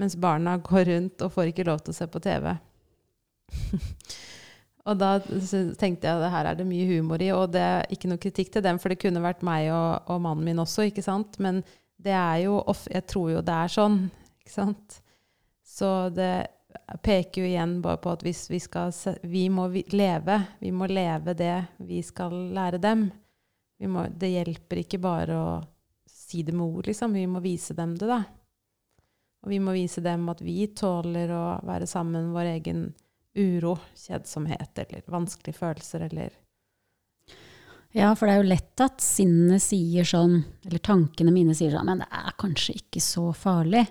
mens 0.00 0.16
barna 0.16 0.56
går 0.70 0.88
rundt 0.88 1.24
og 1.24 1.34
får 1.34 1.52
ikke 1.52 1.68
lov 1.68 1.82
til 1.84 1.92
å 1.92 1.98
se 1.98 2.08
på 2.08 2.22
TV. 2.24 2.48
og 4.88 4.96
da 5.02 5.10
tenkte 5.20 6.08
jeg 6.08 6.16
at 6.16 6.32
her 6.32 6.48
er 6.48 6.58
det 6.58 6.68
mye 6.68 6.88
humor 6.94 7.20
i, 7.20 7.28
og 7.36 7.52
det 7.52 7.66
er 7.66 7.92
ikke 7.92 8.08
noe 8.08 8.22
kritikk 8.22 8.54
til 8.54 8.64
dem, 8.64 8.80
for 8.80 8.92
det 8.92 9.02
kunne 9.02 9.24
vært 9.24 9.44
meg 9.44 9.68
og, 9.74 10.08
og 10.08 10.24
mannen 10.24 10.48
min 10.48 10.64
også, 10.64 10.88
ikke 10.88 11.04
sant? 11.04 11.36
Men 11.44 11.60
det 12.02 12.16
er 12.16 12.46
jo 12.46 12.56
off, 12.64 12.86
Jeg 12.90 13.06
tror 13.12 13.30
jo 13.36 13.44
det 13.44 13.54
er 13.54 13.76
sånn, 13.76 14.00
ikke 14.40 14.54
sant? 14.56 14.98
Så 15.62 16.08
det 16.16 16.32
peker 17.04 17.42
jo 17.42 17.50
igjen 17.50 17.76
bare 17.84 18.00
på 18.00 18.12
at 18.12 18.24
hvis 18.24 18.46
vi 18.50 18.58
skal 18.60 18.92
Vi 19.22 19.46
må 19.52 19.68
leve. 19.92 20.38
Vi 20.60 20.72
må 20.72 20.88
leve 20.88 21.36
det 21.36 21.64
vi 21.78 22.00
skal 22.02 22.32
lære 22.56 22.80
dem. 22.80 23.10
Må, 23.92 24.06
det 24.08 24.30
hjelper 24.30 24.82
ikke 24.82 25.00
bare 25.02 25.36
å 25.36 25.52
si 26.32 26.42
det 26.46 26.54
med 26.56 26.66
ord, 26.66 26.88
liksom. 26.88 27.14
Vi 27.14 27.26
må 27.28 27.42
vise 27.44 27.76
dem 27.78 27.94
det, 28.00 28.08
da. 28.10 28.22
Og 29.42 29.50
vi 29.50 29.58
må 29.62 29.74
vise 29.74 30.02
dem 30.04 30.28
at 30.30 30.42
vi 30.44 30.68
tåler 30.76 31.32
å 31.34 31.46
være 31.66 31.88
sammen 31.90 32.28
med 32.28 32.36
vår 32.36 32.50
egen 32.56 32.84
uro, 33.38 33.78
kjedsomhet 33.96 34.78
eller 34.84 35.02
vanskelige 35.10 35.58
følelser 35.58 36.06
eller 36.10 36.38
Ja, 37.92 38.14
for 38.16 38.24
det 38.24 38.34
er 38.34 38.40
jo 38.40 38.52
lett 38.52 38.80
at 38.84 39.02
sinnet 39.04 39.60
sier 39.64 40.06
sånn, 40.08 40.38
eller 40.64 40.80
tankene 40.80 41.32
mine 41.34 41.56
sier 41.56 41.74
sånn, 41.74 41.90
men 41.90 42.00
det 42.00 42.08
er 42.22 42.38
kanskje 42.40 42.78
ikke 42.78 43.02
så 43.04 43.26
farlig. 43.36 43.82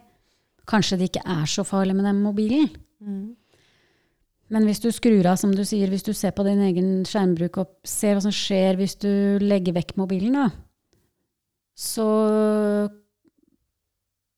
Kanskje 0.70 0.98
det 0.98 1.12
ikke 1.12 1.26
er 1.36 1.46
så 1.50 1.66
farlig 1.68 1.94
med 1.98 2.08
den 2.10 2.24
mobilen. 2.24 2.72
Men 4.52 4.66
hvis 4.68 4.82
du 4.84 4.90
skrur 4.92 5.28
av, 5.30 5.38
som 5.40 5.54
du 5.56 5.62
sier, 5.68 5.90
hvis 5.92 6.04
du 6.08 6.12
ser 6.18 6.34
på 6.36 6.44
din 6.48 6.64
egen 6.66 6.90
skjermbruk 7.08 7.62
og 7.62 7.70
ser 7.88 8.18
hva 8.18 8.24
som 8.26 8.34
skjer 8.36 8.80
hvis 8.80 8.98
du 9.00 9.12
legger 9.42 9.78
vekk 9.78 9.94
mobilen, 10.02 10.36
da, 10.36 10.50
så, 11.82 12.06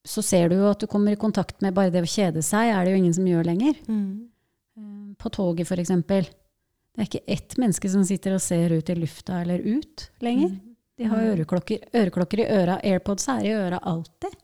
så 0.08 0.22
ser 0.24 0.50
du 0.52 0.58
jo 0.60 0.70
at 0.72 0.80
du 0.84 0.88
kommer 0.92 1.16
i 1.16 1.20
kontakt 1.20 1.62
med 1.64 1.76
bare 1.76 1.92
det 1.94 2.04
å 2.04 2.10
kjede 2.10 2.44
seg, 2.44 2.72
er 2.74 2.86
det 2.88 2.94
jo 2.94 3.02
ingen 3.02 3.16
som 3.16 3.28
gjør 3.28 3.48
lenger. 3.48 3.78
Mm. 3.88 5.16
På 5.20 5.32
toget, 5.32 5.68
for 5.70 5.80
eksempel. 5.80 6.28
Det 6.94 7.02
er 7.04 7.08
ikke 7.10 7.36
ett 7.36 7.56
menneske 7.62 7.90
som 7.90 8.04
sitter 8.06 8.36
og 8.38 8.44
ser 8.44 8.74
ut 8.76 8.90
i 8.92 8.96
lufta 9.00 9.42
eller 9.44 9.64
ut 9.64 10.08
lenger. 10.24 10.56
De 11.00 11.08
har 11.10 11.24
øreklokker, 11.34 11.88
øreklokker 11.98 12.44
i 12.44 12.50
øra. 12.54 12.76
AirPods 12.86 13.26
er 13.34 13.48
i 13.48 13.54
øra 13.56 13.80
alltid. 13.90 14.36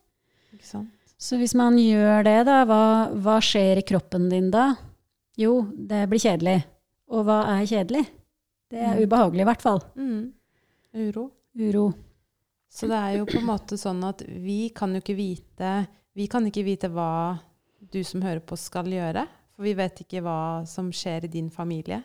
Ikke 0.55 0.65
sant? 0.65 0.95
Så 1.19 1.35
hvis 1.37 1.53
man 1.59 1.75
gjør 1.77 2.23
det, 2.25 2.37
da, 2.47 2.61
hva, 2.65 2.81
hva 3.19 3.35
skjer 3.43 3.81
i 3.81 3.85
kroppen 3.85 4.29
din 4.31 4.47
da? 4.53 4.69
Jo, 5.39 5.65
det 5.75 6.05
blir 6.09 6.21
kjedelig. 6.23 6.57
Og 7.11 7.25
hva 7.27 7.41
er 7.57 7.67
kjedelig? 7.69 8.05
Det 8.71 8.79
er 8.79 8.95
Mm. 8.95 9.03
ubehagelig, 9.03 9.41
i 9.43 9.49
hvert 9.49 9.61
fall. 9.65 9.81
Mm. 9.97 10.31
Uro. 10.95 11.25
Uro. 11.59 11.85
Så 12.69 12.87
det 12.89 12.97
er 12.97 13.17
jo 13.17 13.27
på 13.27 13.39
en 13.39 13.49
måte 13.49 13.79
sånn 13.81 14.01
at 14.05 14.21
vi 14.29 14.69
kan 14.75 14.93
jo 14.93 15.01
ikke 15.01 15.17
vite 15.17 15.73
Vi 16.17 16.27
kan 16.29 16.45
ikke 16.45 16.65
vite 16.67 16.89
hva 16.93 17.39
du 17.79 18.01
som 18.03 18.21
hører 18.21 18.41
på 18.43 18.57
skal 18.59 18.89
gjøre. 18.91 19.23
For 19.55 19.63
vi 19.63 19.75
vet 19.77 20.01
ikke 20.03 20.21
hva 20.25 20.65
som 20.67 20.89
skjer 20.91 21.25
i 21.27 21.31
din 21.31 21.47
familie. 21.53 22.01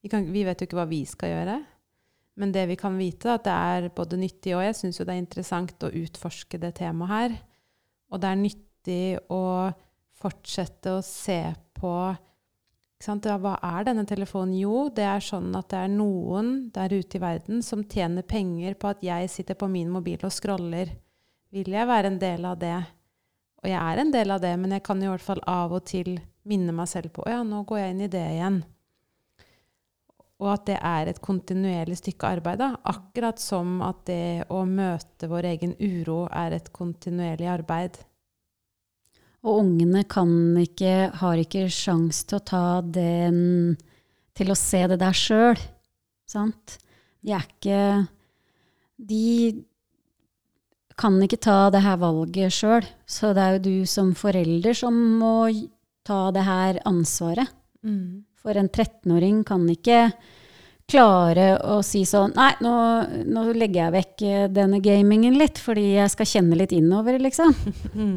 Vi, 0.00 0.08
kan, 0.08 0.24
vi 0.32 0.44
vet 0.46 0.60
jo 0.60 0.68
ikke 0.68 0.78
hva 0.78 0.86
vi 0.88 1.02
skal 1.08 1.34
gjøre. 1.34 1.56
Men 2.38 2.54
det 2.54 2.64
vi 2.70 2.76
kan 2.78 2.96
vite, 2.96 3.28
er 3.28 3.36
at 3.36 3.44
det 3.44 3.56
er 3.56 3.90
både 3.96 4.20
nyttig 4.20 4.54
og 4.54 4.62
jeg 4.64 4.78
syns 4.78 5.00
jo 5.00 5.04
det 5.04 5.16
er 5.16 5.20
interessant 5.20 5.84
å 5.84 5.92
utforske 6.00 6.60
det 6.62 6.72
temaet 6.78 7.12
her. 7.12 7.36
Og 8.08 8.22
det 8.22 8.30
er 8.30 8.40
nyttig 8.40 9.02
å 9.34 9.42
fortsette 10.18 10.94
å 10.96 11.04
se 11.04 11.40
på 11.76 11.92
hva 12.98 13.54
er 13.62 13.84
denne 13.86 14.04
telefonen? 14.06 14.56
Jo, 14.58 14.88
det 14.90 15.04
er 15.06 15.20
sånn 15.22 15.54
at 15.54 15.68
det 15.70 15.78
er 15.84 15.90
noen 15.92 16.70
der 16.74 16.90
ute 16.90 17.18
i 17.18 17.22
verden 17.22 17.62
som 17.62 17.84
tjener 17.84 18.22
penger 18.22 18.74
på 18.74 18.88
at 18.90 19.02
jeg 19.02 19.30
sitter 19.30 19.54
på 19.54 19.68
min 19.70 19.90
mobil 19.90 20.18
og 20.24 20.32
scroller. 20.32 20.90
Vil 21.54 21.70
jeg 21.70 21.86
være 21.86 22.10
en 22.10 22.18
del 22.18 22.44
av 22.44 22.58
det? 22.58 22.78
Og 23.62 23.70
jeg 23.70 23.78
er 23.78 24.02
en 24.02 24.10
del 24.10 24.30
av 24.30 24.42
det, 24.42 24.56
men 24.58 24.74
jeg 24.74 24.82
kan 24.82 25.02
i 25.02 25.08
hvert 25.08 25.22
fall 25.22 25.40
av 25.46 25.72
og 25.72 25.86
til 25.86 26.18
minne 26.48 26.74
meg 26.74 26.88
selv 26.90 27.12
på 27.14 27.24
å 27.24 27.30
ja, 27.30 27.44
nå 27.46 27.62
går 27.68 27.78
jeg 27.78 27.94
inn 27.94 28.04
i 28.04 28.10
det 28.10 28.26
igjen. 28.34 28.58
Og 30.38 30.52
at 30.52 30.66
det 30.68 30.76
er 30.86 31.10
et 31.10 31.22
kontinuerlig 31.22 31.96
stykke 31.98 32.34
arbeid. 32.38 32.60
Da. 32.60 32.68
Akkurat 32.86 33.40
som 33.42 33.80
at 33.82 34.04
det 34.06 34.46
å 34.54 34.62
møte 34.66 35.30
vår 35.30 35.50
egen 35.54 35.74
uro 35.82 36.26
er 36.30 36.54
et 36.54 36.70
kontinuerlig 36.74 37.48
arbeid. 37.50 37.98
Og 39.46 39.60
ungene 39.62 40.02
kan 40.10 40.30
ikke, 40.58 41.10
har 41.20 41.40
ikke 41.40 41.68
sjans 41.70 42.24
til 42.26 42.40
å 42.40 42.46
ta 42.46 42.66
den 42.82 43.76
Til 44.38 44.52
å 44.52 44.58
se 44.58 44.84
det 44.90 44.98
der 45.00 45.16
sjøl. 45.16 45.58
Sant? 46.28 46.78
De 47.22 47.34
er 47.34 47.46
ikke 47.46 47.80
De 48.98 49.64
kan 50.98 51.14
ikke 51.22 51.38
ta 51.38 51.68
det 51.70 51.84
her 51.84 51.98
valget 52.02 52.54
sjøl. 52.54 52.86
Så 53.06 53.30
det 53.34 53.42
er 53.42 53.56
jo 53.56 53.66
du 53.68 53.86
som 53.86 54.10
forelder 54.18 54.74
som 54.74 54.96
må 55.20 55.46
ta 56.06 56.32
det 56.34 56.42
her 56.42 56.80
ansvaret. 56.88 57.52
For 58.38 58.58
en 58.58 58.68
13-åring 58.68 59.44
kan 59.46 59.68
ikke 59.70 60.08
klare 60.88 61.48
å 61.68 61.78
si 61.84 62.02
sånn 62.08 62.32
Nei, 62.36 62.52
nå, 62.64 62.74
nå 63.28 63.44
legger 63.52 63.82
jeg 63.82 63.94
vekk 63.94 64.24
eh, 64.24 64.44
denne 64.52 64.80
gamingen 64.84 65.36
litt, 65.38 65.60
fordi 65.60 65.90
jeg 65.98 66.12
skal 66.14 66.30
kjenne 66.30 66.58
litt 66.58 66.72
innover, 66.76 67.18
liksom. 67.20 67.52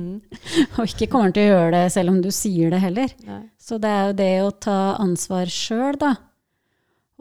Og 0.80 0.86
ikke 0.86 1.10
kommer 1.12 1.36
til 1.36 1.50
å 1.50 1.56
gjøre 1.56 1.74
det 1.76 1.84
selv 1.96 2.14
om 2.14 2.22
du 2.24 2.30
sier 2.36 2.72
det 2.74 2.82
heller. 2.84 3.12
Nei. 3.28 3.42
Så 3.60 3.80
det 3.82 3.92
er 3.92 4.08
jo 4.08 4.16
det 4.22 4.32
å 4.46 4.54
ta 4.68 4.80
ansvar 5.02 5.52
sjøl, 5.52 6.00
da. 6.00 6.14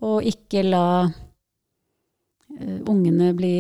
Og 0.07 0.25
ikke 0.25 0.63
la 0.65 0.87
uh, 1.11 2.79
ungene 2.89 3.35
bli, 3.37 3.53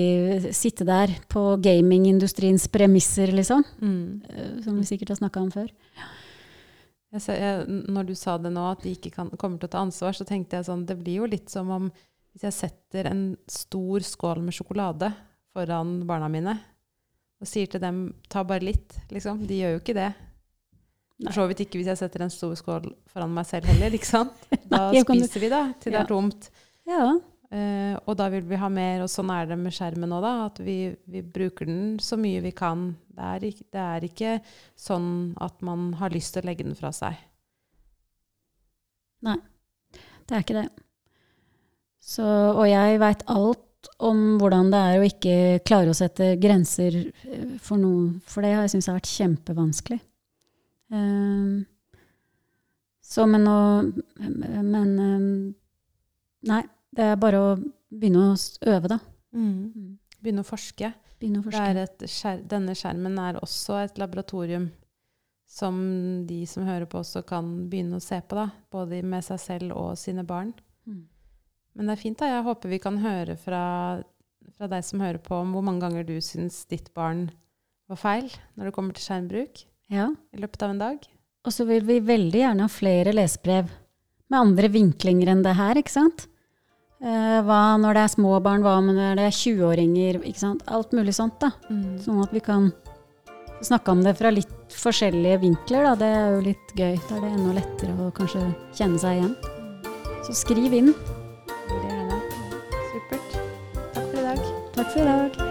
sitte 0.57 0.86
der 0.88 1.12
på 1.28 1.59
gamingindustriens 1.61 2.70
premisser, 2.72 3.34
liksom. 3.34 3.66
Mm. 3.82 4.22
Uh, 4.30 4.57
som 4.64 4.78
vi 4.78 4.88
sikkert 4.88 5.16
har 5.16 5.20
snakka 5.24 5.43
om 5.43 5.51
før. 5.53 5.68
Jeg 7.11 7.41
jeg, 7.41 7.65
når 7.91 8.07
du 8.07 8.15
sa 8.15 8.37
det 8.39 8.53
nå, 8.55 8.63
at 8.71 8.85
de 8.87 8.93
ikke 8.95 9.11
kan, 9.11 9.31
kommer 9.35 9.59
til 9.59 9.67
å 9.67 9.73
ta 9.73 9.81
ansvar, 9.83 10.15
så 10.15 10.27
tenkte 10.27 10.61
jeg 10.61 10.69
sånn 10.69 10.85
Det 10.87 10.95
blir 11.01 11.25
jo 11.25 11.31
litt 11.31 11.51
som 11.51 11.71
om 11.75 11.89
hvis 12.31 12.45
jeg 12.47 12.55
setter 12.55 13.09
en 13.11 13.25
stor 13.51 14.05
skål 14.07 14.45
med 14.47 14.55
sjokolade 14.55 15.09
foran 15.51 15.97
barna 16.07 16.29
mine 16.31 16.55
og 17.41 17.49
sier 17.49 17.71
til 17.73 17.81
dem 17.83 18.03
ta 18.31 18.45
bare 18.45 18.63
litt, 18.63 18.99
liksom. 19.11 19.41
De 19.49 19.57
gjør 19.57 19.75
jo 19.75 19.81
ikke 19.81 19.97
det. 19.97 20.11
For 21.25 21.37
så 21.37 21.47
vidt 21.49 21.63
ikke 21.65 21.81
hvis 21.81 21.89
jeg 21.89 22.01
setter 22.01 22.25
en 22.25 22.33
stor 22.33 22.53
skål 22.57 22.91
foran 23.11 23.33
meg 23.33 23.49
selv 23.49 23.69
heller, 23.73 23.97
ikke 23.97 24.09
sant. 24.09 24.37
Da 24.71 24.91
Nei, 24.93 25.03
spiser 25.03 25.43
vi, 25.43 25.49
da, 25.53 25.63
til 25.81 25.97
det 25.97 26.03
er 26.03 26.09
tomt. 26.09 26.51
Ja. 26.89 27.07
Eh, 27.51 27.96
og 28.07 28.14
da 28.14 28.28
vil 28.30 28.44
vi 28.46 28.59
ha 28.61 28.68
mer, 28.70 29.01
og 29.03 29.11
sånn 29.11 29.30
er 29.34 29.48
det 29.51 29.57
med 29.59 29.74
skjermen 29.74 30.12
òg, 30.14 30.22
da. 30.22 30.34
At 30.46 30.61
vi, 30.62 30.76
vi 31.11 31.22
bruker 31.26 31.66
den 31.66 31.96
så 32.03 32.18
mye 32.20 32.42
vi 32.44 32.53
kan. 32.55 32.92
Det 33.11 33.30
er, 33.32 33.46
ikke, 33.48 33.66
det 33.74 33.86
er 33.86 34.07
ikke 34.07 34.34
sånn 34.78 35.09
at 35.42 35.59
man 35.66 35.90
har 35.98 36.14
lyst 36.14 36.36
til 36.36 36.44
å 36.44 36.51
legge 36.51 36.66
den 36.66 36.78
fra 36.78 36.92
seg. 36.94 37.18
Nei, 39.26 39.36
Det 40.24 40.36
er 40.36 40.44
ikke 40.44 40.61
det. 40.62 40.68
Så, 42.01 42.24
og 42.24 42.64
jeg 42.70 43.01
veit 43.03 43.26
alt 43.28 43.90
om 44.01 44.38
hvordan 44.40 44.70
det 44.72 44.78
er 44.80 45.01
å 45.01 45.09
ikke 45.09 45.34
klare 45.66 45.92
å 45.92 45.96
sette 45.96 46.34
grenser 46.40 46.96
eh, 47.03 47.59
for 47.61 47.80
noe, 47.80 48.20
for 48.28 48.44
det 48.44 48.55
har 48.55 48.64
jeg 48.64 48.76
syntes 48.76 48.88
har 48.92 48.98
vært 49.01 49.11
kjempevanskelig. 49.11 50.01
Uh, 50.90 51.62
så, 53.07 53.22
men 53.30 53.44
å 53.46 53.59
Men 54.18 54.88
uh, 54.98 55.53
Nei, 56.51 56.64
det 56.97 57.05
er 57.12 57.16
bare 57.16 57.38
å 57.38 57.51
begynne 57.91 58.32
å 58.32 58.36
øve, 58.66 58.88
da. 58.88 58.99
Mm. 59.34 59.99
Begynne 60.20 60.43
å 60.45 60.49
forske. 60.49 60.93
Begynne 61.20 61.41
å 61.41 61.45
Det 61.45 61.53
forske. 61.53 61.68
er 61.70 61.76
et 61.84 61.99
skjer 62.11 62.43
denne 62.49 62.74
skjermen 62.74 63.18
er 63.18 63.38
også 63.41 63.78
et 63.84 63.99
laboratorium 64.01 64.70
som 65.51 66.26
de 66.26 66.45
som 66.47 66.64
hører 66.66 66.86
på, 66.86 67.01
også 67.03 67.24
kan 67.26 67.68
begynne 67.70 67.99
å 67.99 68.03
se 68.03 68.20
på. 68.22 68.36
da, 68.38 68.51
Både 68.70 69.03
med 69.03 69.24
seg 69.26 69.41
selv 69.43 69.72
og 69.76 69.97
sine 69.99 70.22
barn. 70.26 70.53
Mm. 70.86 71.05
Men 71.74 71.86
det 71.86 71.93
er 71.99 72.03
fint. 72.03 72.18
da, 72.18 72.26
Jeg 72.26 72.45
håper 72.45 72.68
vi 72.68 72.78
kan 72.78 72.99
høre 72.99 73.36
fra, 73.36 74.03
fra 74.57 74.68
deg 74.68 74.84
som 74.84 75.01
hører 75.01 75.18
på, 75.18 75.34
om 75.41 75.53
hvor 75.53 75.62
mange 75.66 75.80
ganger 75.80 76.05
du 76.07 76.16
syns 76.20 76.64
ditt 76.70 76.93
barn 76.95 77.30
var 77.88 77.97
feil 77.97 78.28
når 78.57 78.64
det 78.70 78.74
kommer 78.74 78.95
til 78.95 79.03
skjermbruk 79.09 79.64
Ja. 79.91 80.09
i 80.32 80.36
løpet 80.38 80.62
av 80.62 80.70
en 80.70 80.78
dag. 80.78 80.99
Og 81.45 81.53
så 81.53 81.66
vil 81.66 81.82
vi 81.82 81.99
veldig 82.01 82.41
gjerne 82.45 82.61
ha 82.61 82.68
flere 82.68 83.12
lesebrev 83.12 83.68
med 84.30 84.38
andre 84.38 84.68
vinklinger 84.68 85.28
enn 85.32 85.43
det 85.43 85.57
her, 85.57 85.74
ikke 85.74 85.91
sant? 85.91 86.26
Eh, 87.01 87.38
hva 87.46 87.61
når 87.80 87.96
det 87.96 88.03
er 88.05 88.12
små 88.12 88.34
barn, 88.44 88.64
hva 88.64 88.76
når 88.84 89.16
det 89.16 89.26
er 89.30 89.36
20-åringer. 89.36 90.20
Alt 90.68 90.92
mulig 90.96 91.14
sånt, 91.16 91.38
da. 91.40 91.53
Sånn 92.05 92.20
at 92.20 92.34
vi 92.36 92.42
kan 92.44 92.70
snakke 93.64 93.92
om 93.92 94.03
det 94.05 94.16
fra 94.18 94.32
litt 94.32 94.76
forskjellige 94.76 95.40
vinkler, 95.46 95.88
da. 95.88 95.94
Det 96.03 96.11
er 96.18 96.34
jo 96.34 96.42
litt 96.51 96.74
gøy. 96.76 96.98
Da 97.09 97.16
er 97.16 97.24
det 97.24 97.32
enda 97.32 97.57
lettere 97.61 97.96
å 97.96 98.11
kanskje 98.16 98.44
kjenne 98.76 99.01
seg 99.01 99.20
igjen. 99.20 99.36
Så 100.26 100.36
skriv 100.44 100.76
inn. 100.76 100.92
Det 101.70 101.80
er 101.88 102.11
det. 102.11 102.20
Supert. 102.90 103.40
Takk 103.94 104.05
for 104.05 104.20
i 104.20 104.26
dag. 104.26 104.44
Takk 104.76 104.92
for 104.92 105.01
i 105.01 105.09
dag. 105.09 105.49